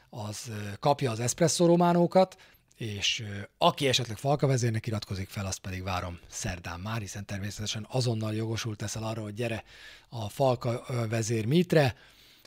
az 0.10 0.52
kapja 0.80 1.12
az 1.12 1.20
espresso 1.20 1.66
románókat, 1.66 2.38
és 2.76 3.24
aki 3.58 3.88
esetleg 3.88 4.18
Falka 4.18 4.48
vezérnek 4.48 4.88
iratkozik 4.88 5.30
fel, 5.30 5.46
azt 5.46 5.60
pedig 5.60 5.84
várom 5.84 6.20
szerdán 6.28 6.80
már, 6.80 7.00
hiszen 7.02 7.26
természetesen 7.26 7.88
azonnal 7.90 8.34
jogosult 8.34 8.78
teszel 8.78 9.04
arra, 9.04 9.22
hogy 9.22 9.34
gyere 9.34 9.64
a 10.10 10.30
Falka 10.30 10.86
vezér 11.10 11.46
mitre. 11.46 11.96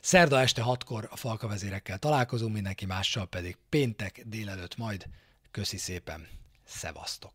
Szerda 0.01 0.39
este 0.41 0.61
hatkor 0.61 1.07
a 1.11 1.15
Falka 1.15 1.47
vezérekkel 1.47 1.97
találkozunk, 1.97 2.53
mindenki 2.53 2.85
mással 2.85 3.27
pedig 3.27 3.57
péntek 3.69 4.21
délelőtt 4.25 4.77
majd. 4.77 5.05
Köszi 5.51 5.77
szépen, 5.77 6.27
szevasztok! 6.65 7.33